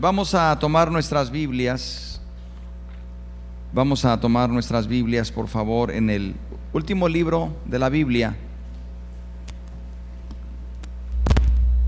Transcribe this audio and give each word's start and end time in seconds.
Vamos 0.00 0.32
a 0.32 0.56
tomar 0.56 0.92
nuestras 0.92 1.28
Biblias. 1.28 2.20
Vamos 3.72 4.04
a 4.04 4.20
tomar 4.20 4.48
nuestras 4.48 4.86
Biblias, 4.86 5.32
por 5.32 5.48
favor, 5.48 5.90
en 5.90 6.08
el 6.08 6.36
último 6.72 7.08
libro 7.08 7.56
de 7.64 7.80
la 7.80 7.88
Biblia. 7.88 8.36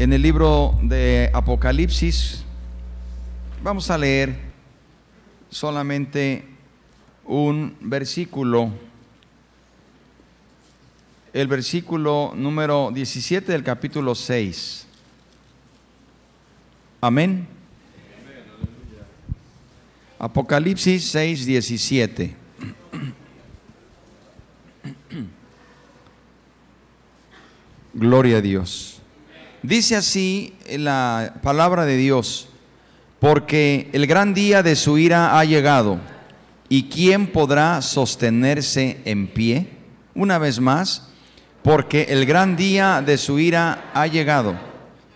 En 0.01 0.13
el 0.13 0.23
libro 0.23 0.77
de 0.83 1.31
Apocalipsis. 1.33 2.45
Vamos 3.63 3.89
a 3.93 3.97
leer 3.97 4.37
solamente 5.49 6.49
un 7.25 7.77
versículo. 7.81 8.73
El 11.33 11.47
versículo 11.47 12.33
número 12.35 12.91
17 12.93 13.53
del 13.53 13.63
capítulo 13.63 14.17
6. 14.17 14.89
Amén. 17.03 17.60
Apocalipsis 20.21 21.13
6, 21.13 21.47
17. 21.47 22.37
Gloria 27.95 28.37
a 28.37 28.41
Dios. 28.43 29.01
Dice 29.63 29.97
así 29.97 30.53
la 30.77 31.37
palabra 31.43 31.87
de 31.87 31.97
Dios, 31.97 32.51
porque 33.19 33.89
el 33.95 34.07
gran 34.07 34.35
día 34.35 34.63
de 34.63 34.77
su 34.77 34.99
ira 34.99 35.39
ha 35.39 35.45
llegado, 35.47 35.99
¿y 36.69 36.91
quién 36.91 37.27
podrá 37.29 37.81
sostenerse 37.81 39.01
en 39.07 39.27
pie? 39.27 39.69
Una 40.15 40.37
vez 40.37 40.61
más, 40.61 41.09
porque 41.63 42.09
el 42.11 42.27
gran 42.27 42.57
día 42.57 43.01
de 43.01 43.17
su 43.17 43.39
ira 43.39 43.91
ha 43.95 44.07
llegado, 44.07 44.55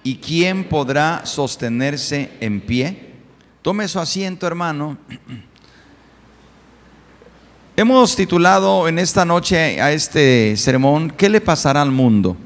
¿y 0.02 0.16
quién 0.16 0.64
podrá 0.64 1.26
sostenerse 1.26 2.30
en 2.40 2.62
pie? 2.62 3.13
Tome 3.64 3.88
su 3.88 3.98
asiento, 3.98 4.46
hermano. 4.46 4.98
Hemos 7.76 8.14
titulado 8.14 8.86
en 8.88 8.98
esta 8.98 9.24
noche 9.24 9.80
a 9.80 9.90
este 9.90 10.54
sermón, 10.58 11.10
¿qué 11.10 11.30
le 11.30 11.40
pasará 11.40 11.80
al 11.80 11.90
mundo? 11.90 12.36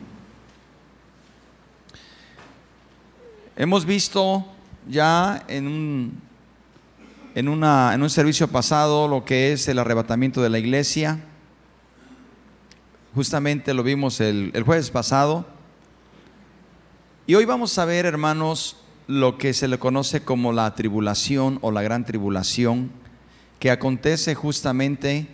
Hemos 3.56 3.84
visto 3.84 4.46
ya 4.88 5.44
en 5.48 5.66
un, 5.66 6.20
en, 7.34 7.48
un 7.48 8.10
servicio 8.10 8.46
pasado 8.46 9.08
lo 9.08 9.24
que 9.24 9.52
es 9.52 9.66
el 9.66 9.80
arrebatamiento 9.80 10.40
de 10.40 10.50
la 10.50 10.60
iglesia. 10.60 11.18
Justamente 13.16 13.74
lo 13.74 13.82
vimos 13.82 14.20
el 14.20 14.62
jueves 14.64 14.92
pasado. 14.92 15.44
Y 17.26 17.34
hoy 17.34 17.44
vamos 17.44 17.76
a 17.76 17.84
ver, 17.84 18.06
hermanos, 18.06 18.76
lo 19.08 19.38
que 19.38 19.54
se 19.54 19.68
le 19.68 19.78
conoce 19.78 20.20
como 20.20 20.52
la 20.52 20.74
tribulación 20.74 21.58
o 21.62 21.70
la 21.70 21.82
gran 21.82 22.04
tribulación, 22.04 22.90
que 23.58 23.70
acontece 23.70 24.34
justamente 24.34 25.26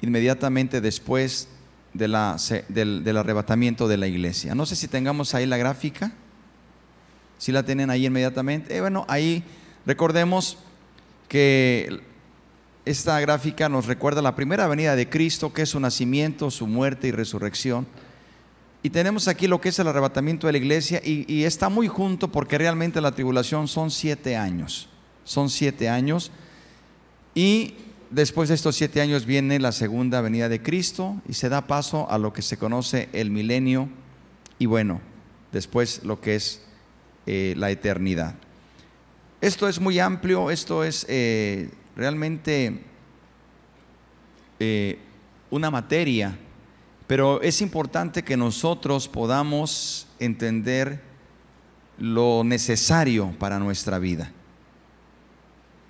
inmediatamente 0.00 0.80
después 0.80 1.48
de 1.92 2.06
la, 2.06 2.36
del, 2.68 3.02
del, 3.02 3.16
arrebatamiento 3.16 3.88
de 3.88 3.96
la 3.96 4.06
iglesia. 4.06 4.54
No 4.54 4.64
sé 4.64 4.76
si 4.76 4.86
tengamos 4.86 5.34
ahí 5.34 5.44
la 5.44 5.56
gráfica, 5.56 6.12
si 7.36 7.50
la 7.50 7.64
tienen 7.64 7.90
ahí 7.90 8.06
inmediatamente. 8.06 8.76
Eh, 8.76 8.80
bueno, 8.80 9.04
ahí 9.08 9.42
recordemos 9.84 10.56
que 11.26 12.00
esta 12.84 13.18
gráfica 13.18 13.68
nos 13.68 13.86
recuerda 13.86 14.22
la 14.22 14.36
primera 14.36 14.68
venida 14.68 14.94
de 14.94 15.08
Cristo, 15.10 15.52
que 15.52 15.62
es 15.62 15.70
su 15.70 15.80
nacimiento, 15.80 16.48
su 16.52 16.68
muerte 16.68 17.08
y 17.08 17.10
resurrección 17.10 17.88
y 18.82 18.90
tenemos 18.90 19.26
aquí 19.26 19.48
lo 19.48 19.60
que 19.60 19.70
es 19.70 19.78
el 19.78 19.88
arrebatamiento 19.88 20.46
de 20.46 20.52
la 20.52 20.58
iglesia 20.58 21.00
y, 21.04 21.42
está 21.42 21.68
muy 21.68 21.88
junto 21.88 22.30
porque 22.30 22.58
realmente 22.58 23.00
la 23.00 23.12
tribulación 23.12 23.66
son 23.66 23.90
siete 23.90 24.36
años. 24.36 24.88
Son 25.24 25.50
siete 25.50 25.88
años. 25.88 26.30
Y 27.34 27.74
después 28.10 28.48
de 28.48 28.54
estos 28.54 28.76
siete 28.76 29.00
años 29.00 29.26
viene 29.26 29.58
la 29.58 29.72
segunda 29.72 30.20
venida 30.20 30.48
de 30.48 30.62
Cristo 30.62 31.20
y 31.28 31.34
se 31.34 31.48
da 31.48 31.66
paso 31.66 32.08
a 32.10 32.18
lo 32.18 32.32
que 32.32 32.42
se 32.42 32.56
conoce 32.56 33.08
el 33.12 33.30
milenio 33.30 33.88
y 34.60 34.66
bueno, 34.66 35.00
después 35.52 36.04
lo 36.04 36.20
que 36.20 36.36
es 36.36 36.62
eh, 37.26 37.54
la 37.56 37.70
eternidad. 37.70 38.36
Esto 39.40 39.68
es 39.68 39.80
muy 39.80 39.98
amplio, 39.98 40.50
esto 40.50 40.84
es 40.84 41.04
eh, 41.08 41.70
realmente 41.96 42.80
eh, 44.60 44.98
una 45.50 45.70
materia 45.70 46.38
pero 47.08 47.40
es 47.40 47.62
importante 47.62 48.22
que 48.22 48.36
nosotros 48.36 49.08
podamos 49.08 50.06
entender 50.20 51.02
lo 51.96 52.44
necesario 52.44 53.34
para 53.38 53.58
nuestra 53.58 53.98
vida. 53.98 54.30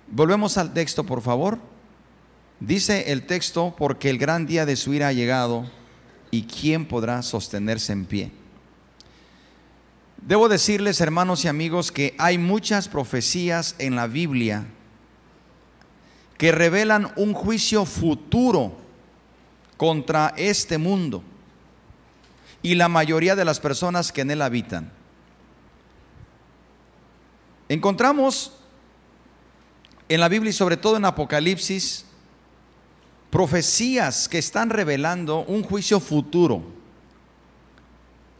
Volvemos 0.07 0.57
al 0.57 0.73
texto, 0.73 1.03
por 1.03 1.21
favor. 1.21 1.59
Dice 2.61 3.11
el 3.11 3.25
texto, 3.25 3.75
porque 3.77 4.09
el 4.09 4.17
gran 4.17 4.47
día 4.47 4.65
de 4.65 4.77
su 4.77 4.93
ira 4.93 5.09
ha 5.09 5.13
llegado, 5.13 5.69
¿y 6.31 6.43
quién 6.43 6.85
podrá 6.85 7.21
sostenerse 7.21 7.91
en 7.91 8.05
pie? 8.05 8.31
Debo 10.21 10.47
decirles, 10.47 11.01
hermanos 11.01 11.43
y 11.43 11.49
amigos, 11.49 11.91
que 11.91 12.15
hay 12.17 12.37
muchas 12.37 12.87
profecías 12.87 13.75
en 13.77 13.97
la 13.97 14.07
Biblia 14.07 14.67
que 16.37 16.53
revelan 16.53 17.11
un 17.17 17.33
juicio 17.33 17.83
futuro 17.83 18.88
contra 19.79 20.33
este 20.35 20.77
mundo 20.77 21.23
y 22.61 22.75
la 22.75 22.89
mayoría 22.89 23.37
de 23.37 23.45
las 23.45 23.61
personas 23.61 24.11
que 24.11 24.19
en 24.19 24.31
él 24.31 24.41
habitan. 24.41 24.91
Encontramos 27.69 28.51
en 30.09 30.19
la 30.19 30.27
Biblia 30.27 30.49
y 30.49 30.53
sobre 30.53 30.75
todo 30.75 30.97
en 30.97 31.05
Apocalipsis 31.05 32.03
profecías 33.29 34.27
que 34.27 34.39
están 34.39 34.69
revelando 34.69 35.45
un 35.45 35.63
juicio 35.63 36.01
futuro 36.01 36.61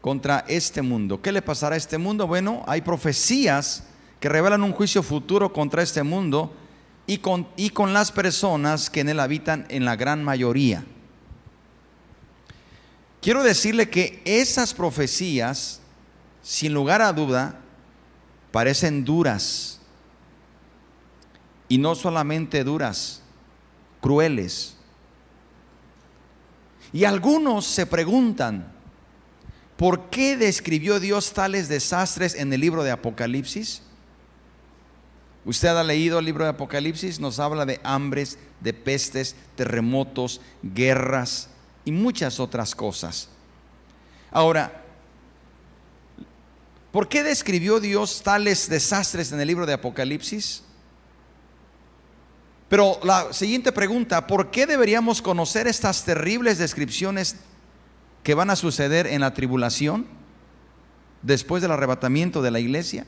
contra 0.01 0.43
este 0.49 0.81
mundo. 0.81 1.21
¿Qué 1.21 1.31
le 1.31 1.41
pasará 1.41 1.75
a 1.75 1.77
este 1.77 1.97
mundo? 1.97 2.27
Bueno, 2.27 2.65
hay 2.67 2.81
profecías 2.81 3.85
que 4.19 4.27
revelan 4.27 4.61
un 4.61 4.73
juicio 4.73 5.01
futuro 5.03 5.53
contra 5.53 5.83
este 5.83 6.03
mundo 6.03 6.53
y 7.07 7.19
con, 7.19 7.47
y 7.55 7.69
con 7.69 7.93
las 7.93 8.11
personas 8.11 8.89
que 8.89 8.99
en 8.99 9.07
él 9.07 9.21
habitan 9.21 9.65
en 9.69 9.85
la 9.85 9.95
gran 9.95 10.21
mayoría. 10.21 10.83
Quiero 13.21 13.43
decirle 13.43 13.89
que 13.89 14.21
esas 14.23 14.73
profecías, 14.73 15.81
sin 16.41 16.73
lugar 16.73 17.01
a 17.01 17.11
duda, 17.11 17.59
parecen 18.51 19.03
duras. 19.03 19.79
Y 21.67 21.77
no 21.77 21.95
solamente 21.95 22.63
duras, 22.63 23.21
crueles. 24.01 24.75
Y 26.93 27.03
algunos 27.03 27.65
se 27.65 27.85
preguntan, 27.85 28.71
¿por 29.77 30.09
qué 30.09 30.37
describió 30.37 30.99
Dios 30.99 31.33
tales 31.33 31.67
desastres 31.67 32.35
en 32.35 32.51
el 32.53 32.61
libro 32.61 32.83
de 32.83 32.91
Apocalipsis? 32.91 33.83
Usted 35.45 35.69
ha 35.69 35.83
leído 35.83 36.19
el 36.19 36.25
libro 36.25 36.45
de 36.45 36.51
Apocalipsis, 36.51 37.19
nos 37.19 37.39
habla 37.39 37.65
de 37.65 37.79
hambres, 37.83 38.39
de 38.61 38.73
pestes, 38.73 39.35
terremotos, 39.55 40.41
guerras, 40.63 41.48
y 41.85 41.91
muchas 41.91 42.39
otras 42.39 42.75
cosas. 42.75 43.29
Ahora, 44.31 44.83
¿por 46.91 47.07
qué 47.07 47.23
describió 47.23 47.79
Dios 47.79 48.21
tales 48.23 48.69
desastres 48.69 49.31
en 49.31 49.39
el 49.39 49.47
libro 49.47 49.65
de 49.65 49.73
Apocalipsis? 49.73 50.63
Pero 52.69 52.99
la 53.03 53.33
siguiente 53.33 53.71
pregunta, 53.71 54.27
¿por 54.27 54.51
qué 54.51 54.67
deberíamos 54.67 55.21
conocer 55.21 55.67
estas 55.67 56.05
terribles 56.05 56.59
descripciones 56.59 57.37
que 58.23 58.35
van 58.35 58.51
a 58.51 58.55
suceder 58.55 59.07
en 59.07 59.21
la 59.21 59.33
tribulación 59.33 60.05
después 61.23 61.63
del 61.63 61.71
arrebatamiento 61.71 62.43
de 62.43 62.51
la 62.51 62.59
iglesia? 62.59 63.07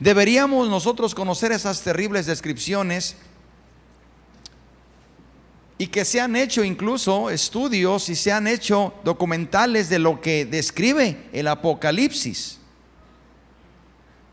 ¿Deberíamos 0.00 0.70
nosotros 0.70 1.14
conocer 1.14 1.52
esas 1.52 1.82
terribles 1.82 2.24
descripciones 2.24 3.16
y 5.76 5.88
que 5.88 6.04
se 6.04 6.20
han 6.20 6.36
hecho 6.36 6.62
incluso 6.62 7.30
estudios 7.30 8.08
y 8.08 8.14
se 8.14 8.30
han 8.30 8.46
hecho 8.46 8.94
documentales 9.02 9.88
de 9.88 9.98
lo 9.98 10.20
que 10.20 10.44
describe 10.44 11.28
el 11.32 11.48
Apocalipsis, 11.48 12.58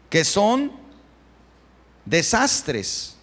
que 0.09 0.23
son 0.23 0.71
desastres 2.05 3.15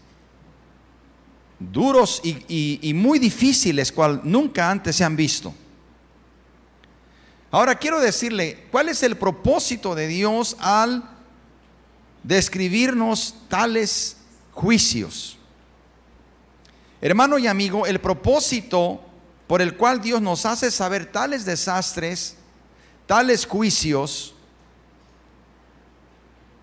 duros 1.59 2.21
y, 2.25 2.93
muy 2.95 3.19
difíciles, 3.19 3.93
cual 3.93 4.21
nunca 4.25 4.71
antes 4.71 4.97
se 4.97 5.05
han 5.05 5.17
visto. 5.17 5.55
Ahora 7.51 7.79
quiero 7.79 8.01
decirle, 8.01 8.67
¿cuál 8.71 8.89
es 8.89 9.03
el 9.03 9.17
propósito 9.17 9.95
de 9.95 10.07
Dios 10.07 10.57
al 10.61 11.03
describirnos 12.23 13.35
tales 13.49 14.19
juicios? 14.53 15.38
Hermano 17.01 17.39
y 17.39 17.47
amigo, 17.47 17.87
el 17.87 18.01
propósito 18.01 19.01
por 19.47 19.63
el 19.63 19.77
cual 19.77 20.01
Dios 20.01 20.21
nos 20.21 20.45
hace 20.45 20.71
saber 20.71 21.07
tales 21.07 21.45
desastres, 21.45 22.37
tales 23.07 23.47
juicios, 23.47 24.35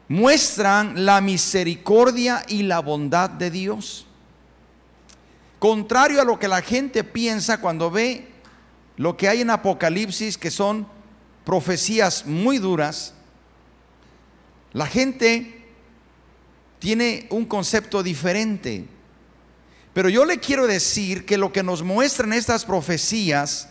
muestran 0.08 1.06
la 1.06 1.22
misericordia 1.22 2.44
y 2.48 2.64
la 2.64 2.80
bondad 2.80 3.30
de 3.30 3.50
Dios. 3.50 4.06
Contrario 5.58 6.22
a 6.22 6.26
lo 6.26 6.38
que 6.38 6.48
la 6.48 6.62
gente 6.62 7.04
piensa 7.04 7.60
cuando 7.60 7.90
ve 7.90 8.28
lo 8.98 9.18
que 9.18 9.28
hay 9.28 9.42
en 9.42 9.50
Apocalipsis, 9.50 10.38
que 10.38 10.52
son 10.52 10.88
profecías 11.44 12.26
muy 12.26 12.60
duras, 12.60 13.14
la 14.74 14.86
gente 14.86 15.66
tiene 16.80 17.26
un 17.30 17.46
concepto 17.46 18.04
diferente. 18.04 18.86
Pero 19.96 20.10
yo 20.10 20.26
le 20.26 20.42
quiero 20.42 20.68
decir 20.68 21.26
que 21.26 21.38
lo 21.38 21.54
que 21.54 21.64
nos 21.64 21.82
muestran 21.82 22.34
estas 22.34 22.66
profecías, 22.66 23.70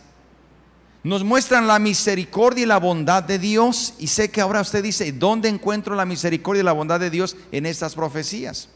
nos 1.03 1.23
muestran 1.23 1.67
la 1.67 1.77
misericordia 1.77 2.63
y 2.63 2.65
la 2.65 2.79
bondad 2.79 3.21
de 3.21 3.37
Dios. 3.37 3.93
Y 3.99 4.07
sé 4.07 4.31
que 4.31 4.41
ahora 4.41 4.61
usted 4.61 4.81
dice, 4.81 5.11
¿dónde 5.11 5.49
encuentro 5.49 5.93
la 5.93 6.03
misericordia 6.03 6.61
y 6.61 6.63
la 6.63 6.71
bondad 6.71 6.99
de 6.99 7.11
Dios 7.11 7.37
en 7.51 7.67
estas 7.67 7.93
profecías? 7.93 8.69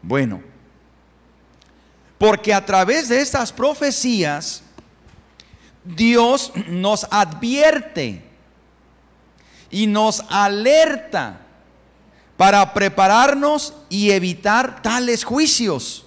Bueno, 0.00 0.40
porque 2.18 2.54
a 2.54 2.64
través 2.64 3.08
de 3.08 3.20
estas 3.20 3.52
profecías, 3.52 4.62
Dios 5.82 6.52
nos 6.68 7.04
advierte 7.10 8.22
y 9.72 9.88
nos 9.88 10.22
alerta 10.28 11.40
para 12.36 12.72
prepararnos 12.72 13.74
y 13.88 14.12
evitar 14.12 14.82
tales 14.82 15.24
juicios. 15.24 16.04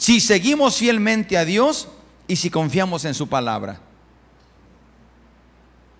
Si 0.00 0.18
seguimos 0.18 0.78
fielmente 0.78 1.36
a 1.36 1.44
Dios 1.44 1.86
y 2.26 2.36
si 2.36 2.48
confiamos 2.48 3.04
en 3.04 3.12
su 3.12 3.28
palabra. 3.28 3.78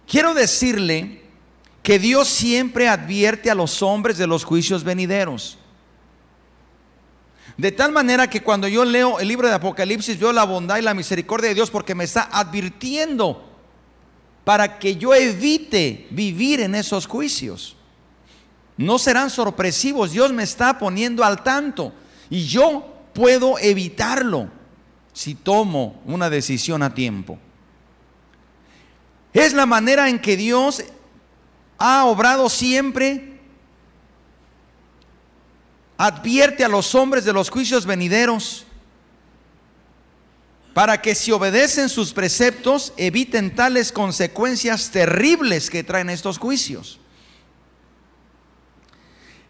Quiero 0.09 0.33
decirle 0.33 1.21
que 1.83 1.99
Dios 1.99 2.27
siempre 2.27 2.89
advierte 2.89 3.51
a 3.51 3.55
los 3.55 3.83
hombres 3.83 4.17
de 4.17 4.27
los 4.27 4.43
juicios 4.43 4.85
venideros. 4.85 5.59
De 7.59 7.73
tal 7.73 7.93
manera 7.93 8.31
que 8.31 8.43
cuando 8.43 8.67
yo 8.69 8.87
leo 8.87 9.21
el 9.21 9.29
libro 9.29 9.49
de 9.49 9.55
Apocalipsis 9.55 10.19
veo 10.19 10.33
la 10.33 10.45
bondad 10.45 10.79
y 10.79 10.83
la 10.83 10.95
misericordia 10.95 11.51
de 11.51 11.57
Dios 11.57 11.71
porque 11.71 11.95
me 11.95 12.05
está 12.05 12.23
advirtiendo 12.33 13.51
para 14.45 14.79
que 14.79 14.97
yo 14.97 15.15
evite 15.15 16.09
vivir 16.11 16.61
en 16.61 16.75
esos 16.75 17.07
juicios. 17.07 17.77
No 18.79 18.99
serán 18.99 19.29
sorpresivos, 19.29 20.13
Dios 20.13 20.33
me 20.33 20.45
está 20.45 20.79
poniendo 20.79 21.23
al 21.23 21.43
tanto 21.43 21.93
y 22.31 22.47
yo 22.47 22.97
puedo 23.13 23.59
evitarlo 23.59 24.49
si 25.13 25.35
tomo 25.35 26.01
una 26.07 26.31
decisión 26.31 26.83
a 26.83 26.95
tiempo. 26.95 27.39
Es 29.33 29.53
la 29.53 29.67
manera 29.67 30.09
en 30.09 30.19
que 30.19 30.37
Dios 30.37 30.83
ha 31.79 32.05
obrado 32.05 32.49
siempre 32.49 33.39
advierte 35.97 36.65
a 36.65 36.69
los 36.69 36.95
hombres 36.95 37.25
de 37.25 37.33
los 37.33 37.51
juicios 37.51 37.85
venideros 37.85 38.65
para 40.73 41.03
que 41.03 41.15
si 41.15 41.31
obedecen 41.31 41.89
sus 41.89 42.13
preceptos 42.13 42.93
eviten 42.97 43.55
tales 43.55 43.93
consecuencias 43.93 44.91
terribles 44.91 45.69
que 45.69 45.85
traen 45.85 46.09
estos 46.09 46.39
juicios. 46.39 46.99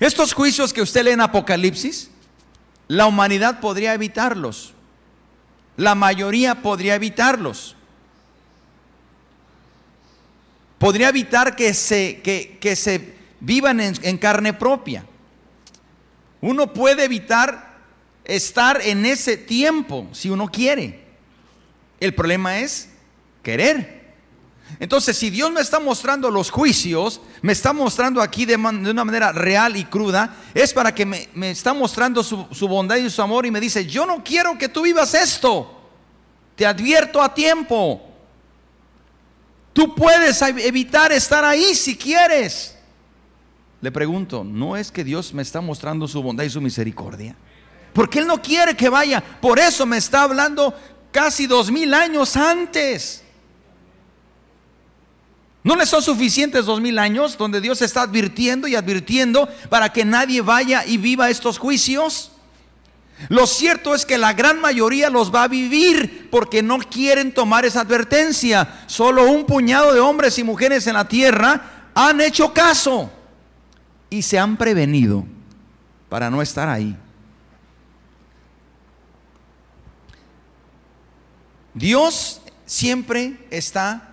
Estos 0.00 0.32
juicios 0.32 0.72
que 0.72 0.82
usted 0.82 1.04
lee 1.04 1.10
en 1.10 1.20
Apocalipsis, 1.20 2.10
la 2.90 3.06
humanidad 3.06 3.60
podría 3.60 3.94
evitarlos. 3.94 4.72
La 5.76 5.94
mayoría 5.94 6.60
podría 6.60 6.96
evitarlos. 6.96 7.76
Podría 10.76 11.10
evitar 11.10 11.54
que 11.54 11.72
se, 11.72 12.20
que, 12.20 12.74
se 12.74 13.14
vivan 13.38 13.78
en 13.78 14.18
carne 14.18 14.54
propia. 14.54 15.04
Uno 16.40 16.72
puede 16.72 17.04
evitar 17.04 17.76
estar 18.24 18.80
en 18.82 19.06
ese 19.06 19.36
tiempo 19.36 20.08
si 20.10 20.28
uno 20.28 20.48
quiere. 20.48 21.04
El 22.00 22.12
problema 22.12 22.58
es 22.58 22.90
querer. 23.44 23.99
Entonces, 24.78 25.16
si 25.16 25.30
Dios 25.30 25.50
me 25.50 25.60
está 25.60 25.80
mostrando 25.80 26.30
los 26.30 26.50
juicios, 26.50 27.20
me 27.42 27.52
está 27.52 27.72
mostrando 27.72 28.22
aquí 28.22 28.46
de, 28.46 28.56
una 28.56 29.04
manera 29.04 29.32
real 29.32 29.76
y 29.76 29.84
cruda, 29.84 30.36
es 30.54 30.72
para 30.72 30.94
que 30.94 31.04
me, 31.04 31.28
está 31.50 31.74
mostrando 31.74 32.22
su, 32.22 32.46
su, 32.50 32.68
bondad 32.68 32.96
y 32.96 33.10
su 33.10 33.20
amor 33.20 33.46
y 33.46 33.50
me 33.50 33.60
dice, 33.60 33.86
yo 33.86 34.06
no 34.06 34.22
quiero 34.22 34.56
que 34.56 34.68
tú 34.68 34.82
vivas 34.82 35.14
esto. 35.14 35.78
Te 36.56 36.66
advierto 36.66 37.22
a 37.22 37.34
tiempo. 37.34 38.02
Tú 39.72 39.94
puedes 39.94 40.40
evitar 40.42 41.12
estar 41.12 41.44
ahí 41.44 41.74
si 41.74 41.96
quieres. 41.96 42.76
Le 43.80 43.90
pregunto, 43.90 44.44
¿no 44.44 44.76
es 44.76 44.90
que 44.92 45.04
Dios 45.04 45.32
me 45.32 45.42
está 45.42 45.60
mostrando 45.60 46.06
su 46.06 46.22
bondad 46.22 46.44
y 46.44 46.50
su 46.50 46.60
misericordia? 46.60 47.34
Porque 47.92 48.18
Él 48.18 48.26
no 48.26 48.40
quiere 48.42 48.76
que 48.76 48.88
vaya. 48.88 49.22
Por 49.40 49.58
eso 49.58 49.86
me 49.86 49.96
está 49.96 50.22
hablando 50.22 50.74
casi 51.10 51.46
dos 51.46 51.70
mil 51.70 51.94
años 51.94 52.36
antes. 52.36 53.24
¿No 55.62 55.76
le 55.76 55.84
son 55.84 56.02
suficientes 56.02 56.64
dos 56.64 56.80
mil 56.80 56.98
años 56.98 57.36
donde 57.36 57.60
Dios 57.60 57.82
está 57.82 58.02
advirtiendo 58.02 58.66
y 58.66 58.74
advirtiendo 58.74 59.48
para 59.68 59.92
que 59.92 60.04
nadie 60.04 60.40
vaya 60.40 60.86
y 60.86 60.96
viva 60.96 61.28
estos 61.28 61.58
juicios? 61.58 62.32
Lo 63.28 63.46
cierto 63.46 63.94
es 63.94 64.06
que 64.06 64.16
la 64.16 64.32
gran 64.32 64.60
mayoría 64.60 65.10
los 65.10 65.34
va 65.34 65.42
a 65.42 65.48
vivir 65.48 66.30
porque 66.30 66.62
no 66.62 66.78
quieren 66.78 67.34
tomar 67.34 67.66
esa 67.66 67.82
advertencia. 67.82 68.84
Solo 68.86 69.30
un 69.30 69.44
puñado 69.44 69.92
de 69.92 70.00
hombres 70.00 70.38
y 70.38 70.44
mujeres 70.44 70.86
en 70.86 70.94
la 70.94 71.06
tierra 71.06 71.90
han 71.94 72.22
hecho 72.22 72.54
caso 72.54 73.10
y 74.08 74.22
se 74.22 74.38
han 74.38 74.56
prevenido 74.56 75.26
para 76.08 76.30
no 76.30 76.40
estar 76.40 76.70
ahí. 76.70 76.96
Dios 81.74 82.40
siempre 82.64 83.46
está 83.50 84.09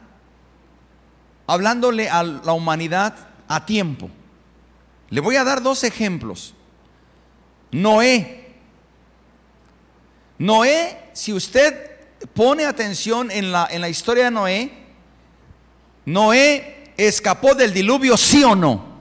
hablándole 1.47 2.09
a 2.09 2.23
la 2.23 2.53
humanidad 2.53 3.15
a 3.47 3.65
tiempo. 3.65 4.09
Le 5.09 5.21
voy 5.21 5.37
a 5.37 5.43
dar 5.43 5.63
dos 5.63 5.83
ejemplos. 5.83 6.53
Noé. 7.71 8.45
Noé, 10.37 11.09
si 11.13 11.33
usted 11.33 11.97
pone 12.33 12.65
atención 12.65 13.31
en 13.31 13.51
la, 13.51 13.67
en 13.71 13.81
la 13.81 13.89
historia 13.89 14.25
de 14.25 14.31
Noé, 14.31 14.71
Noé 16.05 16.91
escapó 16.97 17.55
del 17.55 17.73
diluvio, 17.73 18.17
sí 18.17 18.43
o 18.43 18.55
no. 18.55 18.97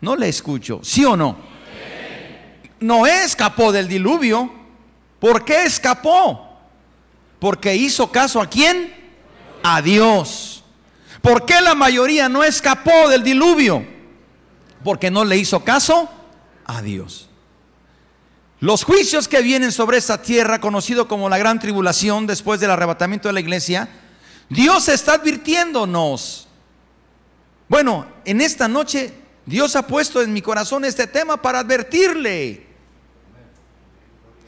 No 0.00 0.14
le 0.14 0.28
escucho, 0.28 0.80
¿sí 0.82 1.04
o 1.04 1.16
no? 1.16 1.36
Noé 2.80 3.24
escapó 3.24 3.72
del 3.72 3.88
diluvio. 3.88 4.52
¿Por 5.18 5.44
qué 5.44 5.64
escapó? 5.64 6.58
Porque 7.38 7.74
hizo 7.74 8.10
caso 8.12 8.40
a 8.40 8.48
quién? 8.48 8.94
A 9.62 9.80
Dios. 9.80 10.55
¿Por 11.26 11.44
qué 11.44 11.60
la 11.60 11.74
mayoría 11.74 12.28
no 12.28 12.44
escapó 12.44 13.08
del 13.08 13.24
diluvio? 13.24 13.84
Porque 14.84 15.10
no 15.10 15.24
le 15.24 15.36
hizo 15.36 15.64
caso 15.64 16.08
a 16.64 16.82
Dios. 16.82 17.28
Los 18.60 18.84
juicios 18.84 19.26
que 19.26 19.42
vienen 19.42 19.72
sobre 19.72 19.98
esta 19.98 20.22
tierra, 20.22 20.60
conocido 20.60 21.08
como 21.08 21.28
la 21.28 21.36
gran 21.36 21.58
tribulación 21.58 22.28
después 22.28 22.60
del 22.60 22.70
arrebatamiento 22.70 23.26
de 23.28 23.32
la 23.32 23.40
iglesia, 23.40 23.88
Dios 24.48 24.88
está 24.88 25.14
advirtiéndonos. 25.14 26.46
Bueno, 27.66 28.06
en 28.24 28.40
esta 28.40 28.68
noche 28.68 29.12
Dios 29.46 29.74
ha 29.74 29.84
puesto 29.84 30.22
en 30.22 30.32
mi 30.32 30.42
corazón 30.42 30.84
este 30.84 31.08
tema 31.08 31.42
para 31.42 31.58
advertirle. 31.58 32.68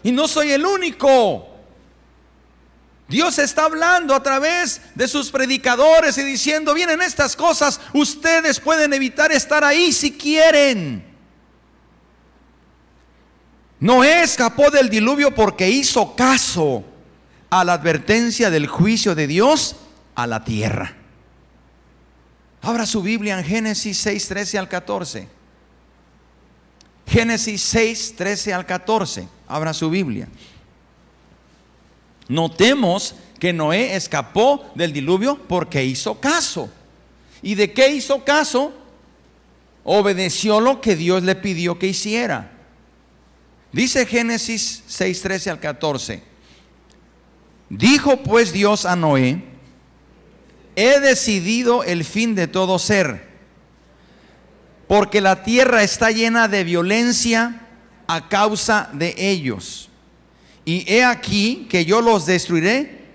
Y 0.05 0.13
no 0.13 0.29
soy 0.29 0.53
el 0.53 0.65
único. 0.65 1.58
Dios 3.09 3.39
está 3.39 3.65
hablando 3.65 4.15
a 4.15 4.23
través 4.23 4.83
de 4.95 5.09
sus 5.09 5.31
predicadores 5.31 6.19
y 6.19 6.23
diciendo, 6.23 6.75
vienen 6.75 7.01
estas 7.01 7.35
cosas, 7.35 7.81
ustedes 7.95 8.61
pueden 8.61 8.93
evitar 8.93 9.33
estar 9.33 9.65
ahí 9.65 9.93
si 9.93 10.13
quieren. 10.13 11.05
Noé 13.81 14.23
escapó 14.23 14.71
del 14.71 14.91
diluvio 14.91 15.35
porque 15.35 15.71
hizo 15.71 16.15
caso 16.15 16.85
a 17.49 17.65
la 17.65 17.75
advertencia 17.75 18.51
del 18.51 18.67
juicio 18.67 19.15
de 19.15 19.27
Dios 19.27 19.77
a 20.15 20.27
la 20.27 20.45
tierra. 20.45 20.95
Abra 22.61 22.85
su 22.85 23.03
Biblia 23.03 23.39
en 23.39 23.45
Génesis 23.45 23.97
6, 23.99 24.29
13 24.29 24.59
al 24.59 24.69
14. 24.69 25.29
Génesis 27.07 27.63
6, 27.63 28.17
13 28.17 28.53
al 28.53 28.67
14. 28.67 29.29
Abra 29.47 29.73
su 29.73 29.89
Biblia. 29.89 30.29
Notemos 32.29 33.15
que 33.39 33.53
Noé 33.53 33.97
escapó 33.97 34.71
del 34.75 34.93
diluvio 34.93 35.39
porque 35.49 35.85
hizo 35.85 36.21
caso. 36.21 36.71
¿Y 37.43 37.55
de 37.55 37.73
qué 37.73 37.89
hizo 37.89 38.25
caso? 38.25 38.73
Obedeció 39.85 40.61
lo 40.61 40.81
que 40.81 40.97
Dios 40.97 41.23
le 41.23 41.35
pidió 41.35 41.79
que 41.79 41.89
hiciera. 41.89 42.53
Dice 43.73 44.07
Génesis 44.07 44.83
6, 44.87 45.23
13 45.23 45.51
al 45.51 45.61
14. 45.61 46.23
Dijo 47.71 48.23
pues 48.23 48.53
Dios 48.53 48.87
a 48.87 48.97
Noé, 48.97 49.45
he 50.75 51.01
decidido 51.01 51.85
el 51.85 52.05
fin 52.05 52.35
de 52.35 52.47
todo 52.47 52.79
ser, 52.79 53.29
porque 54.87 55.21
la 55.21 55.43
tierra 55.43 55.83
está 55.83 56.11
llena 56.11 56.49
de 56.49 56.65
violencia 56.65 57.67
a 58.07 58.29
causa 58.29 58.89
de 58.95 59.15
ellos. 59.19 59.88
Y 60.69 60.85
he 60.87 61.03
aquí 61.03 61.67
que 61.71 61.87
yo 61.87 62.03
los 62.03 62.27
destruiré 62.27 63.07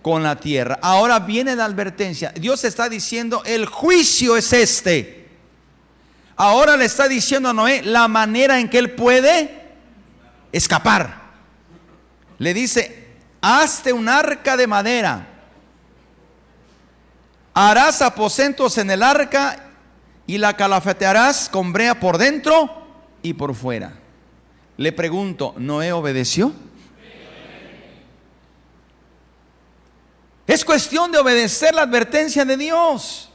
con 0.00 0.22
la 0.22 0.38
tierra. 0.38 0.78
Ahora 0.80 1.18
viene 1.18 1.56
la 1.56 1.64
advertencia. 1.64 2.30
Dios 2.30 2.62
está 2.62 2.88
diciendo, 2.88 3.42
el 3.44 3.66
juicio 3.66 4.36
es 4.36 4.52
este. 4.52 5.28
Ahora 6.36 6.76
le 6.76 6.84
está 6.84 7.08
diciendo 7.08 7.48
a 7.48 7.52
Noé 7.52 7.82
la 7.82 8.06
manera 8.06 8.60
en 8.60 8.70
que 8.70 8.78
él 8.78 8.92
puede 8.92 9.72
escapar. 10.52 11.20
Le 12.38 12.54
dice, 12.54 13.08
hazte 13.40 13.92
un 13.92 14.08
arca 14.08 14.56
de 14.56 14.68
madera. 14.68 15.26
Harás 17.54 18.02
aposentos 18.02 18.78
en 18.78 18.92
el 18.92 19.02
arca 19.02 19.64
y 20.28 20.38
la 20.38 20.56
calafetearás 20.56 21.48
con 21.48 21.72
brea 21.72 21.98
por 21.98 22.18
dentro 22.18 22.86
y 23.20 23.34
por 23.34 23.56
fuera. 23.56 23.94
Le 24.76 24.92
pregunto, 24.92 25.56
¿Noé 25.58 25.90
obedeció? 25.90 26.52
Es 30.48 30.64
cuestión 30.64 31.12
de 31.12 31.18
obedecer 31.18 31.74
la 31.74 31.82
advertencia 31.82 32.42
de 32.42 32.56
Dios. 32.56 33.28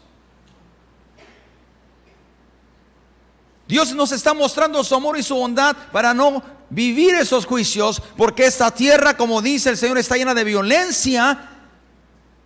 Dios 3.67 3.93
nos 3.93 4.11
está 4.11 4.33
mostrando 4.33 4.83
su 4.83 4.95
amor 4.95 5.19
y 5.19 5.21
su 5.21 5.35
bondad 5.35 5.77
para 5.91 6.15
no 6.15 6.41
vivir 6.71 7.13
esos 7.13 7.45
juicios, 7.45 8.01
porque 8.17 8.47
esta 8.47 8.71
tierra, 8.71 9.15
como 9.15 9.43
dice 9.43 9.69
el 9.69 9.77
Señor, 9.77 9.99
está 9.99 10.17
llena 10.17 10.33
de 10.33 10.43
violencia, 10.43 11.51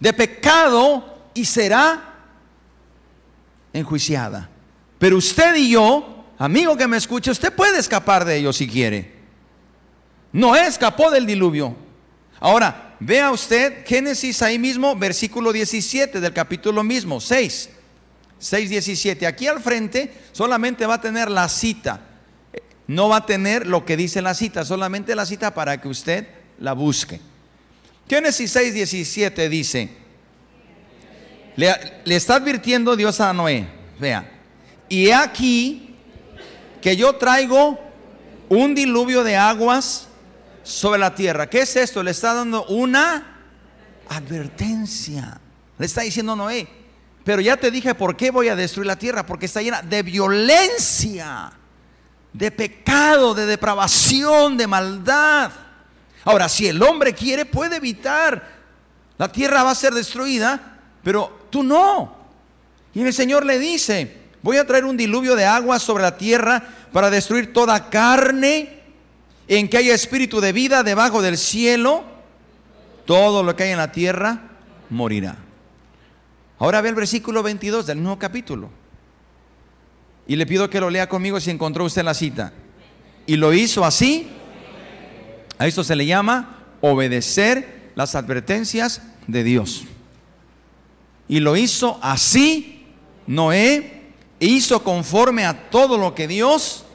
de 0.01 0.11
pecado 0.11 1.17
y 1.33 1.45
será 1.45 2.15
enjuiciada. 3.71 4.49
Pero 4.99 5.15
usted 5.15 5.55
y 5.55 5.71
yo, 5.71 6.25
amigo 6.37 6.75
que 6.75 6.87
me 6.87 6.97
escuche, 6.97 7.31
usted 7.31 7.53
puede 7.53 7.79
escapar 7.79 8.25
de 8.25 8.35
ello 8.35 8.51
si 8.51 8.67
quiere. 8.67 9.15
No 10.33 10.57
escapó 10.57 11.09
del 11.09 11.25
diluvio. 11.25 11.86
Ahora, 12.39 12.95
vea 12.99 13.31
usted 13.31 13.85
Génesis 13.85 14.41
ahí 14.41 14.59
mismo, 14.59 14.95
versículo 14.95 15.51
17 15.51 16.19
del 16.19 16.33
capítulo 16.33 16.83
mismo, 16.83 17.19
6. 17.19 17.69
6.17. 18.39 19.25
Aquí 19.25 19.47
al 19.47 19.61
frente 19.61 20.13
solamente 20.31 20.85
va 20.85 20.95
a 20.95 21.01
tener 21.01 21.29
la 21.29 21.49
cita. 21.49 22.01
No 22.85 23.09
va 23.09 23.17
a 23.17 23.25
tener 23.25 23.67
lo 23.67 23.85
que 23.85 23.97
dice 23.97 24.21
la 24.21 24.33
cita, 24.33 24.63
solamente 24.63 25.15
la 25.15 25.25
cita 25.25 25.53
para 25.53 25.81
que 25.81 25.87
usted 25.87 26.27
la 26.59 26.73
busque. 26.73 27.19
Génesis 28.07 28.55
6.17 28.55 29.49
dice, 29.49 29.89
le, 31.57 31.75
le, 32.05 32.15
está 32.15 32.35
advirtiendo 32.35 32.95
Dios 32.95 33.19
a 33.19 33.33
Noé, 33.33 33.67
vea, 33.99 34.31
y 34.87 35.09
aquí 35.09 35.95
que 36.81 36.95
yo 36.95 37.13
traigo 37.17 37.77
un 38.47 38.73
diluvio 38.73 39.25
de 39.25 39.35
aguas 39.35 40.06
sobre 40.67 40.99
la 40.99 41.15
tierra. 41.15 41.49
¿Qué 41.49 41.61
es 41.61 41.75
esto? 41.77 42.03
Le 42.03 42.11
está 42.11 42.33
dando 42.33 42.65
una 42.65 43.37
advertencia. 44.09 45.39
Le 45.77 45.85
está 45.85 46.01
diciendo 46.01 46.35
Noé, 46.35 46.67
pero 47.23 47.41
ya 47.41 47.55
te 47.55 47.71
dije 47.71 47.95
por 47.95 48.17
qué 48.17 48.31
voy 48.31 48.49
a 48.49 48.55
destruir 48.55 48.87
la 48.87 48.97
tierra, 48.97 49.25
porque 49.25 49.45
está 49.45 49.61
llena 49.61 49.81
de 49.81 50.03
violencia, 50.03 51.51
de 52.33 52.51
pecado, 52.51 53.33
de 53.33 53.45
depravación, 53.45 54.57
de 54.57 54.67
maldad. 54.67 55.51
Ahora, 56.25 56.49
si 56.49 56.67
el 56.67 56.83
hombre 56.83 57.13
quiere, 57.13 57.45
puede 57.45 57.77
evitar. 57.77 58.57
La 59.17 59.31
tierra 59.31 59.63
va 59.63 59.71
a 59.71 59.75
ser 59.75 59.93
destruida, 59.93 60.79
pero 61.01 61.47
tú 61.49 61.63
no. 61.63 62.17
Y 62.93 63.01
el 63.01 63.13
Señor 63.13 63.45
le 63.45 63.57
dice, 63.57 64.17
voy 64.41 64.57
a 64.57 64.67
traer 64.67 64.83
un 64.83 64.97
diluvio 64.97 65.35
de 65.35 65.45
agua 65.45 65.79
sobre 65.79 66.03
la 66.03 66.17
tierra 66.17 66.61
para 66.91 67.09
destruir 67.09 67.53
toda 67.53 67.89
carne 67.89 68.76
en 69.47 69.69
que 69.69 69.77
haya 69.77 69.93
espíritu 69.93 70.41
de 70.41 70.51
vida 70.51 70.83
debajo 70.83 71.21
del 71.21 71.37
cielo. 71.37 72.03
Todo 73.05 73.43
lo 73.43 73.55
que 73.55 73.63
hay 73.63 73.71
en 73.71 73.77
la 73.77 73.91
tierra 73.91 74.41
morirá. 74.89 75.37
Ahora 76.59 76.81
ve 76.81 76.89
el 76.89 76.95
versículo 76.95 77.43
22 77.43 77.85
del 77.85 78.01
nuevo 78.01 78.19
capítulo. 78.19 78.69
Y 80.27 80.35
le 80.35 80.45
pido 80.45 80.69
que 80.69 80.81
lo 80.81 80.89
lea 80.89 81.07
conmigo 81.07 81.39
si 81.39 81.51
encontró 81.51 81.85
usted 81.85 82.03
la 82.03 82.13
cita. 82.13 82.51
Y 83.25 83.37
lo 83.37 83.53
hizo 83.53 83.85
así. 83.85 84.27
A 85.57 85.67
esto 85.67 85.83
se 85.83 85.95
le 85.95 86.05
llama 86.05 86.65
obedecer 86.81 87.91
las 87.95 88.15
advertencias 88.15 89.01
de 89.27 89.43
Dios. 89.43 89.85
Y 91.29 91.39
lo 91.39 91.55
hizo 91.55 91.99
así. 92.01 92.85
Noé 93.25 93.97
hizo 94.39 94.83
conforme 94.83 95.45
a 95.45 95.69
todo 95.69 95.97
lo 95.97 96.13
que 96.13 96.27
Dios 96.27 96.85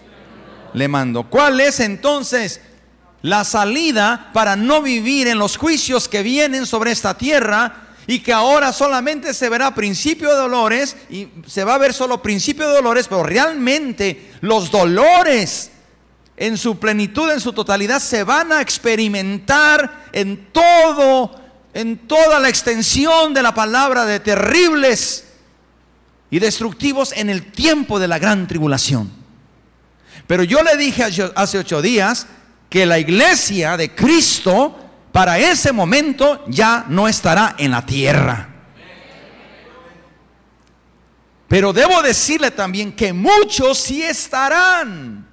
le 0.75 0.88
mandó. 0.88 1.25
¿Cuál 1.25 1.61
es 1.61 1.81
entonces 1.81 2.61
la 3.23 3.45
salida 3.45 4.31
para 4.33 4.57
no 4.57 4.83
vivir 4.83 5.29
en 5.29 5.38
los 5.38 5.57
juicios 5.57 6.09
que 6.09 6.23
vienen 6.23 6.67
sobre 6.67 6.93
esta 6.93 7.17
tierra? 7.17 7.88
y 8.07 8.21
que 8.21 8.33
ahora 8.33 8.73
solamente 8.73 9.33
se 9.33 9.49
verá 9.49 9.75
principio 9.75 10.31
de 10.31 10.37
dolores 10.37 10.97
y 11.09 11.29
se 11.47 11.64
va 11.64 11.75
a 11.75 11.79
ver 11.79 11.95
solo 11.95 12.21
principio 12.21 12.67
de 12.67 12.75
dolores, 12.75 13.07
pero 13.09 13.23
realmente 13.23 14.33
los 14.41 14.71
dolores 14.71 15.71
en 16.37 16.59
su 16.59 16.79
plenitud, 16.79 17.31
en 17.31 17.41
su 17.41 17.52
totalidad, 17.52 18.00
se 18.00 18.25
van 18.25 18.52
a 18.52 18.61
experimentar 18.61 20.09
en 20.12 20.49
todo, 20.52 21.41
en 21.75 22.09
toda 22.09 22.41
la 22.41 22.49
extensión 22.49 23.33
de 23.35 23.43
la 23.43 23.55
palabra 23.55 24.05
de 24.05 24.19
terribles 24.19 25.25
y 26.31 26.38
destructivos 26.38 27.12
en 27.12 27.31
el 27.31 27.52
tiempo 27.52 28.00
de 28.00 28.09
la 28.09 28.19
gran 28.19 28.49
tribulación. 28.49 29.22
Pero 30.26 30.42
yo 30.42 30.62
le 30.62 30.76
dije 30.76 31.04
hace 31.35 31.59
ocho 31.59 31.83
días 31.83 32.26
que 32.69 32.87
la 32.87 32.99
iglesia 32.99 33.76
de 33.76 33.95
Cristo 33.95 34.78
para 35.12 35.38
ese 35.38 35.73
momento 35.73 36.45
ya 36.49 36.87
no 36.88 37.07
estará 37.07 37.54
en 37.59 37.71
la 37.71 37.85
tierra. 37.85 38.49
Pero 41.49 41.75
debo 41.75 42.00
decirle 42.00 42.50
también 42.50 42.97
que 42.97 43.12
muchos 43.12 43.76
sí 43.76 44.02
estarán. 44.02 45.28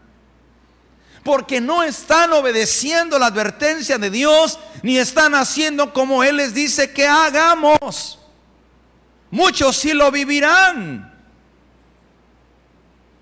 Porque 1.24 1.62
no 1.62 1.82
están 1.82 2.34
obedeciendo 2.34 3.18
la 3.18 3.28
advertencia 3.28 3.98
de 3.98 4.10
Dios, 4.10 4.60
ni 4.84 4.98
están 4.98 5.34
haciendo 5.34 5.94
como 5.94 6.24
Él 6.24 6.38
les 6.38 6.54
dice 6.54 6.92
que 6.92 7.08
hagamos. 7.08 8.20
Muchos 9.32 9.78
sí 9.78 9.94
lo 9.94 10.12
vivirán. 10.12 11.09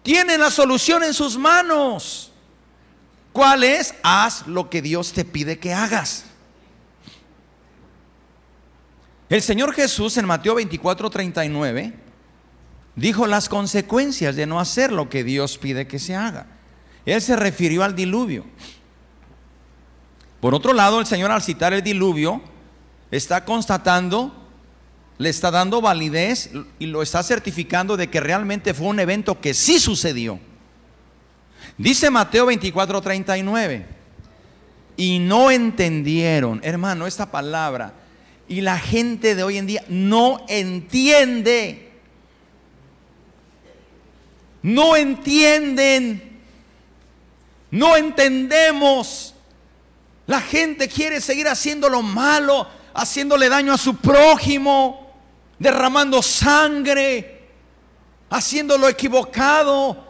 Tienen 0.07 0.39
la 0.39 0.49
solución 0.49 1.03
en 1.03 1.13
sus 1.13 1.37
manos. 1.37 2.31
¿Cuál 3.33 3.65
es? 3.65 3.93
Haz 4.01 4.47
lo 4.47 4.69
que 4.69 4.81
Dios 4.81 5.11
te 5.11 5.25
pide 5.25 5.59
que 5.59 5.73
hagas. 5.73 6.23
El 9.27 9.41
Señor 9.41 9.73
Jesús 9.73 10.15
en 10.15 10.25
Mateo 10.25 10.55
24, 10.55 11.09
39 11.09 11.93
dijo 12.95 13.27
las 13.27 13.49
consecuencias 13.49 14.37
de 14.37 14.45
no 14.45 14.61
hacer 14.61 14.93
lo 14.93 15.09
que 15.09 15.25
Dios 15.25 15.57
pide 15.57 15.87
que 15.87 15.99
se 15.99 16.15
haga. 16.15 16.47
Él 17.05 17.21
se 17.21 17.35
refirió 17.35 17.83
al 17.83 17.93
diluvio. 17.93 18.45
Por 20.39 20.55
otro 20.55 20.71
lado, 20.71 21.01
el 21.01 21.05
Señor 21.05 21.31
al 21.31 21.41
citar 21.41 21.73
el 21.73 21.83
diluvio 21.83 22.41
está 23.11 23.43
constatando, 23.43 24.46
le 25.17 25.29
está 25.29 25.51
dando 25.51 25.81
validez 25.81 26.51
y 26.79 26.85
lo 26.85 27.01
está 27.01 27.23
certificando 27.23 27.97
de 27.97 28.09
que 28.09 28.19
realmente 28.19 28.73
fue 28.73 28.87
un 28.87 28.99
evento 28.99 29.39
que 29.39 29.53
sí 29.53 29.79
sucedió. 29.79 30.39
Dice 31.77 32.09
Mateo 32.09 32.45
24, 32.47 33.01
39, 33.01 33.85
y 34.95 35.19
no 35.19 35.51
entendieron, 35.51 36.59
hermano, 36.63 37.07
esta 37.07 37.29
palabra 37.29 37.93
y 38.47 38.61
la 38.61 38.79
gente 38.79 39.35
de 39.35 39.43
hoy 39.43 39.57
en 39.57 39.67
día 39.67 39.83
no 39.89 40.45
entiende. 40.47 41.91
No 44.61 44.95
entienden. 44.95 46.39
No 47.71 47.97
entendemos. 47.97 49.33
La 50.25 50.41
gente 50.41 50.87
quiere 50.87 51.21
seguir 51.21 51.47
haciendo 51.47 51.89
lo 51.89 52.01
malo, 52.01 52.67
haciéndole 52.93 53.49
daño 53.49 53.73
a 53.73 53.77
su 53.77 53.97
prójimo, 53.97 55.06
derramando 55.59 56.21
sangre, 56.21 57.47
haciendo 58.29 58.77
lo 58.77 58.87
equivocado. 58.87 60.05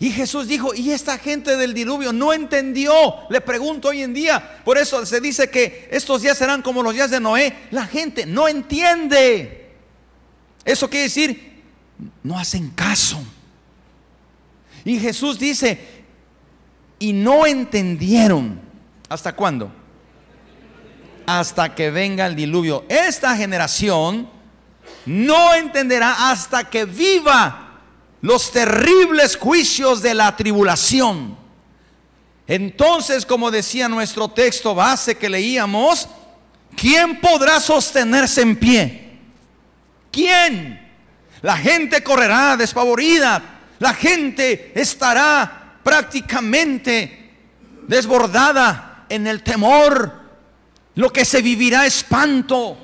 Y 0.00 0.10
Jesús 0.10 0.46
dijo, 0.46 0.74
y 0.74 0.92
esta 0.92 1.18
gente 1.18 1.56
del 1.56 1.74
diluvio 1.74 2.12
no 2.12 2.32
entendió. 2.32 2.92
Le 3.30 3.40
pregunto 3.40 3.88
hoy 3.88 4.02
en 4.02 4.14
día, 4.14 4.62
por 4.64 4.78
eso 4.78 5.04
se 5.04 5.20
dice 5.20 5.50
que 5.50 5.88
estos 5.90 6.22
días 6.22 6.38
serán 6.38 6.62
como 6.62 6.82
los 6.82 6.94
días 6.94 7.10
de 7.10 7.18
Noé. 7.18 7.66
La 7.72 7.86
gente 7.86 8.24
no 8.24 8.46
entiende. 8.46 9.72
Eso 10.64 10.88
quiere 10.88 11.04
decir, 11.04 11.62
no 12.22 12.38
hacen 12.38 12.70
caso. 12.70 13.20
Y 14.84 15.00
Jesús 15.00 15.38
dice, 15.38 15.80
y 17.00 17.12
no 17.12 17.46
entendieron. 17.46 18.60
¿Hasta 19.08 19.34
cuándo? 19.34 19.72
Hasta 21.28 21.74
que 21.74 21.90
venga 21.90 22.26
el 22.26 22.34
diluvio. 22.34 22.86
Esta 22.88 23.36
generación 23.36 24.30
no 25.04 25.54
entenderá 25.54 26.30
hasta 26.30 26.70
que 26.70 26.86
viva 26.86 27.80
los 28.22 28.50
terribles 28.50 29.36
juicios 29.36 30.00
de 30.00 30.14
la 30.14 30.34
tribulación. 30.34 31.36
Entonces, 32.46 33.26
como 33.26 33.50
decía 33.50 33.90
nuestro 33.90 34.28
texto 34.28 34.74
base 34.74 35.18
que 35.18 35.28
leíamos, 35.28 36.08
¿quién 36.74 37.20
podrá 37.20 37.60
sostenerse 37.60 38.40
en 38.40 38.56
pie? 38.56 39.18
¿Quién? 40.10 40.80
La 41.42 41.58
gente 41.58 42.02
correrá 42.02 42.56
despavorida, 42.56 43.42
la 43.78 43.92
gente 43.92 44.72
estará 44.74 45.74
prácticamente 45.82 47.34
desbordada 47.86 49.04
en 49.10 49.26
el 49.26 49.42
temor, 49.42 50.17
lo 50.98 51.10
que 51.10 51.24
se 51.24 51.40
vivirá 51.42 51.86
espanto. 51.86 52.76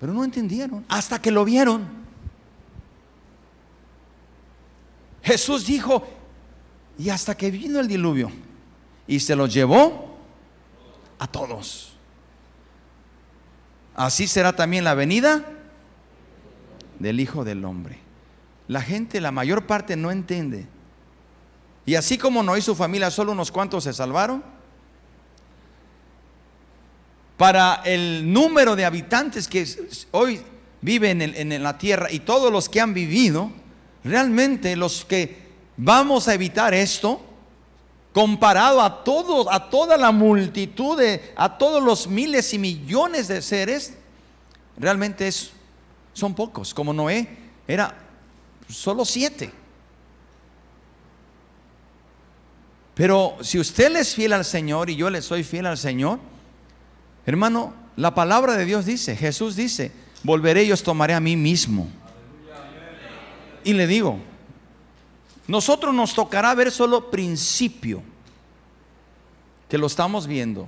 Pero 0.00 0.14
no 0.14 0.24
entendieron 0.24 0.82
hasta 0.88 1.20
que 1.20 1.30
lo 1.30 1.44
vieron. 1.44 1.86
Jesús 5.22 5.66
dijo, 5.66 6.02
y 6.98 7.10
hasta 7.10 7.36
que 7.36 7.50
vino 7.50 7.80
el 7.80 7.86
diluvio, 7.86 8.30
y 9.06 9.20
se 9.20 9.36
los 9.36 9.52
llevó 9.52 10.16
a 11.18 11.26
todos. 11.26 11.92
Así 13.94 14.26
será 14.26 14.56
también 14.56 14.84
la 14.84 14.94
venida 14.94 15.44
del 16.98 17.20
Hijo 17.20 17.44
del 17.44 17.62
Hombre. 17.62 17.98
La 18.68 18.80
gente, 18.80 19.20
la 19.20 19.32
mayor 19.32 19.66
parte 19.66 19.96
no 19.96 20.10
entiende. 20.10 20.66
Y 21.84 21.96
así 21.96 22.16
como 22.16 22.42
no 22.42 22.56
y 22.56 22.62
su 22.62 22.74
familia, 22.74 23.10
solo 23.10 23.32
unos 23.32 23.52
cuantos 23.52 23.84
se 23.84 23.92
salvaron. 23.92 24.53
Para 27.36 27.82
el 27.84 28.32
número 28.32 28.76
de 28.76 28.84
habitantes 28.84 29.48
que 29.48 29.66
hoy 30.12 30.40
viven 30.80 31.22
en, 31.22 31.62
la 31.62 31.78
tierra 31.78 32.12
y 32.12 32.20
todos 32.20 32.52
los 32.52 32.68
que 32.68 32.80
han 32.80 32.94
vivido, 32.94 33.50
realmente 34.04 34.76
los 34.76 35.04
que 35.04 35.44
vamos 35.76 36.28
a 36.28 36.34
evitar 36.34 36.74
esto, 36.74 37.20
comparado 38.12 38.80
a 38.80 39.02
todos, 39.02 39.48
a 39.50 39.70
toda 39.70 39.96
la 39.96 40.12
multitud 40.12 40.98
de, 40.98 41.32
a 41.36 41.58
todos 41.58 41.82
los 41.82 42.06
miles 42.06 42.54
y 42.54 42.58
millones 42.58 43.26
de 43.28 43.42
seres, 43.42 43.94
realmente 44.76 45.30
son 46.12 46.34
pocos. 46.34 46.72
Como 46.72 46.92
Noé 46.92 47.26
era 47.66 47.96
solo 48.68 49.04
siete. 49.04 49.50
Pero 52.94 53.36
si 53.40 53.58
usted 53.58 53.96
es 53.96 54.14
fiel 54.14 54.32
al 54.32 54.44
Señor 54.44 54.88
y 54.88 54.96
yo 54.96 55.10
le 55.10 55.20
soy 55.20 55.42
fiel 55.42 55.66
al 55.66 55.78
Señor, 55.78 56.20
hermano, 57.26 57.74
la 57.96 58.14
palabra 58.14 58.56
de 58.56 58.64
Dios 58.64 58.86
dice, 58.86 59.16
Jesús 59.16 59.56
dice, 59.56 59.92
volveré 60.22 60.64
y 60.64 60.72
os 60.72 60.82
tomaré 60.82 61.14
a 61.14 61.20
mí 61.20 61.36
mismo. 61.36 61.88
Y 63.62 63.72
le 63.72 63.86
digo, 63.86 64.18
nosotros 65.46 65.94
nos 65.94 66.14
tocará 66.14 66.54
ver 66.54 66.70
solo 66.70 67.10
principio, 67.10 68.02
que 69.68 69.78
lo 69.78 69.86
estamos 69.86 70.26
viendo. 70.26 70.66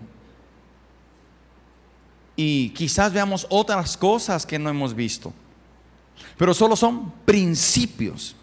Y 2.36 2.70
quizás 2.70 3.12
veamos 3.12 3.46
otras 3.48 3.96
cosas 3.96 4.44
que 4.44 4.58
no 4.58 4.68
hemos 4.68 4.94
visto. 4.94 5.32
Pero 6.36 6.52
solo 6.52 6.76
son 6.76 7.10
principios. 7.24 8.36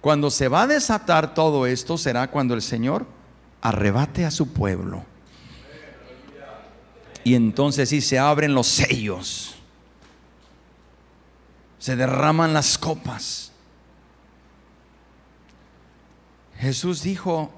Cuando 0.00 0.30
se 0.30 0.48
va 0.48 0.62
a 0.62 0.66
desatar 0.66 1.34
todo 1.34 1.66
esto 1.66 1.98
será 1.98 2.30
cuando 2.30 2.54
el 2.54 2.62
Señor 2.62 3.06
arrebate 3.60 4.24
a 4.24 4.30
su 4.30 4.48
pueblo. 4.52 5.04
Y 7.24 7.34
entonces 7.34 7.88
sí 7.88 8.00
se 8.00 8.18
abren 8.18 8.54
los 8.54 8.66
sellos. 8.66 9.54
Se 11.78 11.96
derraman 11.96 12.52
las 12.52 12.76
copas. 12.78 13.52
Jesús 16.58 17.02
dijo, 17.02 17.50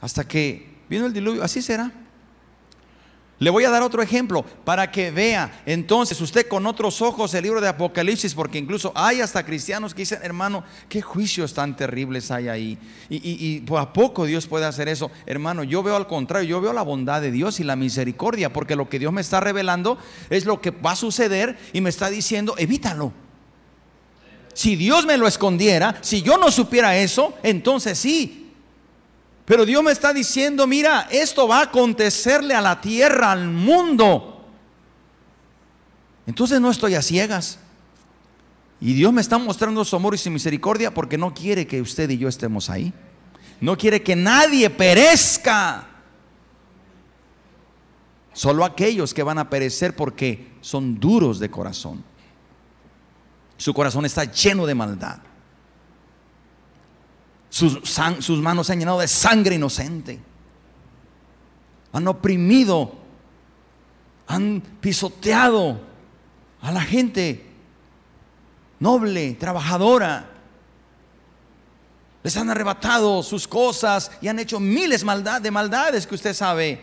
hasta 0.00 0.26
que 0.26 0.76
vino 0.88 1.06
el 1.06 1.12
diluvio, 1.12 1.42
así 1.44 1.62
será. 1.62 1.92
Le 3.40 3.48
voy 3.48 3.64
a 3.64 3.70
dar 3.70 3.82
otro 3.82 4.02
ejemplo 4.02 4.44
para 4.64 4.92
que 4.92 5.10
vea 5.10 5.62
entonces 5.64 6.20
usted 6.20 6.46
con 6.46 6.66
otros 6.66 7.00
ojos 7.00 7.32
el 7.32 7.42
libro 7.42 7.62
de 7.62 7.68
Apocalipsis, 7.68 8.34
porque 8.34 8.58
incluso 8.58 8.92
hay 8.94 9.22
hasta 9.22 9.46
cristianos 9.46 9.94
que 9.94 10.02
dicen, 10.02 10.20
hermano, 10.22 10.62
qué 10.90 11.00
juicios 11.00 11.54
tan 11.54 11.74
terribles 11.74 12.30
hay 12.30 12.48
ahí. 12.48 12.78
Y, 13.08 13.64
a 13.74 13.92
poco 13.94 14.26
Dios 14.26 14.46
puede 14.46 14.66
hacer 14.66 14.88
eso. 14.88 15.10
Hermano, 15.24 15.64
yo 15.64 15.82
veo 15.82 15.96
al 15.96 16.06
contrario, 16.06 16.50
yo 16.50 16.60
veo 16.60 16.74
la 16.74 16.82
bondad 16.82 17.22
de 17.22 17.30
Dios 17.30 17.60
y 17.60 17.64
la 17.64 17.76
misericordia, 17.76 18.52
porque 18.52 18.76
lo 18.76 18.90
que 18.90 18.98
Dios 18.98 19.10
me 19.10 19.22
está 19.22 19.40
revelando 19.40 19.96
es 20.28 20.44
lo 20.44 20.60
que 20.60 20.70
va 20.70 20.92
a 20.92 20.96
suceder 20.96 21.58
y 21.72 21.80
me 21.80 21.88
está 21.88 22.10
diciendo, 22.10 22.54
evítalo. 22.58 23.10
Si 24.52 24.76
Dios 24.76 25.06
me 25.06 25.16
lo 25.16 25.26
escondiera, 25.26 25.96
si 26.02 26.20
yo 26.20 26.36
no 26.36 26.50
supiera 26.50 26.98
eso, 26.98 27.32
entonces 27.42 27.98
sí, 27.98 28.39
pero 29.50 29.66
Dios 29.66 29.82
me 29.82 29.90
está 29.90 30.12
diciendo, 30.12 30.64
mira, 30.68 31.08
esto 31.10 31.48
va 31.48 31.58
a 31.58 31.62
acontecerle 31.62 32.54
a 32.54 32.60
la 32.60 32.80
tierra, 32.80 33.32
al 33.32 33.48
mundo. 33.48 34.46
Entonces 36.24 36.60
no 36.60 36.70
estoy 36.70 36.94
a 36.94 37.02
ciegas. 37.02 37.58
Y 38.80 38.92
Dios 38.92 39.12
me 39.12 39.20
está 39.20 39.38
mostrando 39.38 39.84
su 39.84 39.96
amor 39.96 40.14
y 40.14 40.18
su 40.18 40.30
misericordia 40.30 40.94
porque 40.94 41.18
no 41.18 41.34
quiere 41.34 41.66
que 41.66 41.80
usted 41.80 42.08
y 42.10 42.18
yo 42.18 42.28
estemos 42.28 42.70
ahí. 42.70 42.92
No 43.60 43.76
quiere 43.76 44.04
que 44.04 44.14
nadie 44.14 44.70
perezca. 44.70 45.84
Solo 48.32 48.64
aquellos 48.64 49.12
que 49.12 49.24
van 49.24 49.38
a 49.38 49.50
perecer 49.50 49.96
porque 49.96 50.52
son 50.60 51.00
duros 51.00 51.40
de 51.40 51.50
corazón. 51.50 52.04
Su 53.56 53.74
corazón 53.74 54.06
está 54.06 54.22
lleno 54.26 54.64
de 54.64 54.76
maldad. 54.76 55.18
Sus, 57.60 58.40
manos 58.40 58.66
se 58.66 58.72
han 58.72 58.78
llenado 58.78 59.00
de 59.00 59.08
sangre 59.08 59.56
inocente. 59.56 60.18
Han 61.92 62.08
oprimido, 62.08 62.94
han 64.26 64.62
pisoteado 64.80 65.78
a 66.62 66.72
la 66.72 66.80
gente 66.80 67.44
noble, 68.78 69.34
trabajadora. 69.34 70.30
Les 72.22 72.34
han 72.38 72.48
arrebatado 72.48 73.22
sus 73.22 73.46
cosas 73.46 74.10
y 74.22 74.28
han 74.28 74.38
hecho 74.38 74.58
miles 74.58 75.04
de 75.42 75.50
maldades 75.50 76.06
que 76.06 76.14
usted 76.14 76.32
sabe. 76.32 76.82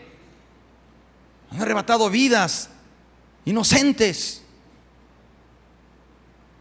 Han 1.50 1.60
arrebatado 1.60 2.08
vidas 2.08 2.70
inocentes. 3.44 4.42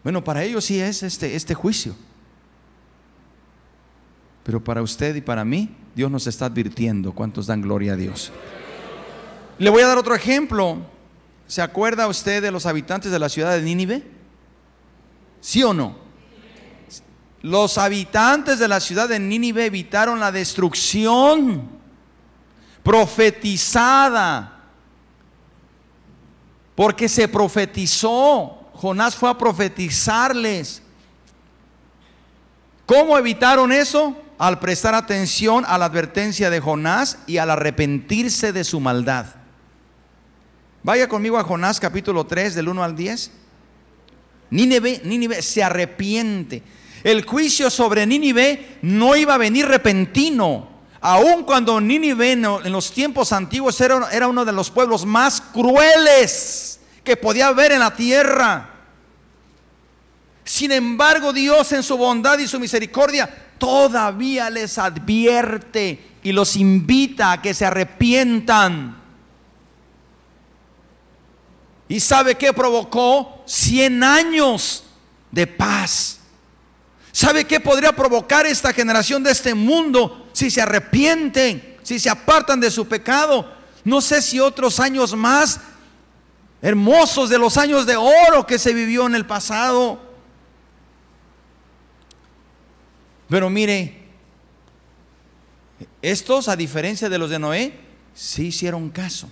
Bueno, 0.02 0.24
para 0.24 0.44
ellos 0.44 0.66
sí 0.66 0.80
es 0.80 1.04
este, 1.04 1.36
este 1.36 1.54
juicio. 1.54 1.96
Pero 4.48 4.64
para 4.64 4.82
usted 4.82 5.14
y 5.14 5.20
para 5.20 5.44
mí, 5.44 5.76
Dios 5.94 6.10
nos 6.10 6.26
está 6.26 6.46
advirtiendo. 6.46 7.12
¿Cuántos 7.12 7.48
dan 7.48 7.62
gloria 7.62 7.94
a 7.94 7.96
Dios? 7.98 8.32
Le 9.60 9.70
voy 9.70 9.82
a 9.82 9.88
dar 9.88 9.98
otro 9.98 10.16
ejemplo. 10.16 10.78
¿Se 11.48 11.62
acuerda 11.62 12.08
usted 12.08 12.42
de 12.42 12.50
los 12.50 12.66
habitantes 12.66 13.12
de 13.12 13.20
la 13.20 13.28
ciudad 13.28 13.58
de 13.58 13.62
Nínive? 13.62 14.04
¿Sí 15.42 15.64
o 15.64 15.74
no? 15.74 15.98
Los 17.42 17.78
habitantes 17.78 18.58
de 18.58 18.70
la 18.70 18.80
ciudad 18.80 19.10
de 19.10 19.20
Nínive 19.20 19.66
evitaron 19.66 20.18
la 20.18 20.32
destrucción 20.32 21.68
profetizada. 22.84 24.62
Porque 26.74 27.10
se 27.10 27.28
profetizó. 27.28 28.70
Jonás 28.76 29.14
fue 29.14 29.30
a 29.30 29.38
profetizarles. 29.38 30.82
¿Cómo 32.86 33.18
evitaron 33.18 33.74
eso? 33.74 34.24
Al 34.38 34.60
prestar 34.60 34.94
atención 34.94 35.66
a 35.68 35.78
la 35.78 35.86
advertencia 35.86 36.50
de 36.50 36.60
Jonás 36.60 37.20
y 37.26 37.38
al 37.38 37.50
arrepentirse 37.50 38.54
de 38.54 38.64
su 38.64 38.80
maldad. 38.80 39.26
Vaya 40.84 41.10
conmigo 41.10 41.38
a 41.38 41.44
Jonás 41.44 41.80
capítulo 41.80 42.26
3 42.26 42.56
del 42.56 42.70
1 42.70 42.84
al 42.84 42.96
10. 42.96 43.32
Nínive, 44.52 45.42
se 45.42 45.64
arrepiente. 45.64 46.64
El 47.04 47.26
juicio 47.26 47.70
sobre 47.70 48.06
Nínive 48.06 48.78
no 48.84 49.16
iba 49.16 49.34
a 49.34 49.40
venir 49.40 49.68
repentino. 49.68 50.78
Aun 51.02 51.44
cuando 51.44 51.82
Nínive 51.82 52.32
en 52.32 52.72
los 52.72 52.92
tiempos 52.92 53.34
antiguos 53.34 53.80
era 53.82 54.28
uno 54.28 54.46
de 54.46 54.52
los 54.52 54.70
pueblos 54.70 55.06
más 55.06 55.42
crueles 55.42 56.80
que 57.04 57.18
podía 57.18 57.48
haber 57.48 57.72
en 57.72 57.80
la 57.80 57.94
tierra. 57.94 58.70
Sin 60.44 60.72
embargo, 60.72 61.34
Dios 61.34 61.72
en 61.74 61.84
su 61.84 61.98
bondad 61.98 62.40
y 62.40 62.48
su 62.48 62.60
misericordia 62.60 63.47
todavía 63.58 64.50
les 64.50 64.78
advierte 64.78 66.18
y 66.24 66.32
los 66.32 66.56
invita 66.56 67.34
a 67.34 67.42
que 67.42 67.54
se 67.54 67.66
arrepientan. 67.66 68.98
¿Y 71.88 72.00
sabe 72.00 72.36
qué 72.36 72.54
provocó? 72.54 73.44
100 73.46 74.04
años 74.04 74.84
de 75.32 75.48
paz. 75.48 76.20
¿Sabe 77.12 77.46
qué 77.46 77.60
podría 77.60 77.94
provocar 77.94 78.46
esta 78.46 78.74
generación 78.74 79.24
de 79.24 79.32
este 79.32 79.54
mundo 79.54 80.28
si 80.34 80.52
se 80.52 80.62
arrepienten, 80.62 81.78
si 81.82 81.98
se 81.98 82.10
apartan 82.10 82.60
de 82.60 82.70
su 82.70 82.88
pecado? 82.88 83.52
No 83.84 84.02
sé 84.02 84.22
si 84.22 84.40
otros 84.40 84.80
años 84.80 85.16
más 85.16 85.60
hermosos 86.62 87.30
de 87.30 87.40
los 87.40 87.58
años 87.58 87.86
de 87.86 87.96
oro 87.96 88.46
que 88.46 88.60
se 88.60 88.74
vivió 88.74 89.06
en 89.08 89.16
el 89.16 89.26
pasado. 89.26 90.07
Pero 93.30 93.50
mire, 93.50 93.98
estos, 96.02 96.48
a 96.48 96.56
diferencia 96.56 97.10
de 97.10 97.18
los 97.18 97.30
de 97.30 97.40
Noé, 97.40 97.74
sí 98.14 98.48
hicieron 98.48 98.90
caso. 98.90 99.30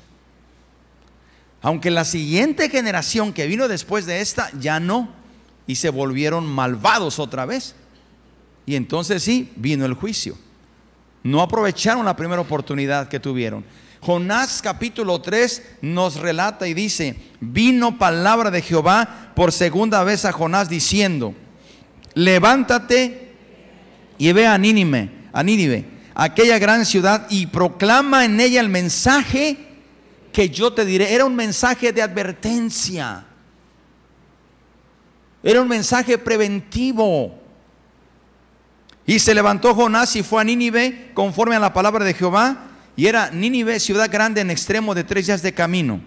Aunque 1.62 1.90
la 1.90 2.06
siguiente 2.06 2.70
generación 2.70 3.34
que 3.34 3.48
vino 3.48 3.68
después 3.68 4.06
de 4.06 4.22
esta 4.22 4.52
ya 4.60 4.80
no, 4.80 5.10
y 5.68 5.76
se 5.76 5.90
volvieron 5.90 6.46
malvados 6.46 7.20
otra 7.20 7.46
vez. 7.46 7.76
Y 8.66 8.76
entonces 8.76 9.24
sí, 9.24 9.52
vino 9.56 9.86
el 9.86 9.94
juicio. 9.94 10.38
No 11.24 11.42
aprovecharon 11.42 12.06
la 12.06 12.16
primera 12.16 12.42
oportunidad 12.42 13.08
que 13.08 13.20
tuvieron. 13.20 13.66
Jonás 14.02 14.62
capítulo 14.62 15.22
3 15.22 15.78
nos 15.82 16.18
relata 16.18 16.68
y 16.68 16.76
dice, 16.76 17.16
vino 17.40 17.98
palabra 17.98 18.52
de 18.52 18.62
Jehová 18.62 19.32
por 19.36 19.52
segunda 19.52 20.04
vez 20.04 20.26
a 20.26 20.32
Jonás 20.32 20.70
diciendo, 20.70 21.34
levántate 22.14 23.25
y 24.18 24.32
ve 24.32 24.48
a 24.48 24.58
Nínive, 24.58 25.10
a 26.14 26.24
aquella 26.24 26.60
gran 26.60 26.86
ciudad 26.86 27.28
y 27.30 27.48
proclama 27.48 28.26
en 28.26 28.40
ella 28.40 28.62
el 28.62 28.70
mensaje 28.70 29.58
que 30.32 30.50
yo 30.50 30.74
te 30.74 30.86
diré. 30.86 31.14
Era 31.14 31.26
un 31.26 31.36
mensaje 31.36 31.92
de 31.92 32.02
advertencia. 32.02 33.26
Era 35.44 35.62
un 35.62 35.68
mensaje 35.68 36.18
preventivo. 36.18 37.40
Y 39.06 39.20
se 39.20 39.36
levantó 39.36 39.76
Jonás 39.76 40.16
y 40.16 40.24
fue 40.24 40.42
a 40.42 40.44
Nínive 40.44 41.12
conforme 41.14 41.56
a 41.56 41.60
la 41.60 41.74
palabra 41.74 42.04
de 42.04 42.14
Jehová 42.14 42.66
y 42.96 43.08
era 43.08 43.30
Nínive, 43.30 43.80
ciudad 43.80 44.10
grande 44.10 44.42
en 44.42 44.50
extremo 44.50 44.96
de 44.96 45.04
tres 45.04 45.28
días 45.28 45.42
de 45.42 45.54
camino. 45.54 46.02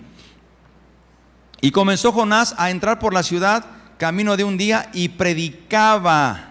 Y 1.61 1.71
comenzó 1.71 2.13
Jonás 2.13 2.55
a 2.57 2.71
entrar 2.71 2.99
por 2.99 3.13
la 3.13 3.23
ciudad 3.23 3.65
camino 3.99 4.37
de 4.37 4.45
un 4.45 4.57
día 4.57 4.91
y 4.93 5.11
predicaba, 5.11 6.48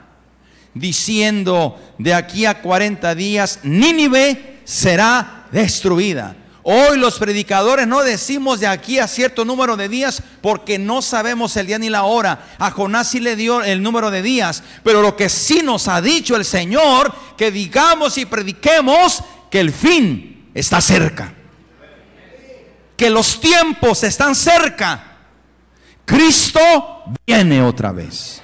diciendo, 0.79 1.79
de 1.97 2.13
aquí 2.13 2.45
a 2.45 2.61
40 2.61 3.15
días, 3.15 3.59
Nínive 3.63 4.59
será 4.63 5.47
destruida. 5.51 6.35
Hoy 6.69 6.97
los 6.97 7.17
predicadores 7.17 7.87
no 7.87 8.03
decimos 8.03 8.59
de 8.59 8.67
aquí 8.67 8.99
a 8.99 9.07
cierto 9.07 9.45
número 9.45 9.77
de 9.77 9.87
días 9.87 10.21
porque 10.41 10.77
no 10.77 11.01
sabemos 11.01 11.55
el 11.55 11.67
día 11.67 11.79
ni 11.79 11.89
la 11.89 12.03
hora. 12.03 12.45
A 12.59 12.71
Jonás 12.71 13.09
sí 13.09 13.21
le 13.21 13.37
dio 13.37 13.63
el 13.63 13.81
número 13.81 14.11
de 14.11 14.21
días, 14.21 14.63
pero 14.83 15.01
lo 15.01 15.15
que 15.15 15.29
sí 15.29 15.61
nos 15.63 15.87
ha 15.87 16.01
dicho 16.01 16.35
el 16.35 16.43
Señor, 16.43 17.15
que 17.37 17.51
digamos 17.51 18.17
y 18.17 18.25
prediquemos 18.25 19.23
que 19.49 19.61
el 19.61 19.71
fin 19.71 20.49
está 20.53 20.81
cerca. 20.81 21.33
Que 22.97 23.09
los 23.09 23.39
tiempos 23.39 24.03
están 24.03 24.35
cerca. 24.35 25.19
Cristo 26.03 26.59
viene 27.25 27.61
otra 27.61 27.93
vez. 27.93 28.41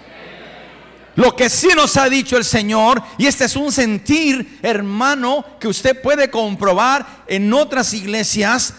Lo 1.15 1.35
que 1.35 1.49
sí 1.49 1.69
nos 1.75 1.95
ha 1.97 2.09
dicho 2.09 2.37
el 2.37 2.45
Señor, 2.45 3.01
y 3.17 3.27
este 3.27 3.45
es 3.45 3.55
un 3.55 3.71
sentir, 3.71 4.59
hermano, 4.63 5.45
que 5.59 5.67
usted 5.67 6.01
puede 6.01 6.31
comprobar 6.31 7.23
en 7.27 7.53
otras 7.53 7.93
iglesias, 7.93 8.73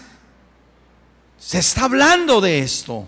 se 1.37 1.59
está 1.59 1.85
hablando 1.85 2.41
de 2.41 2.59
esto. 2.59 3.07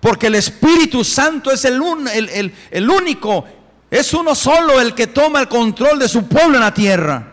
Porque 0.00 0.26
el 0.26 0.34
Espíritu 0.34 1.04
Santo 1.04 1.50
es 1.50 1.64
el, 1.64 1.80
el, 2.12 2.54
el 2.70 2.90
único, 2.90 3.44
es 3.90 4.12
uno 4.12 4.34
solo 4.34 4.80
el 4.80 4.94
que 4.94 5.06
toma 5.06 5.40
el 5.40 5.48
control 5.48 5.98
de 5.98 6.08
su 6.08 6.26
pueblo 6.26 6.56
en 6.56 6.62
la 6.62 6.74
tierra. 6.74 7.32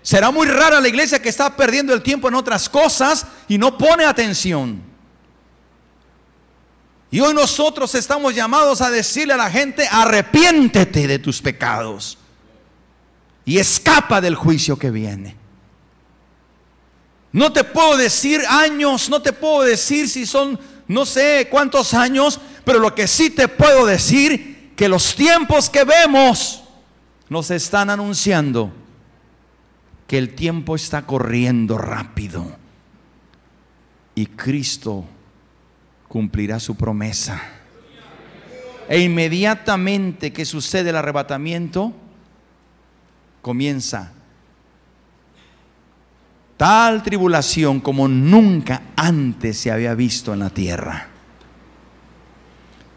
Será 0.00 0.30
muy 0.30 0.46
rara 0.46 0.80
la 0.80 0.88
iglesia 0.88 1.20
que 1.20 1.28
está 1.28 1.54
perdiendo 1.56 1.92
el 1.92 2.02
tiempo 2.02 2.28
en 2.28 2.34
otras 2.36 2.68
cosas 2.68 3.26
y 3.48 3.58
no 3.58 3.76
pone 3.76 4.04
atención. 4.04 4.80
Y 7.10 7.20
hoy 7.20 7.34
nosotros 7.34 7.94
estamos 7.94 8.34
llamados 8.34 8.80
a 8.80 8.90
decirle 8.90 9.34
a 9.34 9.36
la 9.36 9.50
gente, 9.50 9.86
arrepiéntete 9.90 11.06
de 11.06 11.18
tus 11.18 11.40
pecados 11.40 12.18
y 13.44 13.58
escapa 13.58 14.20
del 14.20 14.34
juicio 14.34 14.76
que 14.76 14.90
viene. 14.90 15.36
No 17.32 17.52
te 17.52 17.64
puedo 17.64 17.96
decir 17.96 18.42
años, 18.48 19.08
no 19.08 19.22
te 19.22 19.32
puedo 19.32 19.62
decir 19.62 20.08
si 20.08 20.26
son 20.26 20.58
no 20.88 21.04
sé 21.04 21.48
cuántos 21.50 21.94
años, 21.94 22.40
pero 22.64 22.78
lo 22.78 22.94
que 22.94 23.06
sí 23.06 23.30
te 23.30 23.48
puedo 23.48 23.86
decir, 23.86 24.72
que 24.76 24.88
los 24.88 25.14
tiempos 25.14 25.70
que 25.70 25.84
vemos 25.84 26.62
nos 27.28 27.50
están 27.50 27.90
anunciando 27.90 28.72
que 30.06 30.18
el 30.18 30.34
tiempo 30.34 30.76
está 30.76 31.06
corriendo 31.06 31.78
rápido 31.78 32.56
y 34.14 34.26
Cristo 34.26 35.04
cumplirá 36.16 36.58
su 36.58 36.76
promesa. 36.76 37.42
E 38.88 39.00
inmediatamente 39.00 40.32
que 40.32 40.46
sucede 40.46 40.88
el 40.88 40.96
arrebatamiento, 40.96 41.92
comienza 43.42 44.14
tal 46.56 47.02
tribulación 47.02 47.80
como 47.80 48.08
nunca 48.08 48.80
antes 48.96 49.58
se 49.58 49.70
había 49.70 49.94
visto 49.94 50.32
en 50.32 50.38
la 50.38 50.48
tierra. 50.48 51.08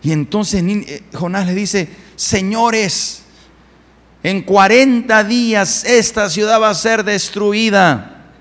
Y 0.02 0.14
entonces 0.14 0.64
eh, 0.64 1.04
Jonás 1.14 1.46
le 1.46 1.56
dice, 1.56 1.90
señores, 2.16 3.26
en 4.24 4.44
40 4.44 5.26
días 5.26 5.84
esta 5.84 6.30
ciudad 6.30 6.62
va 6.62 6.70
a 6.70 6.74
ser 6.74 7.04
destruida. 7.04 8.32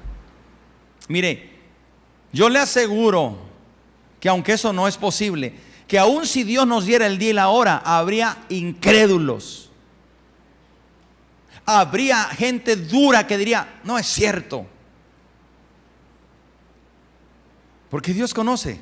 Mire, 1.09 1.51
yo 2.33 2.49
le 2.49 2.61
aseguro 2.61 3.48
que 4.21 4.29
aunque 4.29 4.53
eso 4.53 4.73
no 4.73 4.89
es 4.89 4.97
posible, 4.97 5.55
que 5.87 5.99
aun 5.99 6.27
si 6.27 6.45
Dios 6.45 6.67
nos 6.67 6.85
diera 6.85 7.07
el 7.07 7.19
día 7.19 7.31
y 7.31 7.35
la 7.35 7.49
hora, 7.49 7.83
habría 7.85 8.45
incrédulos. 8.51 9.71
Habría 11.65 12.25
gente 12.25 12.77
dura 12.77 13.27
que 13.27 13.39
diría, 13.39 13.81
no 13.85 13.99
es 13.99 14.07
cierto. 14.07 14.67
Porque 17.91 18.13
Dios 18.13 18.35
conoce 18.35 18.81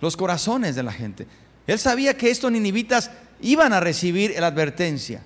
los 0.00 0.16
corazones 0.16 0.74
de 0.74 0.82
la 0.82 0.92
gente. 0.92 1.26
Él 1.66 1.78
sabía 1.78 2.16
que 2.16 2.30
estos 2.30 2.52
ninivitas 2.52 3.10
iban 3.40 3.72
a 3.72 3.80
recibir 3.80 4.34
la 4.38 4.48
advertencia. 4.48 5.22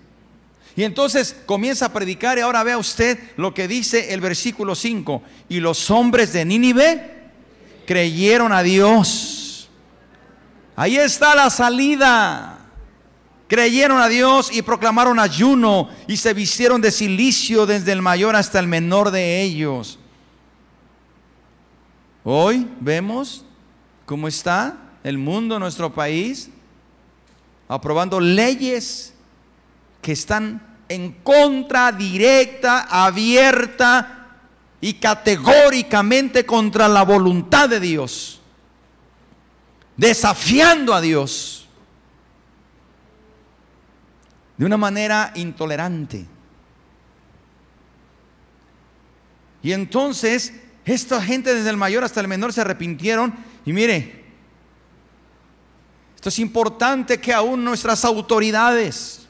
Y 0.74 0.84
entonces 0.84 1.36
comienza 1.44 1.86
a 1.86 1.92
predicar 1.92 2.38
y 2.38 2.40
ahora 2.40 2.62
vea 2.62 2.78
usted 2.78 3.18
lo 3.36 3.52
que 3.52 3.68
dice 3.68 4.14
el 4.14 4.20
versículo 4.20 4.74
5. 4.74 5.22
Y 5.48 5.60
los 5.60 5.90
hombres 5.90 6.32
de 6.32 6.44
Nínive 6.44 7.21
creyeron 7.86 8.52
a 8.52 8.62
Dios. 8.62 9.68
Ahí 10.76 10.96
está 10.96 11.34
la 11.34 11.50
salida. 11.50 12.58
Creyeron 13.48 14.00
a 14.00 14.08
Dios 14.08 14.50
y 14.50 14.62
proclamaron 14.62 15.18
ayuno 15.18 15.90
y 16.06 16.16
se 16.16 16.32
vistieron 16.32 16.80
de 16.80 16.90
silicio 16.90 17.66
desde 17.66 17.92
el 17.92 18.00
mayor 18.00 18.34
hasta 18.34 18.58
el 18.58 18.66
menor 18.66 19.10
de 19.10 19.42
ellos. 19.42 19.98
Hoy 22.24 22.66
vemos 22.80 23.44
cómo 24.06 24.26
está 24.26 24.78
el 25.04 25.18
mundo, 25.18 25.58
nuestro 25.58 25.92
país, 25.92 26.48
aprobando 27.68 28.20
leyes 28.20 29.12
que 30.00 30.12
están 30.12 30.62
en 30.88 31.12
contra 31.12 31.92
directa, 31.92 32.86
abierta 32.90 34.21
y 34.82 34.94
categóricamente 34.94 36.44
contra 36.44 36.88
la 36.88 37.04
voluntad 37.04 37.68
de 37.68 37.78
Dios, 37.78 38.40
desafiando 39.96 40.92
a 40.92 41.00
Dios 41.00 41.68
de 44.56 44.66
una 44.66 44.76
manera 44.76 45.32
intolerante. 45.36 46.26
Y 49.62 49.70
entonces 49.70 50.52
esta 50.84 51.22
gente 51.22 51.54
desde 51.54 51.70
el 51.70 51.76
mayor 51.76 52.02
hasta 52.02 52.20
el 52.20 52.26
menor 52.26 52.52
se 52.52 52.62
arrepintieron 52.62 53.32
y 53.64 53.72
mire, 53.72 54.24
esto 56.16 56.28
es 56.28 56.40
importante 56.40 57.20
que 57.20 57.32
aún 57.32 57.64
nuestras 57.64 58.04
autoridades 58.04 59.21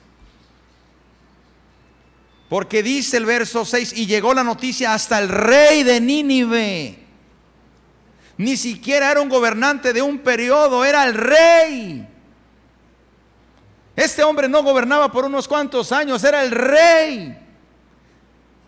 porque 2.53 2.83
dice 2.83 3.17
el 3.17 3.25
verso 3.25 3.65
6, 3.65 3.95
y 3.97 4.05
llegó 4.05 4.35
la 4.35 4.45
noticia 4.45 4.93
hasta 4.93 5.19
el 5.19 5.31
rey 5.31 5.85
de 5.85 5.99
Nínive. 6.03 6.99
Ni 8.37 8.59
siquiera 8.59 9.11
era 9.11 9.23
un 9.23 9.31
gobernante 9.31 9.95
de 9.95 10.03
un 10.03 10.19
periodo, 10.19 10.85
era 10.85 11.05
el 11.05 11.15
rey. 11.15 12.07
Este 13.97 14.23
hombre 14.23 14.51
no 14.51 14.62
gobernaba 14.62 15.11
por 15.11 15.25
unos 15.25 15.49
cuantos 15.49 15.93
años, 15.93 16.23
era 16.25 16.45
el 16.45 16.51
rey. 16.51 17.38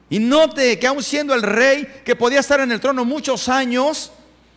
Y 0.08 0.18
note 0.18 0.78
que 0.78 0.86
aún 0.86 1.02
siendo 1.02 1.34
el 1.34 1.42
rey, 1.42 1.86
que 2.06 2.16
podía 2.16 2.40
estar 2.40 2.60
en 2.60 2.72
el 2.72 2.80
trono 2.80 3.04
muchos 3.04 3.50
años, 3.50 4.12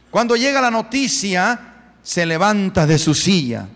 cuando 0.09 0.37
llega 0.37 0.61
la 0.61 0.71
noticia, 0.71 1.73
se 2.01 2.25
levanta 2.25 2.87
de 2.87 2.97
su 2.97 3.13
silla. 3.13 3.67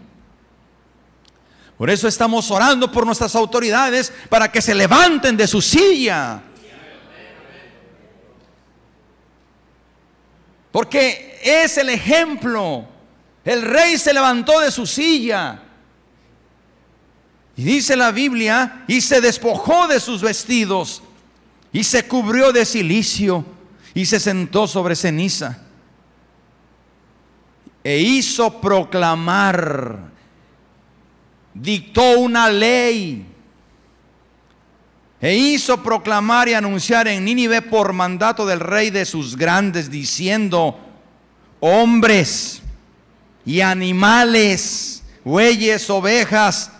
Por 1.81 1.89
eso 1.89 2.07
estamos 2.07 2.51
orando 2.51 2.91
por 2.91 3.07
nuestras 3.07 3.33
autoridades 3.33 4.13
para 4.29 4.51
que 4.51 4.61
se 4.61 4.75
levanten 4.75 5.35
de 5.35 5.47
su 5.47 5.63
silla. 5.63 6.39
Porque 10.71 11.39
es 11.43 11.79
el 11.79 11.89
ejemplo. 11.89 12.85
El 13.43 13.63
rey 13.63 13.97
se 13.97 14.13
levantó 14.13 14.59
de 14.59 14.69
su 14.69 14.85
silla. 14.85 15.59
Y 17.57 17.63
dice 17.63 17.95
la 17.95 18.11
Biblia, 18.11 18.83
y 18.87 19.01
se 19.01 19.19
despojó 19.19 19.87
de 19.87 19.99
sus 19.99 20.21
vestidos, 20.21 21.01
y 21.73 21.83
se 21.83 22.07
cubrió 22.07 22.51
de 22.51 22.63
silicio, 22.63 23.43
y 23.95 24.05
se 24.05 24.19
sentó 24.19 24.67
sobre 24.67 24.95
ceniza. 24.95 25.57
E 27.83 27.97
hizo 27.97 28.61
proclamar, 28.61 30.10
dictó 31.53 32.19
una 32.19 32.49
ley 32.49 33.25
e 35.21 35.35
hizo 35.35 35.83
proclamar 35.83 36.49
y 36.49 36.55
anunciar 36.55 37.07
en 37.07 37.23
Nínive 37.25 37.61
por 37.61 37.93
mandato 37.93 38.45
del 38.45 38.59
rey 38.59 38.89
de 38.89 39.05
sus 39.05 39.37
grandes, 39.37 39.91
diciendo, 39.91 40.79
hombres 41.59 42.63
y 43.45 43.61
animales, 43.61 45.03
bueyes, 45.23 45.87
ovejas, 45.91 46.71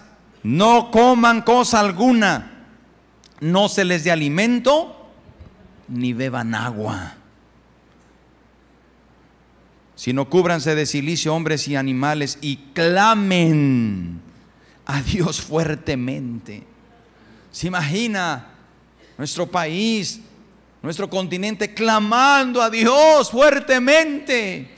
no 0.41 0.89
coman 0.89 1.43
cosa 1.43 1.81
alguna, 1.81 2.65
no 3.41 3.69
se 3.69 3.85
les 3.85 4.03
dé 4.03 4.11
alimento, 4.11 5.11
ni 5.87 6.13
beban 6.13 6.55
agua, 6.55 7.13
sino 9.93 10.29
cúbranse 10.31 10.73
de 10.73 10.87
silicio 10.87 11.35
hombres 11.35 11.67
y 11.67 11.75
animales 11.75 12.39
y 12.41 12.57
clamen 12.73 14.30
a 14.91 15.01
Dios 15.01 15.41
fuertemente 15.41 16.71
se 17.51 17.67
imagina 17.67 18.47
nuestro 19.17 19.45
país, 19.45 20.19
nuestro 20.81 21.09
continente 21.09 21.73
clamando 21.73 22.61
a 22.61 22.69
Dios 22.69 23.29
fuertemente. 23.29 24.77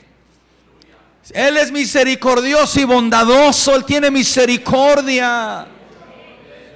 Él 1.30 1.56
es 1.56 1.70
misericordioso 1.70 2.80
y 2.80 2.84
bondadoso, 2.84 3.74
Él 3.74 3.84
tiene 3.84 4.10
misericordia. 4.10 5.66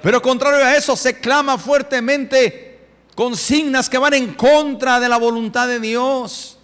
Pero 0.01 0.21
contrario 0.21 0.65
a 0.65 0.75
eso, 0.75 0.95
se 0.95 1.19
clama 1.19 1.57
fuertemente 1.57 2.87
consignas 3.13 3.89
que 3.89 3.97
van 3.97 4.13
en 4.13 4.33
contra 4.33 4.99
de 4.99 5.09
la 5.09 5.17
voluntad 5.17 5.67
de 5.67 5.81
Dios. 5.81 6.57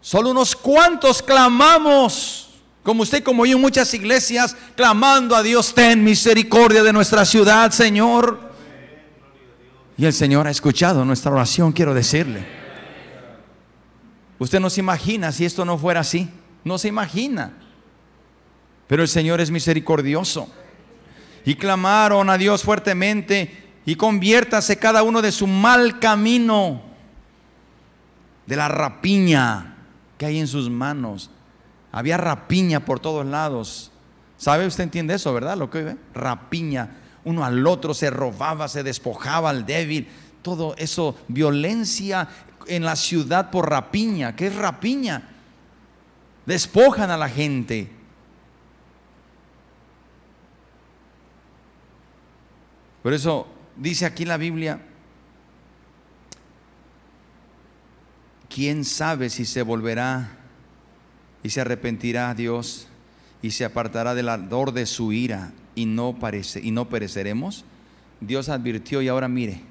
Solo 0.00 0.30
unos 0.30 0.56
cuantos 0.56 1.22
clamamos 1.22 2.49
como 2.90 3.04
usted, 3.04 3.22
como 3.22 3.46
yo, 3.46 3.56
muchas 3.56 3.94
iglesias, 3.94 4.56
clamando 4.74 5.36
a 5.36 5.44
Dios, 5.44 5.72
ten 5.72 6.02
misericordia 6.02 6.82
de 6.82 6.92
nuestra 6.92 7.24
ciudad, 7.24 7.70
Señor. 7.70 8.50
Y 9.96 10.06
el 10.06 10.12
Señor 10.12 10.48
ha 10.48 10.50
escuchado 10.50 11.04
nuestra 11.04 11.30
oración, 11.30 11.70
quiero 11.70 11.94
decirle. 11.94 12.44
Usted 14.40 14.58
no 14.58 14.68
se 14.68 14.80
imagina 14.80 15.30
si 15.30 15.44
esto 15.44 15.64
no 15.64 15.78
fuera 15.78 16.00
así. 16.00 16.28
No 16.64 16.78
se 16.78 16.88
imagina. 16.88 17.52
Pero 18.88 19.02
el 19.02 19.08
Señor 19.08 19.40
es 19.40 19.52
misericordioso. 19.52 20.48
Y 21.44 21.54
clamaron 21.54 22.28
a 22.28 22.38
Dios 22.38 22.64
fuertemente 22.64 23.70
y 23.86 23.94
conviértase 23.94 24.78
cada 24.78 25.04
uno 25.04 25.22
de 25.22 25.30
su 25.30 25.46
mal 25.46 26.00
camino, 26.00 26.82
de 28.46 28.56
la 28.56 28.66
rapiña 28.66 29.76
que 30.18 30.26
hay 30.26 30.40
en 30.40 30.48
sus 30.48 30.68
manos 30.68 31.30
había 31.92 32.16
rapiña 32.16 32.84
por 32.84 33.00
todos 33.00 33.26
lados. 33.26 33.90
¿Sabe? 34.36 34.66
Usted 34.66 34.84
entiende 34.84 35.14
eso, 35.14 35.34
¿verdad? 35.34 35.56
Lo 35.56 35.70
que 35.70 35.82
ve. 35.82 35.96
Rapiña. 36.14 36.96
Uno 37.24 37.44
al 37.44 37.66
otro 37.66 37.92
se 37.92 38.10
robaba, 38.10 38.68
se 38.68 38.82
despojaba 38.82 39.50
al 39.50 39.66
débil. 39.66 40.08
Todo 40.42 40.74
eso, 40.78 41.16
violencia 41.28 42.28
en 42.66 42.84
la 42.84 42.96
ciudad 42.96 43.50
por 43.50 43.68
rapiña. 43.68 44.34
¿Qué 44.36 44.46
es 44.46 44.56
rapiña? 44.56 45.28
Despojan 46.46 47.10
a 47.10 47.18
la 47.18 47.28
gente. 47.28 47.90
Por 53.02 53.12
eso 53.12 53.46
dice 53.76 54.06
aquí 54.06 54.24
la 54.24 54.36
Biblia, 54.36 54.80
¿quién 58.48 58.84
sabe 58.84 59.30
si 59.30 59.44
se 59.44 59.62
volverá 59.62 60.39
y 61.42 61.50
se 61.50 61.60
arrepentirá 61.60 62.34
Dios 62.34 62.86
y 63.42 63.52
se 63.52 63.64
apartará 63.64 64.14
del 64.14 64.28
ardor 64.28 64.72
de 64.72 64.86
su 64.86 65.12
ira 65.12 65.52
y 65.74 65.86
no, 65.86 66.18
parece, 66.18 66.60
y 66.62 66.70
no 66.70 66.88
pereceremos. 66.88 67.64
Dios 68.20 68.48
advirtió 68.48 69.00
y 69.02 69.08
ahora 69.08 69.28
mire. 69.28 69.62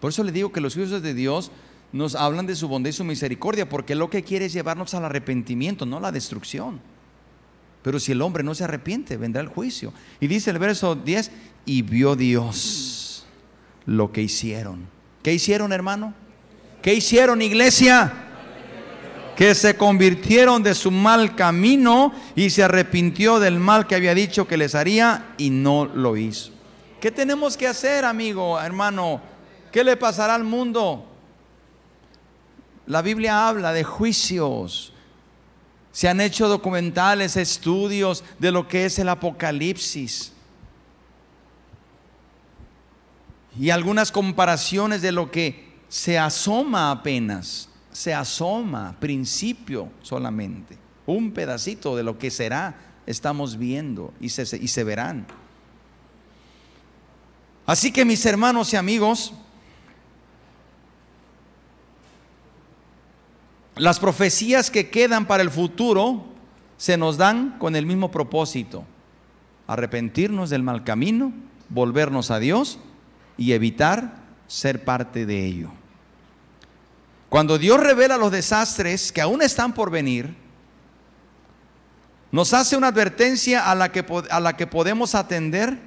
Por 0.00 0.10
eso 0.10 0.24
le 0.24 0.32
digo 0.32 0.52
que 0.52 0.60
los 0.60 0.76
hijos 0.76 1.02
de 1.02 1.14
Dios 1.14 1.50
nos 1.92 2.14
hablan 2.14 2.46
de 2.46 2.56
su 2.56 2.68
bondad 2.68 2.90
y 2.90 2.92
su 2.92 3.04
misericordia, 3.04 3.68
porque 3.68 3.94
lo 3.94 4.10
que 4.10 4.22
quiere 4.22 4.46
es 4.46 4.52
llevarnos 4.52 4.94
al 4.94 5.04
arrepentimiento, 5.04 5.86
no 5.86 6.00
la 6.00 6.12
destrucción. 6.12 6.80
Pero 7.82 8.00
si 8.00 8.12
el 8.12 8.22
hombre 8.22 8.42
no 8.42 8.54
se 8.54 8.64
arrepiente, 8.64 9.16
vendrá 9.16 9.40
el 9.40 9.48
juicio. 9.48 9.92
Y 10.20 10.26
dice 10.26 10.50
el 10.50 10.58
verso 10.58 10.96
10, 10.96 11.30
y 11.64 11.82
vio 11.82 12.16
Dios 12.16 13.26
lo 13.86 14.10
que 14.10 14.22
hicieron. 14.22 14.88
¿Qué 15.22 15.32
hicieron, 15.32 15.72
hermano? 15.72 16.12
¿Qué 16.82 16.94
hicieron, 16.94 17.40
iglesia? 17.40 18.25
Que 19.36 19.54
se 19.54 19.76
convirtieron 19.76 20.62
de 20.62 20.74
su 20.74 20.90
mal 20.90 21.36
camino 21.36 22.12
y 22.34 22.48
se 22.48 22.64
arrepintió 22.64 23.38
del 23.38 23.60
mal 23.60 23.86
que 23.86 23.94
había 23.94 24.14
dicho 24.14 24.48
que 24.48 24.56
les 24.56 24.74
haría 24.74 25.34
y 25.36 25.50
no 25.50 25.84
lo 25.84 26.16
hizo. 26.16 26.52
¿Qué 27.00 27.10
tenemos 27.10 27.56
que 27.56 27.68
hacer, 27.68 28.06
amigo, 28.06 28.58
hermano? 28.58 29.20
¿Qué 29.70 29.84
le 29.84 29.98
pasará 29.98 30.34
al 30.34 30.44
mundo? 30.44 31.04
La 32.86 33.02
Biblia 33.02 33.46
habla 33.46 33.74
de 33.74 33.84
juicios. 33.84 34.94
Se 35.92 36.08
han 36.08 36.22
hecho 36.22 36.48
documentales, 36.48 37.36
estudios 37.36 38.24
de 38.38 38.50
lo 38.50 38.66
que 38.66 38.86
es 38.86 38.98
el 38.98 39.10
Apocalipsis. 39.10 40.32
Y 43.60 43.68
algunas 43.68 44.10
comparaciones 44.10 45.02
de 45.02 45.12
lo 45.12 45.30
que 45.30 45.74
se 45.88 46.18
asoma 46.18 46.90
apenas 46.90 47.68
se 47.96 48.12
asoma, 48.12 48.94
principio 49.00 49.88
solamente, 50.02 50.76
un 51.06 51.32
pedacito 51.32 51.96
de 51.96 52.02
lo 52.02 52.18
que 52.18 52.30
será, 52.30 52.76
estamos 53.06 53.56
viendo 53.56 54.12
y 54.20 54.28
se, 54.28 54.58
y 54.58 54.68
se 54.68 54.84
verán. 54.84 55.26
Así 57.64 57.92
que 57.92 58.04
mis 58.04 58.26
hermanos 58.26 58.70
y 58.74 58.76
amigos, 58.76 59.32
las 63.76 63.98
profecías 63.98 64.70
que 64.70 64.90
quedan 64.90 65.26
para 65.26 65.42
el 65.42 65.50
futuro 65.50 66.22
se 66.76 66.98
nos 66.98 67.16
dan 67.16 67.58
con 67.58 67.76
el 67.76 67.86
mismo 67.86 68.10
propósito, 68.10 68.84
arrepentirnos 69.66 70.50
del 70.50 70.62
mal 70.62 70.84
camino, 70.84 71.32
volvernos 71.70 72.30
a 72.30 72.40
Dios 72.40 72.78
y 73.38 73.52
evitar 73.52 74.18
ser 74.48 74.84
parte 74.84 75.24
de 75.24 75.46
ello. 75.46 75.70
Cuando 77.36 77.58
Dios 77.58 77.78
revela 77.78 78.16
los 78.16 78.32
desastres 78.32 79.12
que 79.12 79.20
aún 79.20 79.42
están 79.42 79.74
por 79.74 79.90
venir, 79.90 80.34
nos 82.32 82.54
hace 82.54 82.78
una 82.78 82.86
advertencia 82.86 83.70
a 83.70 83.74
la 83.74 83.92
que, 83.92 84.06
a 84.30 84.40
la 84.40 84.56
que 84.56 84.66
podemos 84.66 85.14
atender 85.14 85.78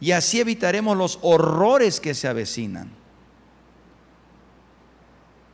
y 0.00 0.10
así 0.10 0.40
evitaremos 0.40 0.96
los 0.96 1.20
horrores 1.22 2.00
que 2.00 2.12
se 2.12 2.26
avecinan. 2.26 2.90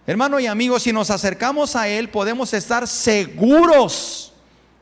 Hermano 0.06 0.40
y 0.40 0.46
amigos, 0.46 0.84
si 0.84 0.92
nos 0.94 1.10
acercamos 1.10 1.76
a 1.76 1.86
Él, 1.86 2.08
podemos 2.08 2.54
estar 2.54 2.88
seguros 2.88 4.32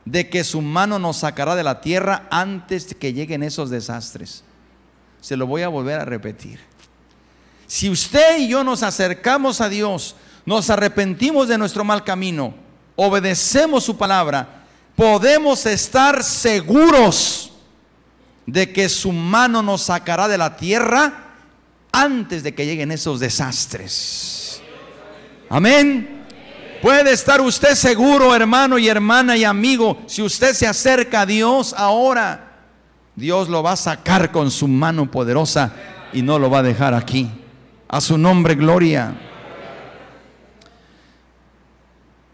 de 0.05 0.29
que 0.29 0.45
su 0.45 0.61
mano 0.61 0.99
nos 0.99 1.17
sacará 1.17 1.57
de 1.57 1.63
la 1.63 1.81
tierra 1.81 2.29
antes 2.31 2.95
que 2.95 3.11
lleguen 3.11 3.43
esos 3.43 3.69
desastres. 3.69 4.45
Se 5.19 5.35
lo 5.35 5.47
voy 5.47 5.63
a 5.63 5.67
volver 5.67 5.99
a 5.99 6.05
repetir. 6.05 6.61
Si 7.67 7.89
usted 7.89 8.37
y 8.37 8.47
yo 8.47 8.63
nos 8.63 8.83
acercamos 8.83 9.59
a 9.59 9.67
Dios, 9.67 10.15
nos 10.45 10.69
arrepentimos 10.69 11.47
de 11.47 11.57
nuestro 11.57 11.83
mal 11.83 12.03
camino, 12.03 12.53
obedecemos 12.95 13.83
su 13.83 13.97
palabra, 13.97 14.65
podemos 14.95 15.65
estar 15.65 16.23
seguros 16.23 17.51
de 18.45 18.71
que 18.71 18.89
su 18.89 19.11
mano 19.11 19.61
nos 19.61 19.83
sacará 19.83 20.27
de 20.27 20.37
la 20.37 20.55
tierra 20.55 21.31
antes 21.91 22.43
de 22.43 22.53
que 22.53 22.65
lleguen 22.65 22.91
esos 22.91 23.19
desastres. 23.19 24.61
Amén. 25.49 26.21
Puede 26.81 27.11
estar 27.11 27.41
usted 27.41 27.75
seguro, 27.75 28.33
hermano 28.33 28.79
y 28.79 28.87
hermana 28.87 29.37
y 29.37 29.43
amigo, 29.43 30.01
si 30.07 30.23
usted 30.23 30.53
se 30.53 30.65
acerca 30.65 31.21
a 31.21 31.25
Dios 31.27 31.75
ahora, 31.77 32.51
Dios 33.15 33.49
lo 33.49 33.61
va 33.61 33.73
a 33.73 33.77
sacar 33.77 34.31
con 34.31 34.49
su 34.49 34.67
mano 34.67 35.11
poderosa 35.11 35.73
y 36.11 36.23
no 36.23 36.39
lo 36.39 36.49
va 36.49 36.59
a 36.59 36.63
dejar 36.63 36.95
aquí. 36.95 37.29
A 37.87 38.01
su 38.01 38.17
nombre, 38.17 38.55
gloria. 38.55 39.13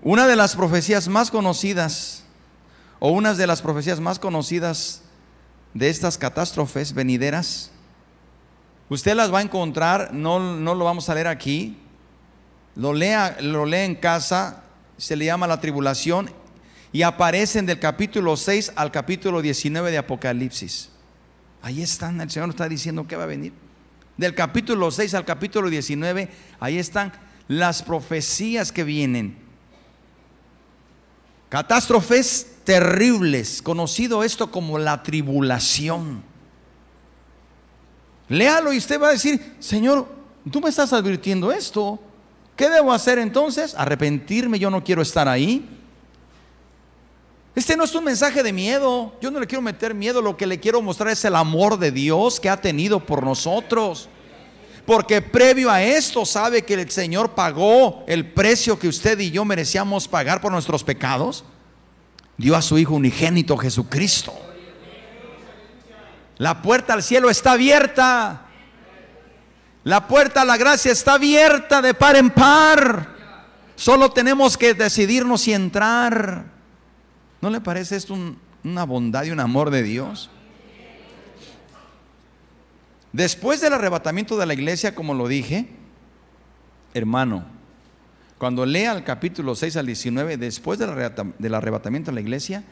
Una 0.01 0.27
de 0.27 0.36
las 0.36 0.55
profecías 0.55 1.07
más 1.07 1.31
conocidas, 1.31 2.23
o 2.99 3.12
una 3.12 3.33
de 3.33 3.47
las 3.47 3.62
profecías 3.62 3.99
más 3.99 4.19
conocidas 4.19 5.01
de 5.73 5.89
estas 5.89 6.17
catástrofes 6.17 6.93
venideras, 6.93 7.71
usted 8.89 9.15
las 9.15 9.33
va 9.33 9.39
a 9.39 9.43
encontrar, 9.43 10.13
no, 10.13 10.39
no 10.55 10.75
lo 10.75 10.86
vamos 10.86 11.10
a 11.10 11.15
leer 11.15 11.27
aquí, 11.27 11.77
lo 12.75 12.93
lea, 12.93 13.38
lo 13.41 13.65
lee 13.65 13.86
en 13.86 13.95
casa, 13.95 14.63
se 14.97 15.15
le 15.15 15.25
llama 15.25 15.47
la 15.47 15.60
tribulación 15.60 16.29
y 16.91 17.01
aparecen 17.01 17.65
del 17.65 17.79
capítulo 17.79 18.38
6 18.38 18.73
al 18.75 18.91
capítulo 18.91 19.41
19 19.41 19.91
de 19.91 19.97
Apocalipsis. 19.97 20.89
Ahí 21.62 21.81
están, 21.81 22.21
el 22.21 22.29
Señor 22.29 22.49
está 22.49 22.69
diciendo 22.69 23.07
que 23.07 23.15
va 23.15 23.23
a 23.23 23.27
venir. 23.27 23.51
Del 24.15 24.36
capítulo 24.36 24.91
6 24.91 25.15
al 25.15 25.25
capítulo 25.25 25.69
19, 25.69 26.29
ahí 26.60 26.77
están 26.77 27.13
las 27.47 27.81
profecías 27.81 28.71
que 28.71 28.83
vienen. 28.83 29.46
Catástrofes 31.49 32.57
terribles, 32.63 33.62
conocido 33.62 34.23
esto 34.23 34.51
como 34.51 34.77
la 34.77 35.01
tribulación. 35.03 36.21
Léalo 38.27 38.73
y 38.73 38.77
usted 38.77 39.01
va 39.01 39.10
a 39.10 39.12
decir, 39.12 39.55
Señor, 39.60 40.07
tú 40.51 40.60
me 40.60 40.69
estás 40.69 40.91
advirtiendo 40.91 41.51
esto. 41.51 41.99
¿Qué 42.57 42.69
debo 42.69 42.91
hacer 42.91 43.19
entonces? 43.19 43.73
Arrepentirme, 43.75 44.60
yo 44.60 44.69
no 44.69 44.83
quiero 44.83 45.01
estar 45.01 45.27
ahí. 45.29 45.69
Este 47.55 47.77
no 47.77 47.86
es 47.86 47.95
un 47.95 48.03
mensaje 48.03 48.43
de 48.43 48.53
miedo. 48.53 49.15
Yo 49.21 49.31
no 49.31 49.39
le 49.39 49.47
quiero 49.47 49.62
meter 49.62 49.93
miedo. 49.93 50.21
Lo 50.21 50.38
que 50.38 50.45
le 50.45 50.60
quiero 50.60 50.81
mostrar 50.81 51.10
es 51.10 51.23
el 51.25 51.36
amor 51.36 51.79
de 51.79 51.91
Dios 51.91 52.39
que 52.39 52.49
ha 52.49 52.62
tenido 52.62 52.99
por 52.99 53.23
nosotros. 53.23 54.10
Porque 54.88 55.21
previo 55.21 55.69
a 55.69 55.84
esto 55.84 56.26
sabe 56.26 56.62
que 56.62 56.76
el 56.76 56.89
Señor 56.89 57.36
pagó 57.36 58.06
el 58.08 58.32
precio 58.32 58.80
que 58.80 58.88
usted 58.88 59.19
y 59.19 59.32
yo 59.32 59.43
merecíamos 59.43 60.08
pagar 60.08 60.39
por 60.39 60.50
nuestros 60.50 60.86
pecados. 60.86 61.43
Dio 62.38 62.56
a 62.56 62.62
su 62.62 62.78
Hijo 62.78 62.93
unigénito 62.93 63.58
Jesucristo. 63.58 64.34
La 66.38 66.62
puerta 66.62 66.93
al 66.93 67.04
cielo 67.04 67.30
está 67.30 67.52
abierta. 67.52 68.45
La 69.84 70.08
puerta 70.08 70.43
a 70.43 70.45
la 70.45 70.56
gracia 70.56 70.93
está 70.93 71.15
abierta 71.15 71.82
de 71.82 71.93
par 71.93 72.15
en 72.15 72.30
par. 72.30 73.10
Solo 73.76 74.12
tenemos 74.12 74.58
que 74.58 74.73
decidirnos 74.73 75.41
si 75.41 75.52
entrar. 75.52 76.45
¿No 77.41 77.50
le 77.50 77.60
parece 77.60 77.97
esto 77.97 78.17
una 78.63 78.86
bondad 78.86 79.26
y 79.26 79.32
un 79.32 79.41
amor 79.41 79.69
de 79.69 79.84
Dios? 79.84 80.30
Después 83.17 83.62
del 83.62 83.73
arrebatamiento 83.73 84.38
de 84.38 84.45
la 84.45 84.53
iglesia, 84.53 84.93
como 84.93 85.15
lo 85.15 85.27
dije, 85.27 85.67
hermano, 86.93 87.45
cuando 88.38 88.63
lea 88.63 88.91
el 88.91 89.03
capítulo 89.03 89.56
6 89.56 89.75
al 89.77 89.88
19, 89.88 90.38
después 90.38 90.77
del 90.77 91.56
arrebatamiento 91.56 92.12
de 92.12 92.13
la 92.13 92.21
iglesia, 92.21 92.63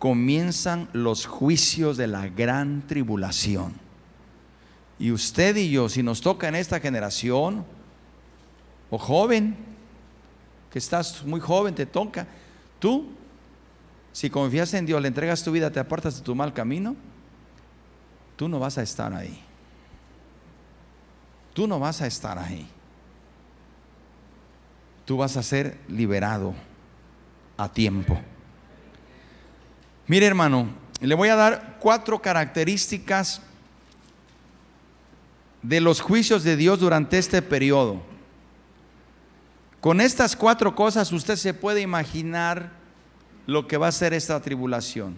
comienzan 0.00 0.88
los 0.92 1.26
juicios 1.26 1.96
de 1.96 2.08
la 2.08 2.26
gran 2.26 2.84
tribulación. 2.88 3.74
Y 4.98 5.12
usted 5.12 5.54
y 5.54 5.70
yo, 5.70 5.88
si 5.88 6.02
nos 6.02 6.20
toca 6.20 6.48
en 6.48 6.56
esta 6.56 6.80
generación, 6.80 7.64
o 8.90 8.98
joven, 8.98 9.54
que 10.72 10.80
estás 10.80 11.24
muy 11.24 11.38
joven, 11.38 11.76
te 11.76 11.86
toca, 11.86 12.26
tú, 12.80 13.06
si 14.12 14.28
confías 14.30 14.74
en 14.74 14.84
Dios, 14.84 15.00
le 15.00 15.06
entregas 15.06 15.44
tu 15.44 15.52
vida, 15.52 15.70
te 15.70 15.78
apartas 15.78 16.16
de 16.16 16.22
tu 16.22 16.34
mal 16.34 16.52
camino, 16.52 16.96
tú 18.34 18.48
no 18.48 18.58
vas 18.58 18.78
a 18.78 18.82
estar 18.82 19.14
ahí. 19.14 19.40
Tú 21.52 21.66
no 21.66 21.78
vas 21.78 22.00
a 22.00 22.06
estar 22.06 22.38
ahí. 22.38 22.68
Tú 25.04 25.16
vas 25.16 25.36
a 25.36 25.42
ser 25.42 25.78
liberado 25.88 26.54
a 27.56 27.68
tiempo. 27.68 28.18
Mire 30.06 30.26
hermano, 30.26 30.68
le 31.00 31.14
voy 31.14 31.28
a 31.28 31.36
dar 31.36 31.76
cuatro 31.80 32.20
características 32.20 33.42
de 35.62 35.80
los 35.80 36.00
juicios 36.00 36.44
de 36.44 36.56
Dios 36.56 36.80
durante 36.80 37.18
este 37.18 37.42
periodo. 37.42 38.02
Con 39.80 40.00
estas 40.00 40.36
cuatro 40.36 40.74
cosas 40.74 41.12
usted 41.12 41.36
se 41.36 41.54
puede 41.54 41.80
imaginar 41.80 42.70
lo 43.46 43.66
que 43.66 43.76
va 43.76 43.88
a 43.88 43.92
ser 43.92 44.14
esta 44.14 44.40
tribulación. 44.40 45.16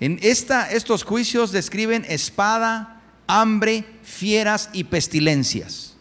En 0.00 0.18
esta, 0.22 0.70
estos 0.70 1.04
juicios 1.04 1.50
describen 1.50 2.04
espada, 2.08 3.00
hambre, 3.26 3.84
fieras 4.02 4.70
y 4.72 4.84
pestilencias. 4.84 5.96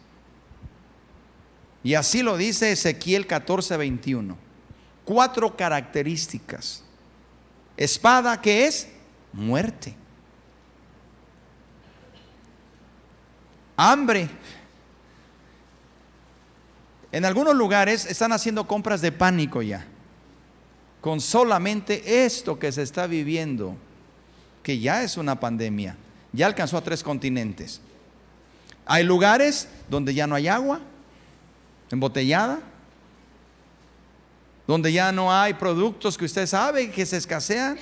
Y 1.83 1.95
así 1.95 2.23
lo 2.23 2.37
dice 2.37 2.71
Ezequiel 2.71 3.27
14, 3.27 3.77
21. 3.77 4.37
Cuatro 5.03 5.55
características. 5.57 6.83
Espada, 7.75 8.39
que 8.39 8.67
es? 8.67 8.87
Muerte. 9.33 9.95
hambre. 13.75 14.29
En 17.11 17.25
algunos 17.25 17.55
lugares 17.55 18.05
están 18.05 18.31
haciendo 18.31 18.67
compras 18.67 19.01
de 19.01 19.11
pánico 19.11 19.61
ya, 19.61 19.85
con 20.99 21.21
solamente 21.21 22.25
esto 22.25 22.57
que 22.57 22.71
se 22.71 22.81
está 22.81 23.05
viviendo, 23.05 23.75
que 24.63 24.79
ya 24.79 25.03
es 25.03 25.17
una 25.17 25.39
pandemia, 25.39 25.95
ya 26.33 26.47
alcanzó 26.47 26.77
a 26.77 26.81
tres 26.81 27.03
continentes. 27.03 27.79
Hay 28.85 29.03
lugares 29.03 29.69
donde 29.89 30.13
ya 30.13 30.27
no 30.27 30.35
hay 30.35 30.47
agua 30.47 30.81
embotellada, 31.89 32.59
donde 34.67 34.91
ya 34.91 35.11
no 35.11 35.31
hay 35.31 35.53
productos 35.53 36.17
que 36.17 36.25
usted 36.25 36.47
sabe 36.47 36.89
que 36.91 37.05
se 37.05 37.17
escasean. 37.17 37.77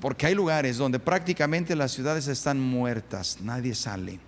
Porque 0.00 0.26
hay 0.26 0.34
lugares 0.34 0.76
donde 0.76 0.98
prácticamente 0.98 1.74
las 1.74 1.92
ciudades 1.92 2.28
están 2.28 2.60
muertas, 2.60 3.38
nadie 3.40 3.74
sale. 3.74 4.20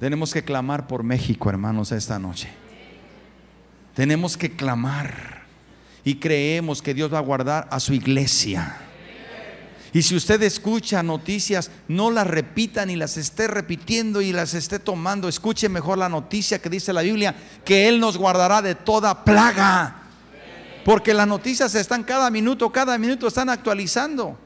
Tenemos 0.00 0.32
que 0.32 0.42
clamar 0.42 0.86
por 0.86 1.02
México, 1.02 1.50
hermanos, 1.50 1.92
esta 1.92 2.18
noche. 2.18 2.48
Tenemos 3.94 4.36
que 4.36 4.52
clamar 4.52 5.45
y 6.06 6.14
creemos 6.14 6.82
que 6.82 6.94
Dios 6.94 7.12
va 7.12 7.18
a 7.18 7.20
guardar 7.20 7.66
a 7.68 7.80
su 7.80 7.92
iglesia. 7.92 8.78
Y 9.92 10.02
si 10.02 10.14
usted 10.14 10.40
escucha 10.44 11.02
noticias, 11.02 11.72
no 11.88 12.12
las 12.12 12.28
repita 12.28 12.86
ni 12.86 12.94
las 12.94 13.16
esté 13.16 13.48
repitiendo 13.48 14.20
y 14.20 14.32
las 14.32 14.54
esté 14.54 14.78
tomando. 14.78 15.28
Escuche 15.28 15.68
mejor 15.68 15.98
la 15.98 16.08
noticia 16.08 16.60
que 16.60 16.70
dice 16.70 16.92
la 16.92 17.02
Biblia, 17.02 17.34
que 17.64 17.88
Él 17.88 17.98
nos 17.98 18.16
guardará 18.18 18.62
de 18.62 18.76
toda 18.76 19.24
plaga. 19.24 20.02
Porque 20.84 21.12
las 21.12 21.26
noticias 21.26 21.74
están 21.74 22.04
cada 22.04 22.30
minuto, 22.30 22.70
cada 22.70 22.96
minuto 22.98 23.26
están 23.26 23.48
actualizando. 23.48 24.38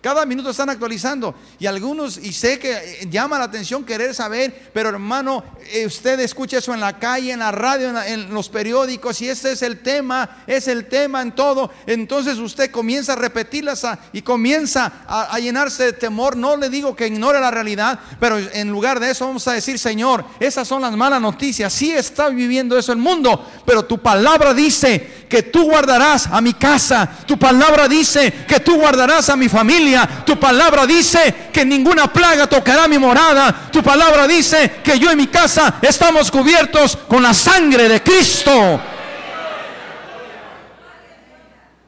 Cada 0.00 0.24
minuto 0.24 0.48
están 0.50 0.70
actualizando. 0.70 1.34
Y 1.58 1.66
algunos, 1.66 2.16
y 2.16 2.32
sé 2.32 2.58
que 2.58 2.72
eh, 2.72 3.08
llama 3.10 3.38
la 3.38 3.44
atención 3.44 3.84
querer 3.84 4.14
saber, 4.14 4.70
pero 4.72 4.88
hermano, 4.88 5.44
eh, 5.72 5.84
usted 5.84 6.18
escucha 6.20 6.56
eso 6.56 6.72
en 6.72 6.80
la 6.80 6.98
calle, 6.98 7.32
en 7.32 7.40
la 7.40 7.52
radio, 7.52 7.92
en, 8.02 8.32
los 8.32 8.48
periódicos, 8.48 9.20
y 9.20 9.28
ese 9.28 9.52
es 9.52 9.60
el 9.60 9.80
tema, 9.80 10.42
es 10.46 10.68
el 10.68 10.86
tema 10.86 11.20
en 11.20 11.32
todo. 11.32 11.70
Entonces 11.86 12.38
usted 12.38 12.70
comienza 12.70 13.12
a 13.12 13.16
repetirlas 13.16 13.86
y 14.14 14.22
comienza 14.22 15.04
a, 15.06 15.34
a 15.34 15.38
llenarse 15.38 15.84
de 15.84 15.92
temor. 15.92 16.34
No 16.34 16.56
le 16.56 16.70
digo 16.70 16.96
que 16.96 17.06
ignore 17.06 17.38
la 17.38 17.50
realidad, 17.50 18.00
pero 18.18 18.38
en 18.38 18.70
lugar 18.70 19.00
de 19.00 19.10
eso 19.10 19.26
vamos 19.26 19.46
a 19.48 19.52
decir, 19.52 19.78
Señor, 19.78 20.24
esas 20.40 20.66
son 20.66 20.80
las 20.80 20.96
malas 20.96 21.20
noticias. 21.20 21.74
Sí 21.74 21.90
está 21.90 22.30
viviendo 22.30 22.78
eso 22.78 22.92
el 22.92 22.98
mundo, 22.98 23.46
pero 23.66 23.84
tu 23.84 23.98
palabra 23.98 24.54
dice 24.54 25.26
que 25.28 25.42
tú 25.42 25.64
guardarás 25.64 26.26
a 26.26 26.40
mi 26.40 26.54
casa. 26.54 27.08
Tu 27.26 27.38
palabra 27.38 27.86
dice 27.86 28.32
que 28.48 28.60
tú 28.60 28.76
guardarás 28.76 29.28
a 29.28 29.36
mi 29.36 29.48
familia. 29.48 29.89
Tu 30.24 30.38
palabra 30.38 30.86
dice 30.86 31.50
que 31.52 31.64
ninguna 31.64 32.12
plaga 32.12 32.46
tocará 32.46 32.86
mi 32.88 32.98
morada. 32.98 33.68
Tu 33.70 33.82
palabra 33.82 34.26
dice 34.26 34.80
que 34.82 34.98
yo 34.98 35.10
y 35.12 35.16
mi 35.16 35.26
casa 35.26 35.74
estamos 35.82 36.30
cubiertos 36.30 36.96
con 36.96 37.22
la 37.22 37.34
sangre 37.34 37.88
de 37.88 38.02
Cristo. 38.02 38.80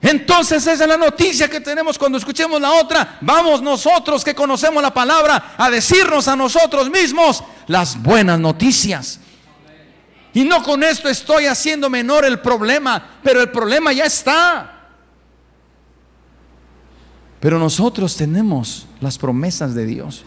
Entonces 0.02 0.66
esa 0.66 0.82
es 0.82 0.88
la 0.88 0.96
noticia 0.96 1.48
que 1.48 1.60
tenemos 1.60 1.96
cuando 1.96 2.18
escuchemos 2.18 2.60
la 2.60 2.72
otra. 2.72 3.18
Vamos 3.20 3.62
nosotros 3.62 4.24
que 4.24 4.34
conocemos 4.34 4.82
la 4.82 4.92
palabra 4.92 5.54
a 5.56 5.70
decirnos 5.70 6.26
a 6.26 6.34
nosotros 6.34 6.90
mismos 6.90 7.44
las 7.68 8.02
buenas 8.02 8.40
noticias. 8.40 9.20
Y 10.34 10.42
no 10.44 10.62
con 10.62 10.82
esto 10.82 11.08
estoy 11.08 11.46
haciendo 11.46 11.88
menor 11.88 12.24
el 12.24 12.40
problema, 12.40 13.20
pero 13.22 13.40
el 13.40 13.50
problema 13.50 13.92
ya 13.92 14.06
está. 14.06 14.81
Pero 17.42 17.58
nosotros 17.58 18.16
tenemos 18.16 18.86
las 19.00 19.18
promesas 19.18 19.74
de 19.74 19.84
Dios. 19.84 20.24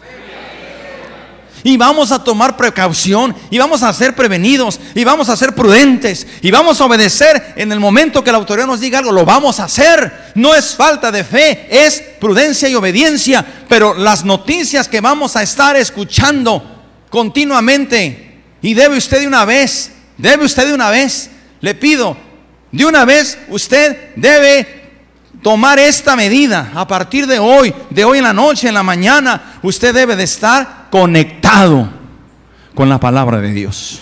Y 1.64 1.78
vamos 1.78 2.12
a 2.12 2.22
tomar 2.22 2.58
precaución, 2.58 3.34
y 3.50 3.58
vamos 3.58 3.84
a 3.84 3.94
ser 3.94 4.14
prevenidos, 4.14 4.82
y 4.94 5.06
vamos 5.06 5.30
a 5.30 5.38
ser 5.38 5.56
prudentes, 5.56 6.28
y 6.42 6.52
vamos 6.52 6.80
a 6.80 6.86
obedecer 6.86 7.54
en 7.56 7.72
el 7.72 7.80
momento 7.80 8.22
que 8.22 8.34
la 8.34 8.38
autoridad 8.38 8.68
nos 8.68 8.82
diga 8.82 9.00
algo, 9.00 9.14
lo 9.14 9.24
vamos 9.24 9.62
a 9.62 9.64
hacer. 9.64 10.34
No 10.36 10.54
es 10.54 10.76
falta 10.76 11.10
de 11.10 11.24
fe, 11.24 11.68
es 11.70 12.04
prudencia 12.20 12.68
y 12.68 12.76
obediencia. 12.76 13.46
Pero 13.70 13.94
las 13.94 14.26
noticias 14.26 14.90
que 14.90 15.00
vamos 15.00 15.38
a 15.38 15.42
estar 15.44 15.78
escuchando 15.78 16.62
continuamente, 17.10 18.42
y 18.62 18.74
debe 18.74 18.98
usted 18.98 19.22
de 19.22 19.28
una 19.28 19.46
vez, 19.46 19.90
debe 20.18 20.44
usted 20.44 20.68
de 20.68 20.74
una 20.74 20.90
vez, 20.90 21.30
le 21.62 21.76
pido, 21.76 22.18
de 22.74 22.86
una 22.86 23.06
vez 23.06 23.38
usted 23.48 24.14
debe 24.18 24.85
tomar 25.46 25.78
esta 25.78 26.16
medida. 26.16 26.72
A 26.74 26.88
partir 26.88 27.28
de 27.28 27.38
hoy, 27.38 27.72
de 27.92 28.04
hoy 28.04 28.18
en 28.18 28.24
la 28.24 28.34
noche, 28.34 28.68
en 28.68 28.74
la 28.74 28.82
mañana, 28.82 29.60
usted 29.62 29.94
debe 29.94 30.16
de 30.16 30.24
estar 30.24 30.88
conectado 30.90 31.88
con 32.74 32.90
la 32.90 33.00
palabra 33.00 33.40
de 33.40 33.54
Dios. 33.54 34.02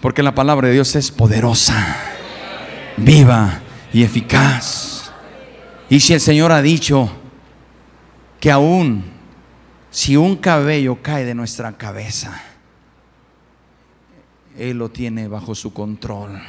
Porque 0.00 0.22
la 0.22 0.34
palabra 0.34 0.68
de 0.68 0.72
Dios 0.72 0.96
es 0.96 1.10
poderosa, 1.10 1.94
viva 2.96 3.60
y 3.92 4.02
eficaz. 4.02 5.12
Y 5.90 6.00
si 6.00 6.14
el 6.14 6.20
Señor 6.22 6.52
ha 6.52 6.62
dicho 6.62 7.10
que 8.40 8.50
aún 8.50 9.04
si 9.90 10.16
un 10.16 10.36
cabello 10.36 11.02
cae 11.02 11.26
de 11.26 11.34
nuestra 11.34 11.76
cabeza, 11.76 12.40
Él 14.56 14.78
lo 14.78 14.88
tiene 14.88 15.28
bajo 15.28 15.54
su 15.54 15.74
control. 15.74 16.40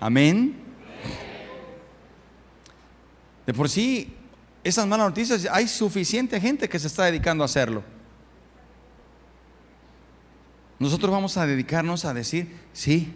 Amén. 0.00 0.63
De 3.46 3.52
por 3.52 3.68
sí, 3.68 4.14
esas 4.62 4.86
malas 4.86 5.08
noticias, 5.08 5.46
hay 5.50 5.68
suficiente 5.68 6.40
gente 6.40 6.68
que 6.68 6.78
se 6.78 6.86
está 6.86 7.04
dedicando 7.04 7.44
a 7.44 7.46
hacerlo. 7.46 7.82
Nosotros 10.78 11.12
vamos 11.12 11.36
a 11.36 11.46
dedicarnos 11.46 12.04
a 12.04 12.14
decir, 12.14 12.54
sí, 12.72 13.12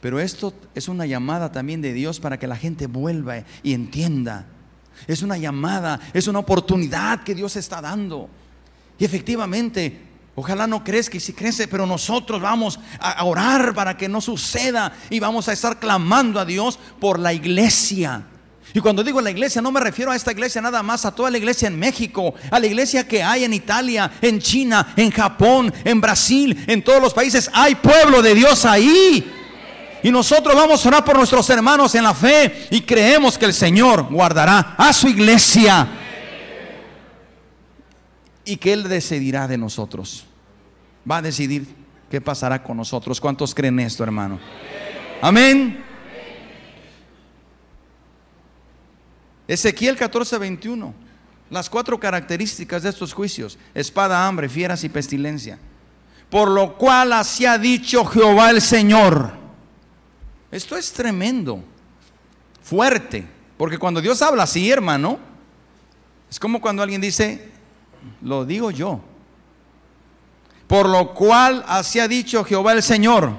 pero 0.00 0.20
esto 0.20 0.52
es 0.74 0.88
una 0.88 1.06
llamada 1.06 1.50
también 1.50 1.80
de 1.80 1.92
Dios 1.92 2.20
para 2.20 2.38
que 2.38 2.46
la 2.46 2.56
gente 2.56 2.86
vuelva 2.86 3.44
y 3.62 3.72
entienda. 3.72 4.46
Es 5.06 5.22
una 5.22 5.38
llamada, 5.38 6.00
es 6.12 6.28
una 6.28 6.40
oportunidad 6.40 7.22
que 7.22 7.34
Dios 7.34 7.56
está 7.56 7.80
dando. 7.80 8.28
Y 8.98 9.04
efectivamente, 9.04 9.98
ojalá 10.34 10.66
no 10.66 10.84
crezca 10.84 11.16
y 11.16 11.20
si 11.20 11.32
crece, 11.32 11.68
pero 11.68 11.86
nosotros 11.86 12.40
vamos 12.40 12.78
a 13.00 13.24
orar 13.24 13.74
para 13.74 13.96
que 13.96 14.08
no 14.08 14.20
suceda 14.20 14.92
y 15.08 15.20
vamos 15.20 15.48
a 15.48 15.52
estar 15.52 15.78
clamando 15.78 16.38
a 16.38 16.44
Dios 16.44 16.78
por 17.00 17.18
la 17.18 17.32
iglesia. 17.32 18.26
Y 18.76 18.80
cuando 18.80 19.04
digo 19.04 19.20
la 19.20 19.30
iglesia, 19.30 19.62
no 19.62 19.70
me 19.70 19.78
refiero 19.78 20.10
a 20.10 20.16
esta 20.16 20.32
iglesia 20.32 20.60
nada 20.60 20.82
más, 20.82 21.04
a 21.04 21.14
toda 21.14 21.30
la 21.30 21.38
iglesia 21.38 21.68
en 21.68 21.78
México, 21.78 22.34
a 22.50 22.58
la 22.58 22.66
iglesia 22.66 23.06
que 23.06 23.22
hay 23.22 23.44
en 23.44 23.52
Italia, 23.52 24.10
en 24.20 24.40
China, 24.40 24.94
en 24.96 25.12
Japón, 25.12 25.72
en 25.84 26.00
Brasil, 26.00 26.64
en 26.66 26.82
todos 26.82 27.00
los 27.00 27.14
países. 27.14 27.48
Hay 27.54 27.76
pueblo 27.76 28.20
de 28.20 28.34
Dios 28.34 28.64
ahí. 28.64 29.32
Y 30.02 30.10
nosotros 30.10 30.56
vamos 30.56 30.84
a 30.84 30.88
orar 30.88 31.04
por 31.04 31.16
nuestros 31.16 31.48
hermanos 31.50 31.94
en 31.94 32.02
la 32.02 32.14
fe 32.14 32.66
y 32.68 32.80
creemos 32.80 33.38
que 33.38 33.44
el 33.44 33.54
Señor 33.54 34.08
guardará 34.10 34.74
a 34.76 34.92
su 34.92 35.06
iglesia 35.06 35.86
y 38.44 38.56
que 38.56 38.72
Él 38.72 38.88
decidirá 38.88 39.46
de 39.46 39.56
nosotros. 39.56 40.26
Va 41.08 41.18
a 41.18 41.22
decidir 41.22 41.64
qué 42.10 42.20
pasará 42.20 42.60
con 42.60 42.76
nosotros. 42.76 43.20
¿Cuántos 43.20 43.54
creen 43.54 43.78
esto, 43.78 44.02
hermano? 44.02 44.40
Amén. 45.22 45.93
Ezequiel 49.46 49.96
14, 49.96 50.38
21. 50.38 50.94
Las 51.50 51.68
cuatro 51.68 52.00
características 52.00 52.82
de 52.82 52.90
estos 52.90 53.12
juicios: 53.12 53.58
espada, 53.74 54.26
hambre, 54.26 54.48
fieras 54.48 54.84
y 54.84 54.88
pestilencia. 54.88 55.58
Por 56.30 56.50
lo 56.50 56.76
cual 56.76 57.12
así 57.12 57.46
ha 57.46 57.58
dicho 57.58 58.04
Jehová 58.04 58.50
el 58.50 58.60
Señor. 58.60 59.32
Esto 60.50 60.76
es 60.76 60.92
tremendo, 60.92 61.62
fuerte, 62.62 63.26
porque 63.56 63.78
cuando 63.78 64.00
Dios 64.00 64.22
habla 64.22 64.44
así, 64.44 64.70
hermano, 64.70 65.18
es 66.30 66.38
como 66.38 66.60
cuando 66.60 66.82
alguien 66.82 67.00
dice, 67.00 67.50
lo 68.22 68.44
digo 68.44 68.70
yo. 68.70 69.00
Por 70.66 70.88
lo 70.88 71.12
cual 71.12 71.64
así 71.68 72.00
ha 72.00 72.08
dicho 72.08 72.44
Jehová 72.44 72.72
el 72.72 72.82
Señor. 72.82 73.32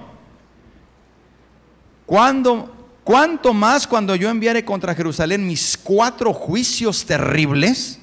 Cuando 2.05 2.74
¿Cuánto 3.05 3.53
más 3.53 3.85
cuando 3.85 4.15
yo 4.15 4.31
enviare 4.31 4.65
contra 4.65 4.95
Jerusalén 4.95 5.45
mis 5.45 5.77
cuatro 5.77 6.33
juicios 6.33 7.05
terribles? 7.05 7.99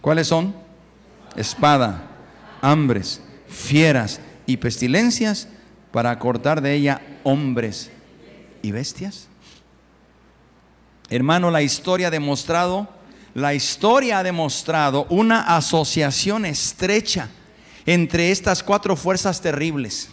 ¿Cuáles 0.00 0.26
son? 0.26 0.52
Espada, 1.36 2.02
hambres, 2.60 3.22
fieras 3.48 4.20
y 4.44 4.56
pestilencias 4.56 5.46
para 5.92 6.18
cortar 6.18 6.60
de 6.60 6.74
ella 6.74 7.00
hombres 7.22 7.92
y 8.60 8.72
bestias. 8.72 9.28
Hermano, 11.08 11.52
la 11.52 11.62
historia 11.62 12.08
ha 12.08 12.10
demostrado, 12.10 12.88
la 13.34 13.54
historia 13.54 14.18
ha 14.18 14.24
demostrado 14.24 15.06
una 15.10 15.42
asociación 15.42 16.44
estrecha 16.44 17.28
entre 17.86 18.32
estas 18.32 18.64
cuatro 18.64 18.96
fuerzas 18.96 19.40
terribles. 19.40 20.10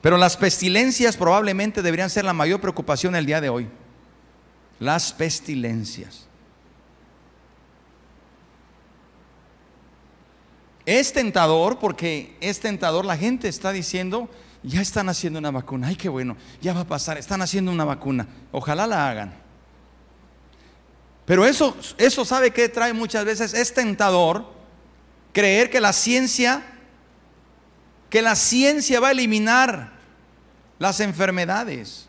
Pero 0.00 0.16
las 0.16 0.36
pestilencias 0.36 1.16
probablemente 1.16 1.82
deberían 1.82 2.10
ser 2.10 2.24
la 2.24 2.32
mayor 2.32 2.60
preocupación 2.60 3.14
el 3.16 3.26
día 3.26 3.40
de 3.40 3.50
hoy. 3.50 3.68
Las 4.78 5.12
pestilencias. 5.12 6.26
Es 10.86 11.12
tentador 11.12 11.78
porque 11.78 12.36
es 12.40 12.60
tentador. 12.60 13.04
La 13.04 13.16
gente 13.16 13.48
está 13.48 13.72
diciendo, 13.72 14.30
ya 14.62 14.80
están 14.80 15.08
haciendo 15.08 15.38
una 15.38 15.50
vacuna. 15.50 15.88
Ay, 15.88 15.96
qué 15.96 16.08
bueno, 16.08 16.36
ya 16.62 16.72
va 16.72 16.80
a 16.80 16.86
pasar. 16.86 17.18
Están 17.18 17.42
haciendo 17.42 17.70
una 17.70 17.84
vacuna. 17.84 18.26
Ojalá 18.52 18.86
la 18.86 19.08
hagan. 19.08 19.34
Pero 21.26 21.44
eso, 21.44 21.76
eso 21.98 22.24
sabe 22.24 22.50
que 22.50 22.68
trae 22.68 22.92
muchas 22.94 23.24
veces. 23.24 23.54
Es 23.54 23.74
tentador 23.74 24.46
creer 25.32 25.70
que 25.70 25.80
la 25.80 25.92
ciencia 25.92 26.64
que 28.10 28.20
la 28.20 28.34
ciencia 28.34 29.00
va 29.00 29.08
a 29.08 29.12
eliminar 29.12 29.92
las 30.78 31.00
enfermedades. 31.00 32.06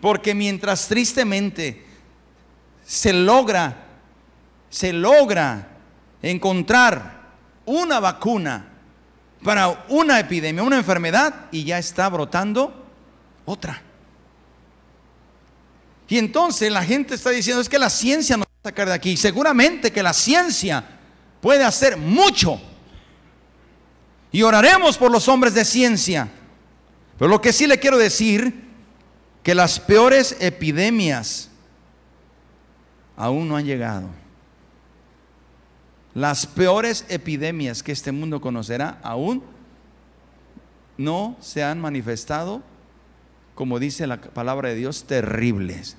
Porque 0.00 0.34
mientras 0.34 0.88
tristemente 0.88 1.84
se 2.84 3.12
logra, 3.12 3.86
se 4.70 4.92
logra 4.92 5.68
encontrar 6.22 7.22
una 7.66 8.00
vacuna 8.00 8.70
para 9.42 9.84
una 9.88 10.18
epidemia, 10.18 10.62
una 10.62 10.78
enfermedad, 10.78 11.46
y 11.52 11.64
ya 11.64 11.78
está 11.78 12.08
brotando 12.08 12.86
otra. 13.44 13.82
Y 16.08 16.18
entonces 16.18 16.70
la 16.72 16.84
gente 16.84 17.14
está 17.14 17.30
diciendo, 17.30 17.60
es 17.60 17.68
que 17.68 17.78
la 17.78 17.90
ciencia 17.90 18.36
nos 18.36 18.46
va 18.46 18.52
a 18.62 18.68
sacar 18.68 18.88
de 18.88 18.94
aquí. 18.94 19.16
Seguramente 19.16 19.92
que 19.92 20.02
la 20.02 20.12
ciencia 20.12 20.84
puede 21.40 21.64
hacer 21.64 21.96
mucho 21.96 22.60
y 24.34 24.42
oraremos 24.42 24.98
por 24.98 25.12
los 25.12 25.28
hombres 25.28 25.54
de 25.54 25.64
ciencia. 25.64 26.28
Pero 27.16 27.30
lo 27.30 27.40
que 27.40 27.52
sí 27.52 27.68
le 27.68 27.78
quiero 27.78 27.96
decir, 27.96 28.64
que 29.44 29.54
las 29.54 29.78
peores 29.78 30.36
epidemias 30.40 31.50
aún 33.16 33.48
no 33.48 33.56
han 33.56 33.64
llegado. 33.64 34.08
Las 36.14 36.48
peores 36.48 37.06
epidemias 37.08 37.84
que 37.84 37.92
este 37.92 38.10
mundo 38.10 38.40
conocerá 38.40 38.98
aún 39.04 39.44
no 40.98 41.36
se 41.38 41.62
han 41.62 41.80
manifestado, 41.80 42.60
como 43.54 43.78
dice 43.78 44.08
la 44.08 44.20
palabra 44.20 44.70
de 44.70 44.74
Dios, 44.74 45.04
terribles, 45.04 45.96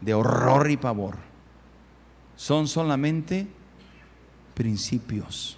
de 0.00 0.12
horror 0.12 0.72
y 0.72 0.76
pavor. 0.76 1.18
Son 2.34 2.66
solamente 2.66 3.46
principios. 4.54 5.56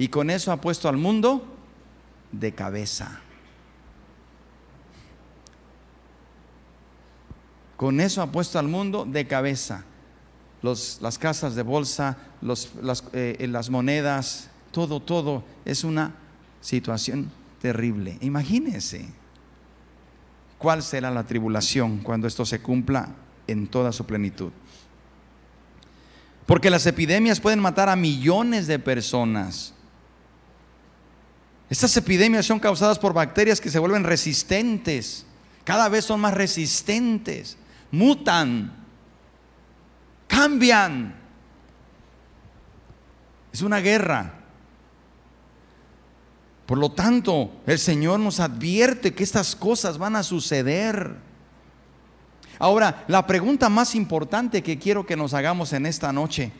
Y 0.00 0.08
con 0.08 0.30
eso 0.30 0.50
ha 0.50 0.56
puesto 0.58 0.88
al 0.88 0.96
mundo 0.96 1.44
de 2.32 2.54
cabeza. 2.54 3.20
Con 7.76 8.00
eso 8.00 8.22
ha 8.22 8.32
puesto 8.32 8.58
al 8.58 8.66
mundo 8.66 9.04
de 9.04 9.26
cabeza. 9.26 9.84
las 10.62 11.18
casas 11.18 11.54
de 11.54 11.62
bolsa, 11.62 12.16
las, 12.40 12.70
eh, 13.12 13.46
las 13.46 13.68
monedas, 13.68 14.48
todo, 14.70 15.00
todo 15.00 15.44
es 15.66 15.84
una 15.84 16.14
situación 16.62 17.30
terrible. 17.60 18.16
Imagínense 18.22 19.06
cuál 20.56 20.82
será 20.82 21.10
la 21.10 21.26
tribulación 21.26 21.98
cuando 21.98 22.26
esto 22.26 22.46
se 22.46 22.62
cumpla 22.62 23.10
en 23.46 23.66
toda 23.66 23.92
su 23.92 24.06
plenitud. 24.06 24.50
Porque 26.46 26.70
las 26.70 26.86
epidemias 26.86 27.38
pueden 27.38 27.60
matar 27.60 27.90
a 27.90 27.96
millones 27.96 28.66
de 28.66 28.78
personas. 28.78 29.74
Estas 31.70 31.96
epidemias 31.96 32.44
son 32.44 32.58
causadas 32.58 32.98
por 32.98 33.14
bacterias 33.14 33.60
que 33.60 33.70
se 33.70 33.78
vuelven 33.78 34.02
resistentes, 34.02 35.24
cada 35.62 35.88
vez 35.88 36.04
son 36.04 36.20
más 36.20 36.34
resistentes, 36.34 37.56
mutan, 37.92 38.76
cambian. 40.26 41.14
Es 43.52 43.62
una 43.62 43.78
guerra. 43.78 44.34
Por 46.66 46.78
lo 46.78 46.90
tanto, 46.90 47.52
el 47.66 47.78
Señor 47.78 48.18
nos 48.18 48.40
advierte 48.40 49.14
que 49.14 49.22
estas 49.22 49.54
cosas 49.54 49.96
van 49.96 50.16
a 50.16 50.24
suceder. 50.24 51.16
Ahora, 52.58 53.04
la 53.06 53.26
pregunta 53.28 53.68
más 53.68 53.94
importante 53.94 54.62
que 54.62 54.78
quiero 54.78 55.06
que 55.06 55.16
nos 55.16 55.34
hagamos 55.34 55.72
en 55.72 55.86
esta 55.86 56.12
noche. 56.12 56.50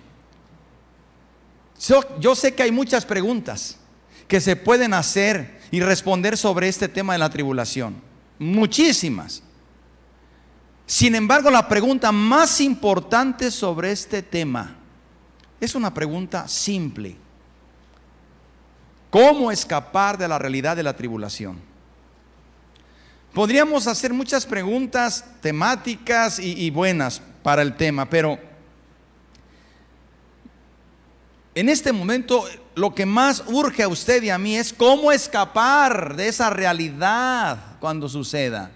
Yo, 2.20 2.34
sé 2.36 2.54
que 2.54 2.62
hay 2.62 2.70
muchas 2.70 3.04
preguntas 3.04 3.79
que 4.30 4.40
se 4.40 4.54
pueden 4.54 4.94
hacer 4.94 5.58
y 5.72 5.80
responder 5.80 6.36
sobre 6.38 6.68
este 6.68 6.86
tema 6.88 7.14
de 7.14 7.18
la 7.18 7.28
tribulación. 7.30 8.00
muchísimas. 8.38 9.42
Sin 10.86 11.14
embargo, 11.14 11.50
la 11.50 11.68
pregunta 11.68 12.10
más 12.10 12.60
importante 12.60 13.50
sobre 13.50 13.90
este 13.90 14.22
tema 14.22 14.76
es 15.60 15.74
una 15.74 15.92
pregunta 15.92 16.48
simple. 16.48 17.16
¿Cómo 19.10 19.50
escapar 19.50 20.16
de 20.16 20.28
la 20.28 20.38
realidad 20.38 20.76
de 20.76 20.84
la 20.84 20.96
tribulación? 20.96 21.58
Podríamos 23.34 23.88
hacer 23.88 24.12
muchas 24.14 24.46
preguntas 24.46 25.24
temáticas 25.40 26.38
y, 26.38 26.70
buenas 26.70 27.20
para 27.42 27.62
el 27.62 27.76
tema, 27.76 28.08
pero 28.08 28.38
en 31.54 31.68
este 31.68 31.92
momento 31.92 32.44
lo 32.74 32.94
que 32.94 33.06
más 33.06 33.44
urge 33.46 33.82
a 33.82 33.88
usted 33.88 34.22
y 34.22 34.30
a 34.30 34.38
mí 34.38 34.56
es 34.56 34.72
cómo 34.72 35.12
escapar 35.12 36.16
de 36.16 36.28
esa 36.28 36.50
realidad 36.50 37.76
cuando 37.80 38.08
suceda. 38.08 38.70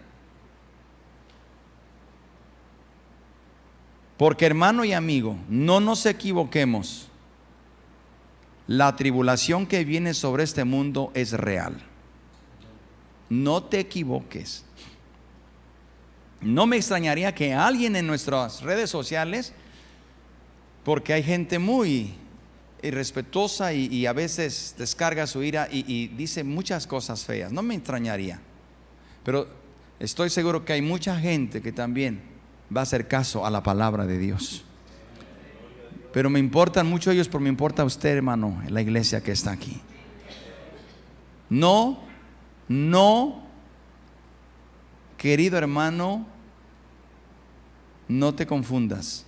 Porque 4.17 4.47
hermano 4.47 4.85
y 4.85 4.93
amigo, 4.93 5.37
no 5.49 5.81
nos 5.81 6.07
equivoquemos. 6.07 7.09
La 8.67 8.97
tribulación 8.97 9.67
que 9.67 9.85
viene 9.85 10.15
sobre 10.15 10.45
este 10.45 10.65
mundo 10.65 11.11
es 11.15 11.33
real. 11.33 11.83
No 13.29 13.65
te 13.65 13.81
equivoques. 13.81 14.65
No 16.41 16.67
me 16.67 16.77
extrañaría 16.77 17.35
que 17.35 17.55
alguien 17.55 17.97
en 17.97 18.07
nuestras 18.07 18.63
redes 18.63 18.91
sociales, 18.91 19.53
porque 20.85 21.13
hay 21.13 21.23
gente 21.23 21.59
muy 21.59 22.15
irrespetuosa 22.85 23.73
y, 23.73 24.07
a 24.07 24.13
veces 24.13 24.75
descarga 24.79 25.27
su 25.27 25.43
ira 25.43 25.69
y, 25.71 25.85
y 25.93 26.09
dice 26.09 26.45
muchas 26.45 26.87
cosas 26.87 27.25
feas, 27.25 27.53
no 27.53 27.63
me 27.63 27.75
extrañaría. 27.75 28.41
Pero 29.25 29.49
estoy 29.99 30.31
seguro 30.31 30.65
que 30.65 30.75
hay 30.75 30.83
mucha 30.83 31.19
gente 31.19 31.63
que 31.63 31.73
también 31.73 32.23
va 32.75 32.81
a 32.81 32.85
hacer 32.85 33.09
caso 33.09 33.47
a 33.47 33.51
la 33.51 33.63
palabra 33.63 34.07
de 34.07 34.19
Dios. 34.19 34.65
Pero 36.13 36.31
me 36.31 36.39
importan 36.39 36.87
mucho 36.87 37.11
ellos, 37.11 37.27
pero 37.27 37.41
me 37.41 37.49
importa 37.49 37.83
a 37.83 37.85
usted, 37.85 38.11
hermano, 38.11 38.63
en 38.65 38.73
la 38.73 38.81
iglesia 38.81 39.21
que 39.21 39.33
está 39.33 39.51
aquí. 39.51 39.81
No, 41.51 42.01
no, 42.69 43.43
querido 45.17 45.59
hermano, 45.59 46.27
no 48.09 48.35
te 48.35 48.47
confundas. 48.47 49.27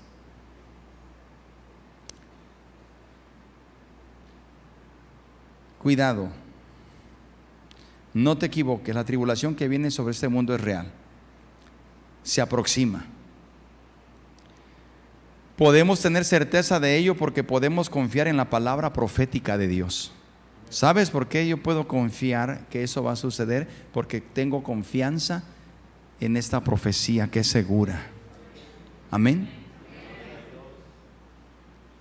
Cuidado, 5.87 6.30
no 8.12 8.37
te 8.37 8.47
equivoques, 8.47 8.93
la 8.93 9.05
tribulación 9.05 9.55
que 9.55 9.68
viene 9.68 9.93
sobre 9.93 10.11
este 10.11 10.26
mundo 10.26 10.53
es 10.53 10.61
real, 10.61 10.91
se 12.24 12.41
aproxima. 12.41 13.07
Podemos 15.57 16.01
tener 16.03 16.24
certeza 16.24 16.80
de 16.80 16.97
ello 16.97 17.16
porque 17.16 17.45
podemos 17.45 17.89
confiar 17.89 18.26
en 18.26 18.37
la 18.37 18.51
palabra 18.51 18.93
profética 18.93 19.57
de 19.57 19.68
Dios. 19.68 20.12
¿Sabes 20.70 21.11
por 21.11 21.28
qué 21.28 21.47
yo 21.47 21.62
puedo 21.62 21.87
confiar 21.87 22.66
que 22.68 22.82
eso 22.82 23.05
va 23.05 23.12
a 23.12 23.16
suceder? 23.16 23.68
Porque 23.93 24.20
tengo 24.20 24.64
confianza 24.64 25.45
en 26.18 26.37
esta 26.37 26.64
profecía 26.64 27.30
que 27.30 27.39
es 27.39 27.47
segura. 27.47 28.09
Amén. 29.09 29.49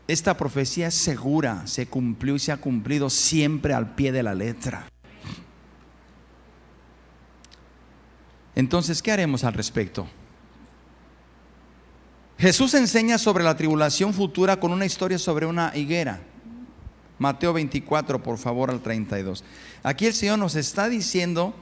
Esta 0.08 0.38
profecía 0.38 0.88
es 0.88 0.96
segura, 0.96 1.66
se 1.66 1.88
cumplió 1.88 2.36
y 2.36 2.40
se 2.40 2.52
ha 2.52 2.58
cumplido 2.58 3.10
siempre 3.10 3.74
al 3.74 3.96
pie 3.96 4.12
de 4.12 4.22
la 4.22 4.36
letra. 4.36 4.88
Entonces, 8.54 9.02
¿qué 9.02 9.12
haremos 9.12 9.44
al 9.44 9.54
respecto? 9.54 10.08
Jesús 12.38 12.74
enseña 12.74 13.18
sobre 13.18 13.44
la 13.44 13.56
tribulación 13.56 14.14
futura 14.14 14.60
con 14.60 14.72
una 14.72 14.86
historia 14.86 15.18
sobre 15.18 15.46
una 15.46 15.76
higuera. 15.76 16.22
Mateo 17.18 17.54
24, 17.54 18.22
por 18.22 18.38
favor, 18.38 18.70
al 18.70 18.82
32. 18.82 19.44
Aquí 19.84 20.06
el 20.06 20.14
Señor 20.14 20.38
nos 20.38 20.56
está 20.56 20.90
diciendo 20.90 21.56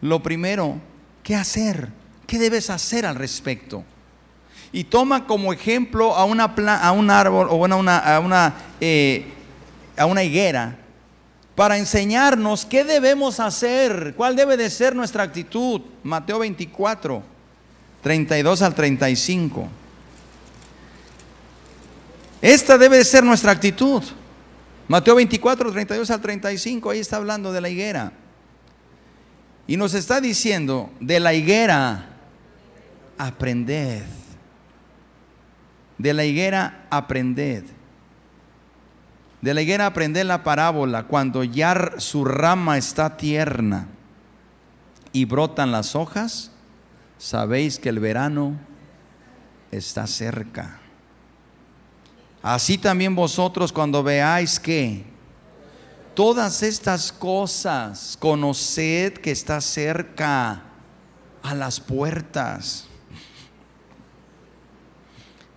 lo 0.00 0.22
primero, 0.22 0.80
¿qué 1.22 1.34
hacer? 1.34 1.90
¿Qué 2.26 2.38
debes 2.38 2.70
hacer 2.70 3.06
al 3.06 3.14
respecto? 3.14 3.84
Y 4.76 4.84
toma 4.84 5.26
como 5.26 5.54
ejemplo 5.54 6.14
a, 6.14 6.26
una 6.26 6.44
a 6.44 6.92
un 6.92 7.08
árbol 7.08 7.48
o 7.50 7.64
a 7.64 7.76
una, 7.76 7.96
a, 7.96 8.20
una, 8.20 8.54
eh, 8.78 9.24
a 9.96 10.04
una 10.04 10.22
higuera 10.22 10.76
para 11.54 11.78
enseñarnos 11.78 12.66
qué 12.66 12.84
debemos 12.84 13.40
hacer, 13.40 14.12
cuál 14.18 14.36
debe 14.36 14.58
de 14.58 14.68
ser 14.68 14.94
nuestra 14.94 15.22
actitud. 15.22 15.80
Mateo 16.02 16.40
24, 16.40 17.22
32 18.02 18.60
al 18.60 18.74
35. 18.74 19.66
Esta 22.42 22.76
debe 22.76 23.02
ser 23.02 23.24
nuestra 23.24 23.52
actitud. 23.52 24.02
Mateo 24.88 25.14
24, 25.14 25.72
32 25.72 26.10
al 26.10 26.20
35, 26.20 26.90
ahí 26.90 26.98
está 26.98 27.16
hablando 27.16 27.50
de 27.50 27.62
la 27.62 27.70
higuera. 27.70 28.12
Y 29.66 29.78
nos 29.78 29.94
está 29.94 30.20
diciendo, 30.20 30.90
de 31.00 31.18
la 31.18 31.32
higuera, 31.32 32.10
aprended. 33.16 34.02
De 35.98 36.12
la 36.12 36.24
higuera, 36.24 36.86
aprended. 36.90 37.64
De 39.40 39.54
la 39.54 39.62
higuera 39.62 39.86
aprended 39.86 40.24
la 40.24 40.42
parábola, 40.42 41.04
cuando 41.04 41.44
ya 41.44 41.94
su 41.98 42.24
rama 42.24 42.78
está 42.78 43.16
tierna 43.16 43.86
y 45.12 45.24
brotan 45.24 45.72
las 45.72 45.94
hojas, 45.94 46.50
sabéis 47.18 47.78
que 47.78 47.88
el 47.88 48.00
verano 48.00 48.58
está 49.70 50.06
cerca. 50.06 50.80
Así 52.42 52.78
también 52.78 53.14
vosotros 53.14 53.72
cuando 53.72 54.02
veáis 54.02 54.60
que 54.60 55.04
todas 56.14 56.62
estas 56.62 57.12
cosas, 57.12 58.16
conoced 58.18 59.14
que 59.14 59.30
está 59.30 59.60
cerca 59.60 60.62
a 61.42 61.54
las 61.54 61.78
puertas. 61.80 62.86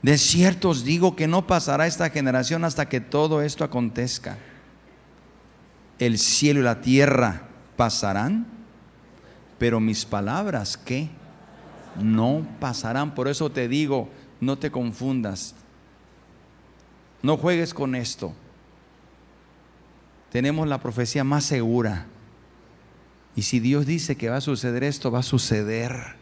De 0.02 0.18
cierto 0.18 0.70
os 0.70 0.84
digo 0.84 1.16
que 1.16 1.28
no 1.28 1.46
pasará 1.46 1.86
esta 1.86 2.10
generación 2.10 2.64
hasta 2.64 2.88
que 2.88 3.02
todo 3.02 3.42
esto 3.42 3.64
acontezca. 3.64 4.38
El 5.98 6.18
cielo 6.18 6.62
y 6.62 6.64
la 6.64 6.80
tierra 6.80 7.50
pasarán, 7.76 8.48
pero 9.58 9.82
mis 9.82 10.06
palabras, 10.06 10.78
¿qué? 10.78 11.10
No 12.02 12.48
pasarán. 12.62 13.14
Por 13.14 13.28
eso 13.28 13.52
te 13.52 13.68
digo, 13.68 14.10
no 14.40 14.58
te 14.58 14.72
confundas. 14.72 15.54
No 17.22 17.36
juegues 17.36 17.74
con 17.74 17.96
esto. 17.96 18.34
Tenemos 20.32 20.68
la 20.68 20.80
profecía 20.80 21.26
más 21.26 21.44
segura. 21.44 22.06
Y 23.36 23.42
si 23.42 23.60
Dios 23.60 23.86
dice 23.86 24.16
que 24.16 24.30
va 24.30 24.38
a 24.38 24.42
suceder 24.42 24.84
esto, 24.84 25.12
va 25.12 25.20
a 25.20 25.24
suceder. 25.24 26.19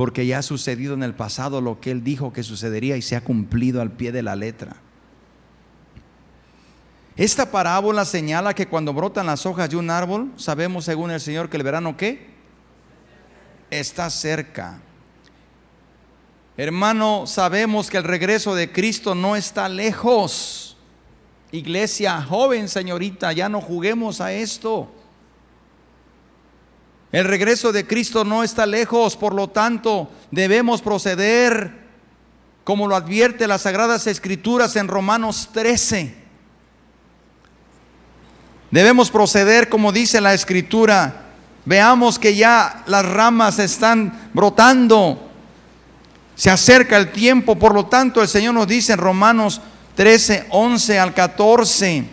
Porque 0.00 0.24
ya 0.24 0.38
ha 0.38 0.42
sucedido 0.42 0.94
en 0.94 1.02
el 1.02 1.12
pasado 1.12 1.60
lo 1.60 1.78
que 1.78 1.90
Él 1.90 2.02
dijo 2.02 2.32
que 2.32 2.42
sucedería 2.42 2.96
y 2.96 3.02
se 3.02 3.16
ha 3.16 3.20
cumplido 3.20 3.82
al 3.82 3.92
pie 3.92 4.12
de 4.12 4.22
la 4.22 4.34
letra. 4.34 4.76
Esta 7.16 7.50
parábola 7.50 8.06
señala 8.06 8.54
que 8.54 8.66
cuando 8.66 8.94
brotan 8.94 9.26
las 9.26 9.44
hojas 9.44 9.68
de 9.68 9.76
un 9.76 9.90
árbol, 9.90 10.32
sabemos 10.36 10.86
según 10.86 11.10
el 11.10 11.20
Señor 11.20 11.50
que 11.50 11.58
el 11.58 11.64
verano 11.64 11.98
qué? 11.98 12.30
Está 13.70 14.08
cerca. 14.08 14.80
Hermano, 16.56 17.26
sabemos 17.26 17.90
que 17.90 17.98
el 17.98 18.04
regreso 18.04 18.54
de 18.54 18.72
Cristo 18.72 19.14
no 19.14 19.36
está 19.36 19.68
lejos. 19.68 20.78
Iglesia, 21.52 22.22
joven 22.22 22.70
señorita, 22.70 23.34
ya 23.34 23.50
no 23.50 23.60
juguemos 23.60 24.22
a 24.22 24.32
esto. 24.32 24.90
El 27.12 27.24
regreso 27.24 27.72
de 27.72 27.86
Cristo 27.86 28.24
no 28.24 28.44
está 28.44 28.66
lejos, 28.66 29.16
por 29.16 29.34
lo 29.34 29.48
tanto 29.48 30.10
debemos 30.30 30.80
proceder 30.80 31.80
como 32.64 32.86
lo 32.86 32.94
advierte 32.94 33.48
las 33.48 33.62
Sagradas 33.62 34.06
Escrituras 34.06 34.76
en 34.76 34.86
Romanos 34.86 35.48
13. 35.52 36.14
Debemos 38.70 39.10
proceder 39.10 39.68
como 39.68 39.90
dice 39.90 40.20
la 40.20 40.34
Escritura. 40.34 41.26
Veamos 41.64 42.18
que 42.18 42.36
ya 42.36 42.84
las 42.86 43.04
ramas 43.04 43.58
están 43.58 44.30
brotando 44.32 45.30
se 46.40 46.48
acerca 46.48 46.96
el 46.96 47.12
tiempo, 47.12 47.56
por 47.56 47.74
lo 47.74 47.84
tanto 47.84 48.22
el 48.22 48.26
Señor 48.28 48.54
nos 48.54 48.66
dice 48.66 48.94
en 48.94 48.98
Romanos 48.98 49.60
13, 49.94 50.46
11 50.48 50.98
al 50.98 51.12
14, 51.12 52.04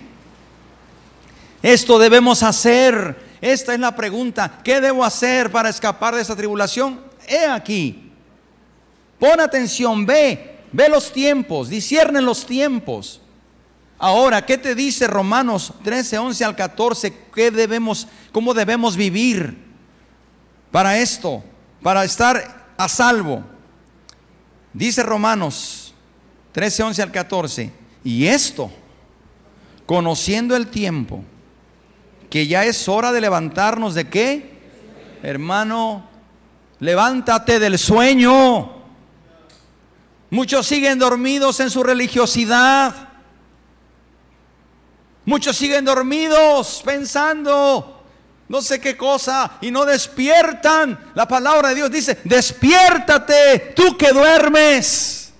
esto 1.64 1.98
debemos 1.98 2.44
hacer. 2.44 3.27
Esta 3.52 3.74
es 3.74 3.80
la 3.80 3.96
pregunta, 3.96 4.60
¿qué 4.64 4.82
debo 4.82 5.04
hacer 5.04 5.52
para 5.52 5.70
escapar 5.70 6.16
de 6.16 6.22
esta 6.22 6.36
tribulación? 6.36 7.02
He 7.28 7.46
aquí, 7.46 8.12
pon 9.20 9.40
atención, 9.40 10.06
ve, 10.06 10.60
ve 10.72 10.90
los 10.90 11.12
tiempos, 11.12 11.70
discierne 11.70 12.22
los 12.22 12.46
tiempos. 12.46 13.22
Ahora, 13.98 14.46
¿qué 14.46 14.58
te 14.58 14.76
dice 14.76 15.08
Romanos 15.08 15.74
13, 15.84 16.18
11 16.18 16.46
al 16.46 16.56
14? 16.56 17.14
¿Qué 17.34 17.52
debemos, 17.52 18.08
cómo 18.32 18.54
debemos 18.54 18.96
vivir 18.96 19.58
para 20.72 20.98
esto? 20.98 21.44
para 21.82 22.04
estar 22.04 22.74
a 22.78 22.88
salvo. 22.88 23.44
Dice 24.74 25.04
Romanos 25.04 25.94
13, 26.52 26.84
11 26.84 27.02
al 27.02 27.12
14, 27.12 27.72
y 28.04 28.28
esto, 28.28 28.72
conociendo 29.86 30.56
el 30.56 30.68
tiempo, 30.68 31.24
que 32.30 32.48
ya 32.48 32.66
es 32.66 32.88
hora 32.88 33.12
de 33.12 33.22
levantarnos 33.22 33.96
de 33.96 34.10
qué? 34.10 34.58
Hermano, 35.24 36.08
levántate 36.80 37.60
del 37.60 37.78
sueño. 37.78 38.76
Muchos 40.30 40.68
siguen 40.68 41.00
dormidos 41.00 41.60
en 41.60 41.70
su 41.70 41.84
religiosidad. 41.84 42.94
Muchos 45.26 45.58
siguen 45.58 45.86
dormidos 45.86 46.82
pensando 46.86 47.98
no 48.50 48.62
sé 48.62 48.80
qué 48.80 48.96
cosa 48.96 49.58
y 49.62 49.72
no 49.72 49.86
despiertan. 49.86 51.12
La 51.16 51.28
palabra 51.28 51.70
de 51.70 51.76
Dios 51.76 51.92
dice, 51.92 52.20
despiértate 52.24 53.74
tú 53.76 53.98
que 53.98 54.12
duermes. 54.12 55.34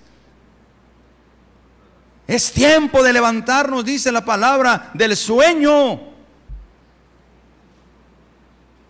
Es 2.28 2.52
tiempo 2.52 3.02
de 3.04 3.14
levantarnos, 3.14 3.86
dice 3.86 4.12
la 4.12 4.26
palabra, 4.26 4.92
del 4.94 5.16
sueño. 5.16 6.17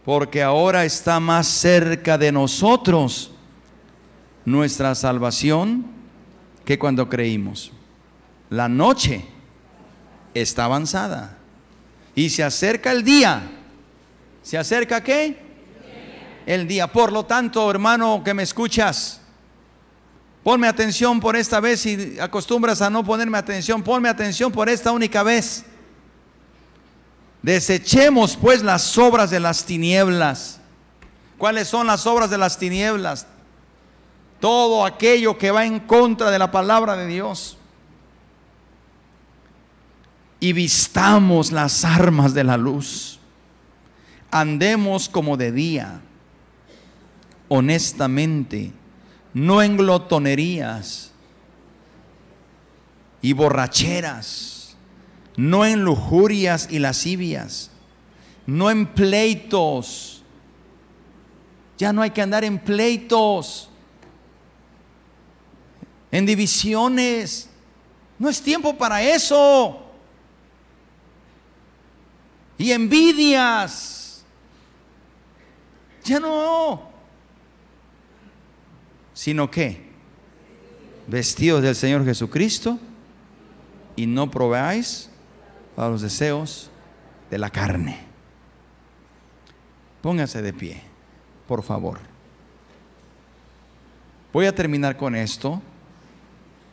Porque 0.07 0.41
ahora 0.41 0.85
está 0.85 1.19
más 1.19 1.45
cerca 1.47 2.17
de 2.17 2.31
nosotros 2.31 3.29
nuestra 4.45 4.95
salvación 4.95 5.85
que 6.63 6.79
cuando 6.79 7.09
creímos. 7.09 7.73
La 8.49 8.69
noche 8.69 9.25
está 10.33 10.63
avanzada 10.63 11.37
y 12.15 12.29
se 12.29 12.41
acerca 12.41 12.93
el 12.93 13.03
día. 13.03 13.51
¿Se 14.43 14.57
acerca 14.57 15.03
qué? 15.03 15.37
El 16.45 16.69
día. 16.69 16.87
Por 16.87 17.11
lo 17.11 17.25
tanto, 17.25 17.69
hermano 17.69 18.21
que 18.23 18.33
me 18.33 18.43
escuchas, 18.43 19.19
ponme 20.41 20.69
atención 20.69 21.19
por 21.19 21.35
esta 21.35 21.59
vez 21.59 21.85
y 21.85 22.17
acostumbras 22.17 22.81
a 22.81 22.89
no 22.89 23.03
ponerme 23.03 23.37
atención, 23.37 23.83
ponme 23.83 24.07
atención 24.07 24.53
por 24.53 24.69
esta 24.69 24.93
única 24.93 25.21
vez. 25.21 25.65
Desechemos 27.41 28.35
pues 28.35 28.63
las 28.63 28.97
obras 28.97 29.29
de 29.29 29.39
las 29.39 29.65
tinieblas. 29.65 30.59
¿Cuáles 31.37 31.67
son 31.67 31.87
las 31.87 32.05
obras 32.07 32.29
de 32.29 32.37
las 32.37 32.57
tinieblas? 32.57 33.27
todo 34.39 34.85
aquello 34.85 35.37
que 35.37 35.51
va 35.51 35.65
en 35.65 35.79
contra 35.79 36.31
de 36.31 36.39
la 36.39 36.51
palabra 36.51 36.95
de 36.95 37.07
Dios. 37.07 37.57
Y 40.39 40.53
vistamos 40.53 41.51
las 41.51 41.83
armas 41.83 42.33
de 42.33 42.43
la 42.43 42.57
luz. 42.57 43.19
Andemos 44.29 45.09
como 45.09 45.37
de 45.37 45.51
día, 45.51 46.01
honestamente, 47.47 48.71
no 49.33 49.63
en 49.63 49.77
glotonerías 49.77 51.11
y 53.21 53.33
borracheras, 53.33 54.56
no 55.37 55.65
en 55.65 55.85
lujurias 55.85 56.67
y 56.69 56.79
lascivias, 56.79 57.71
no 58.45 58.69
en 58.69 58.87
pleitos. 58.87 60.23
Ya 61.77 61.93
no 61.93 62.01
hay 62.01 62.09
que 62.09 62.21
andar 62.21 62.43
en 62.43 62.59
pleitos 62.59 63.69
en 66.11 66.25
divisiones. 66.25 67.49
No 68.17 68.29
es 68.29 68.41
tiempo 68.41 68.75
para 68.77 69.01
eso. 69.03 69.83
Y 72.57 72.71
envidias. 72.71 74.23
Ya 76.03 76.19
no. 76.19 76.89
Sino 79.13 79.51
que 79.51 79.87
vestidos 81.05 81.61
del 81.61 81.75
Señor 81.75 82.03
Jesucristo 82.05 82.79
y 83.95 84.05
no 84.05 84.29
probáis 84.29 85.09
para 85.77 85.91
los 85.91 86.01
deseos 86.01 86.71
de 87.29 87.37
la 87.37 87.51
carne. 87.51 87.99
Póngase 90.01 90.41
de 90.41 90.51
pie, 90.51 90.81
por 91.47 91.61
favor. 91.61 91.99
Voy 94.33 94.47
a 94.47 94.55
terminar 94.55 94.97
con 94.97 95.15
esto 95.15 95.61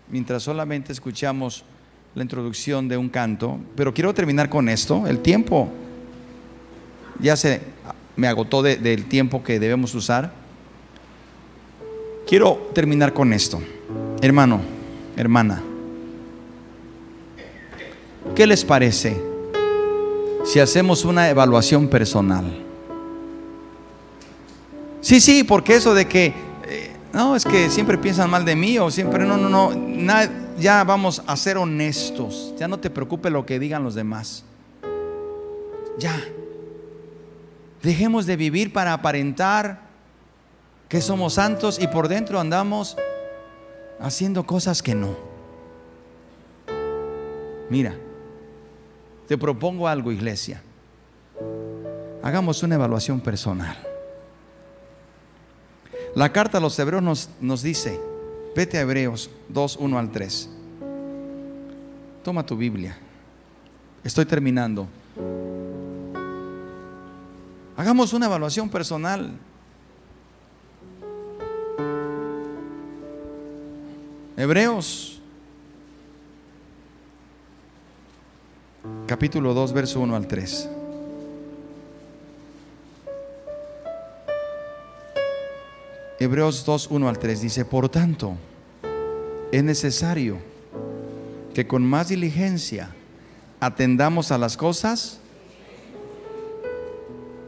mientras 0.09 0.43
solamente 0.43 0.91
escuchamos 0.91 1.67
la 2.15 2.23
introducción 2.23 2.89
de 2.89 2.97
un 2.97 3.11
canto, 3.11 3.61
pero 3.77 3.93
quiero 3.93 4.15
terminar 4.15 4.49
con 4.49 4.71
esto. 4.71 5.07
El 5.07 5.19
tiempo 5.19 5.69
ya 7.21 7.37
se 7.37 7.61
me 8.17 8.27
agotó 8.27 8.63
del 8.63 9.05
tiempo 9.05 9.45
que 9.45 9.61
debemos 9.61 9.95
usar. 9.95 10.33
Quiero 12.27 12.71
terminar 12.75 13.13
con 13.13 13.35
esto. 13.35 13.61
Hermano, 14.23 14.63
hermana, 15.15 15.63
¿qué 18.35 18.47
les 18.47 18.65
parece 18.65 19.21
si 20.45 20.61
hacemos 20.61 21.05
una 21.05 21.29
evaluación 21.29 21.89
personal? 21.89 22.45
Sí, 25.01 25.21
sí, 25.21 25.45
porque 25.45 25.77
eso 25.77 25.95
de 25.95 26.07
que 26.07 26.35
no, 27.15 27.37
es 27.37 27.45
que 27.45 27.71
siempre 27.71 27.97
piensan 27.97 28.29
mal 28.29 28.45
de 28.45 28.57
mí 28.57 28.77
o 28.79 28.91
siempre, 28.91 29.25
no, 29.25 29.37
no, 29.37 29.73
no, 29.73 30.15
ya 30.59 30.83
vamos 30.83 31.23
a 31.27 31.37
ser 31.37 31.57
honestos, 31.59 32.53
ya 32.59 32.67
no 32.67 32.81
te 32.81 32.91
preocupe 32.91 33.31
lo 33.31 33.47
que 33.47 33.61
digan 33.61 33.85
los 33.85 33.95
demás. 33.95 34.45
Ya. 35.97 36.21
Dejemos 37.85 38.27
de 38.27 38.37
vivir 38.37 38.73
para 38.73 38.93
aparentar 38.93 39.83
que 40.89 41.01
somos 41.01 41.35
santos 41.35 41.79
y 41.81 41.87
por 41.87 42.09
dentro 42.09 42.41
andamos 42.41 42.97
haciendo 44.01 44.45
cosas 44.45 44.83
que 44.83 44.97
no. 44.97 45.17
Mira, 47.71 47.95
te 49.27 49.39
propongo 49.39 49.89
algo, 49.89 50.13
iglesia. 50.13 50.63
Hagamos 52.23 52.63
una 52.63 52.75
evaluación 52.77 53.21
personal. 53.21 53.77
La 56.15 56.33
carta 56.33 56.59
a 56.59 56.61
los 56.61 56.79
hebreos 56.79 57.03
nos, 57.03 57.31
nos 57.41 57.63
dice, 57.63 58.01
vete 58.55 58.79
a 58.79 58.83
Hebreos 58.83 59.31
2, 59.49 59.77
1 59.77 59.99
al 59.99 60.11
3. 60.11 60.51
Toma 62.23 62.47
tu 62.47 62.57
Biblia. 62.57 62.97
Estoy 64.03 64.25
terminando. 64.25 64.87
Hagamos 67.77 68.13
una 68.13 68.27
evaluación 68.27 68.69
personal. 68.69 69.33
Hebreos 74.37 75.14
capítulo 79.07 79.55
2, 79.55 79.73
verso 79.73 80.01
1 80.01 80.17
al 80.17 80.27
3. 80.27 80.71
Hebreos 86.19 86.65
2, 86.65 86.89
1 86.91 87.09
al 87.09 87.19
3 87.19 87.41
dice, 87.41 87.65
por 87.65 87.89
tanto, 87.89 88.35
es 89.53 89.63
necesario 89.63 90.39
que 91.55 91.67
con 91.67 91.85
más 91.85 92.09
diligencia 92.09 92.91
atendamos 93.61 94.33
a 94.33 94.39
las 94.39 94.57
cosas. 94.57 95.21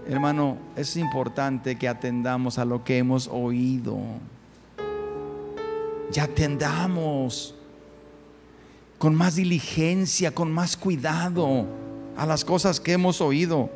Hermano, 0.09 0.57
es 0.77 0.97
importante 0.97 1.77
que 1.77 1.89
atendamos 1.89 2.59
a 2.59 2.65
lo 2.65 2.85
que 2.85 2.99
hemos 2.99 3.29
oído. 3.29 3.99
Ya 6.13 6.25
atendamos 6.25 7.56
con 8.99 9.15
más 9.15 9.37
diligencia, 9.37 10.35
con 10.35 10.51
más 10.51 10.77
cuidado 10.77 11.67
a 12.17 12.27
las 12.27 12.45
cosas 12.45 12.81
que 12.81 12.93
hemos 12.93 13.21
oído. 13.21 13.71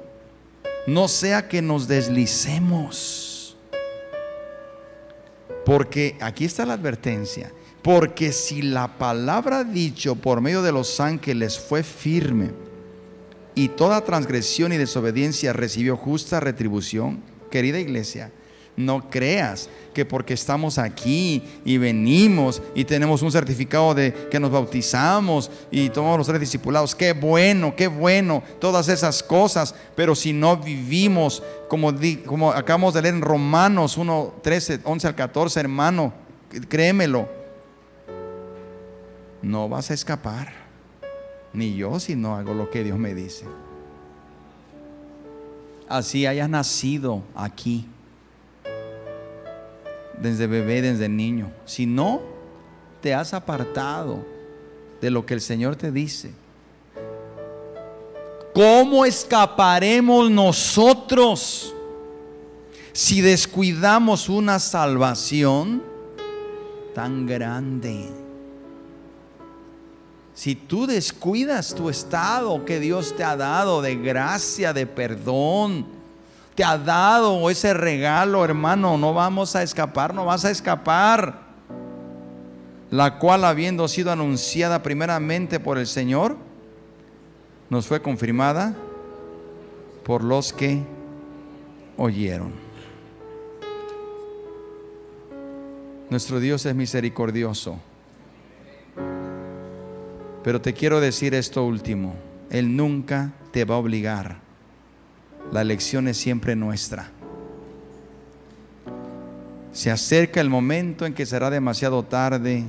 No 0.86 1.08
sea 1.08 1.48
que 1.48 1.60
nos 1.60 1.88
deslicemos. 1.88 3.56
Porque 5.64 6.16
aquí 6.20 6.44
está 6.44 6.64
la 6.64 6.74
advertencia. 6.74 7.52
Porque 7.82 8.32
si 8.32 8.62
la 8.62 8.98
palabra 8.98 9.64
dicho 9.64 10.16
por 10.16 10.40
medio 10.40 10.62
de 10.62 10.72
los 10.72 11.00
ángeles 11.00 11.58
fue 11.58 11.82
firme 11.82 12.50
y 13.54 13.68
toda 13.68 14.04
transgresión 14.04 14.72
y 14.72 14.76
desobediencia 14.76 15.52
recibió 15.52 15.96
justa 15.96 16.40
retribución, 16.40 17.22
querida 17.50 17.78
iglesia, 17.78 18.32
no 18.76 19.10
creas 19.10 19.68
que 19.94 20.04
porque 20.04 20.34
estamos 20.34 20.78
aquí 20.78 21.42
y 21.64 21.78
venimos 21.78 22.62
y 22.74 22.84
tenemos 22.84 23.22
un 23.22 23.32
certificado 23.32 23.94
de 23.94 24.12
que 24.30 24.40
nos 24.40 24.50
bautizamos 24.50 25.50
y 25.70 25.90
tomamos 25.90 26.18
los 26.18 26.26
tres 26.26 26.40
discipulados, 26.40 26.94
qué 26.94 27.12
bueno, 27.12 27.74
qué 27.76 27.88
bueno, 27.88 28.42
todas 28.60 28.88
esas 28.88 29.22
cosas, 29.22 29.74
pero 29.96 30.14
si 30.14 30.32
no 30.32 30.56
vivimos 30.56 31.42
como, 31.68 31.92
como 32.24 32.52
acabamos 32.52 32.94
de 32.94 33.02
leer 33.02 33.14
en 33.14 33.22
Romanos 33.22 33.96
1, 33.96 34.34
13, 34.42 34.80
11 34.84 35.08
al 35.08 35.14
14, 35.14 35.60
hermano, 35.60 36.12
créemelo, 36.68 37.28
no 39.42 39.68
vas 39.68 39.90
a 39.90 39.94
escapar, 39.94 40.52
ni 41.52 41.74
yo 41.74 41.98
si 41.98 42.14
no 42.14 42.36
hago 42.36 42.54
lo 42.54 42.70
que 42.70 42.84
Dios 42.84 42.98
me 42.98 43.14
dice. 43.14 43.44
Así 45.88 46.24
hayas 46.24 46.48
nacido 46.48 47.24
aquí 47.34 47.84
desde 50.20 50.46
bebé, 50.46 50.82
desde 50.82 51.08
niño. 51.08 51.50
Si 51.64 51.86
no, 51.86 52.20
te 53.00 53.14
has 53.14 53.32
apartado 53.34 54.24
de 55.00 55.10
lo 55.10 55.24
que 55.24 55.34
el 55.34 55.40
Señor 55.40 55.76
te 55.76 55.90
dice. 55.90 56.32
¿Cómo 58.54 59.04
escaparemos 59.04 60.30
nosotros 60.30 61.74
si 62.92 63.20
descuidamos 63.20 64.28
una 64.28 64.58
salvación 64.58 65.82
tan 66.94 67.26
grande? 67.26 68.08
Si 70.34 70.54
tú 70.54 70.86
descuidas 70.86 71.74
tu 71.74 71.90
estado 71.90 72.64
que 72.64 72.80
Dios 72.80 73.14
te 73.16 73.24
ha 73.24 73.36
dado 73.36 73.82
de 73.82 73.96
gracia, 73.96 74.72
de 74.72 74.86
perdón, 74.86 75.99
te 76.60 76.64
ha 76.64 76.76
dado 76.76 77.48
ese 77.48 77.72
regalo, 77.72 78.44
hermano, 78.44 78.98
no 78.98 79.14
vamos 79.14 79.56
a 79.56 79.62
escapar, 79.62 80.12
no 80.12 80.26
vas 80.26 80.44
a 80.44 80.50
escapar. 80.50 81.40
La 82.90 83.18
cual 83.18 83.46
habiendo 83.46 83.88
sido 83.88 84.12
anunciada 84.12 84.82
primeramente 84.82 85.58
por 85.58 85.78
el 85.78 85.86
Señor, 85.86 86.36
nos 87.70 87.86
fue 87.86 88.02
confirmada 88.02 88.74
por 90.04 90.22
los 90.22 90.52
que 90.52 90.82
oyeron. 91.96 92.52
Nuestro 96.10 96.40
Dios 96.40 96.66
es 96.66 96.74
misericordioso. 96.74 97.78
Pero 100.44 100.60
te 100.60 100.74
quiero 100.74 101.00
decir 101.00 101.32
esto 101.34 101.64
último. 101.64 102.16
Él 102.50 102.76
nunca 102.76 103.32
te 103.50 103.64
va 103.64 103.76
a 103.76 103.78
obligar. 103.78 104.49
La 105.52 105.62
elección 105.62 106.06
es 106.08 106.16
siempre 106.16 106.54
nuestra. 106.54 107.10
Se 109.72 109.90
acerca 109.90 110.40
el 110.40 110.48
momento 110.48 111.06
en 111.06 111.14
que 111.14 111.26
será 111.26 111.50
demasiado 111.50 112.04
tarde 112.04 112.64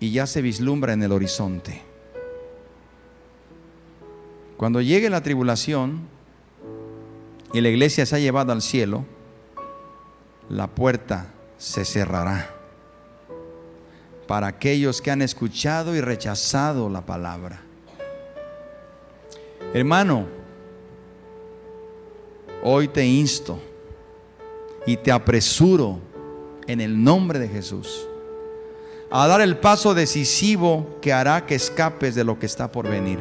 y 0.00 0.10
ya 0.10 0.26
se 0.26 0.42
vislumbra 0.42 0.92
en 0.92 1.02
el 1.02 1.12
horizonte. 1.12 1.82
Cuando 4.56 4.80
llegue 4.80 5.10
la 5.10 5.22
tribulación 5.22 6.02
y 7.52 7.60
la 7.60 7.68
iglesia 7.68 8.06
se 8.06 8.16
ha 8.16 8.18
llevado 8.20 8.52
al 8.52 8.62
cielo, 8.62 9.04
la 10.48 10.68
puerta 10.68 11.32
se 11.58 11.84
cerrará 11.84 12.50
para 14.26 14.46
aquellos 14.46 15.02
que 15.02 15.10
han 15.10 15.22
escuchado 15.22 15.94
y 15.94 16.00
rechazado 16.00 16.88
la 16.88 17.04
palabra. 17.04 17.60
Hermano, 19.72 20.26
hoy 22.64 22.88
te 22.88 23.04
insto 23.04 23.60
y 24.86 24.96
te 24.96 25.12
apresuro 25.12 26.00
en 26.66 26.80
el 26.80 27.04
nombre 27.04 27.38
de 27.38 27.46
Jesús 27.46 28.08
a 29.10 29.28
dar 29.28 29.42
el 29.42 29.58
paso 29.58 29.94
decisivo 29.94 30.98
que 31.00 31.12
hará 31.12 31.46
que 31.46 31.54
escapes 31.54 32.14
de 32.14 32.24
lo 32.24 32.38
que 32.38 32.46
está 32.46 32.72
por 32.72 32.88
venir. 32.88 33.20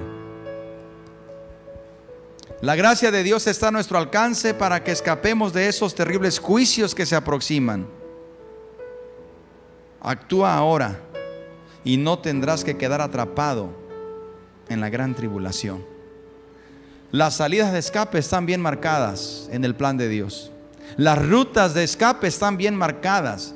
La 2.62 2.76
gracia 2.76 3.12
de 3.12 3.22
Dios 3.22 3.46
está 3.46 3.68
a 3.68 3.72
nuestro 3.72 3.98
alcance 3.98 4.54
para 4.54 4.84
que 4.84 4.92
escapemos 4.92 5.52
de 5.52 5.68
esos 5.68 5.94
terribles 5.94 6.40
juicios 6.40 6.96
que 6.96 7.06
se 7.06 7.16
aproximan. 7.16 7.86
Actúa 10.02 10.56
ahora 10.56 11.00
y 11.84 11.98
no 11.98 12.18
tendrás 12.20 12.64
que 12.64 12.78
quedar 12.78 13.02
atrapado 13.02 13.70
en 14.70 14.80
la 14.80 14.90
gran 14.90 15.14
tribulación. 15.14 15.93
Las 17.14 17.36
salidas 17.36 17.72
de 17.72 17.78
escape 17.78 18.18
están 18.18 18.48
bien 18.48 18.60
marcadas 18.60 19.48
en 19.52 19.64
el 19.64 19.76
plan 19.76 19.98
de 19.98 20.10
Dios. 20.10 20.52
Las 20.98 21.24
rutas 21.24 21.76
de 21.76 21.84
escape 21.84 22.26
están 22.26 22.58
bien 22.58 22.76
marcadas. 22.76 23.54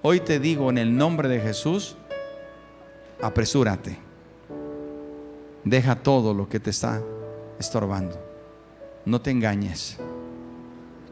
Hoy 0.00 0.20
te 0.20 0.40
digo 0.40 0.70
en 0.70 0.78
el 0.78 0.96
nombre 0.96 1.28
de 1.28 1.42
Jesús, 1.42 1.96
apresúrate. 3.20 3.98
Deja 5.62 5.94
todo 5.94 6.32
lo 6.32 6.48
que 6.48 6.58
te 6.58 6.70
está 6.70 7.02
estorbando. 7.58 8.18
No 9.04 9.20
te 9.20 9.30
engañes. 9.30 9.98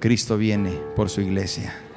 Cristo 0.00 0.38
viene 0.38 0.70
por 0.96 1.10
su 1.10 1.20
iglesia. 1.20 1.87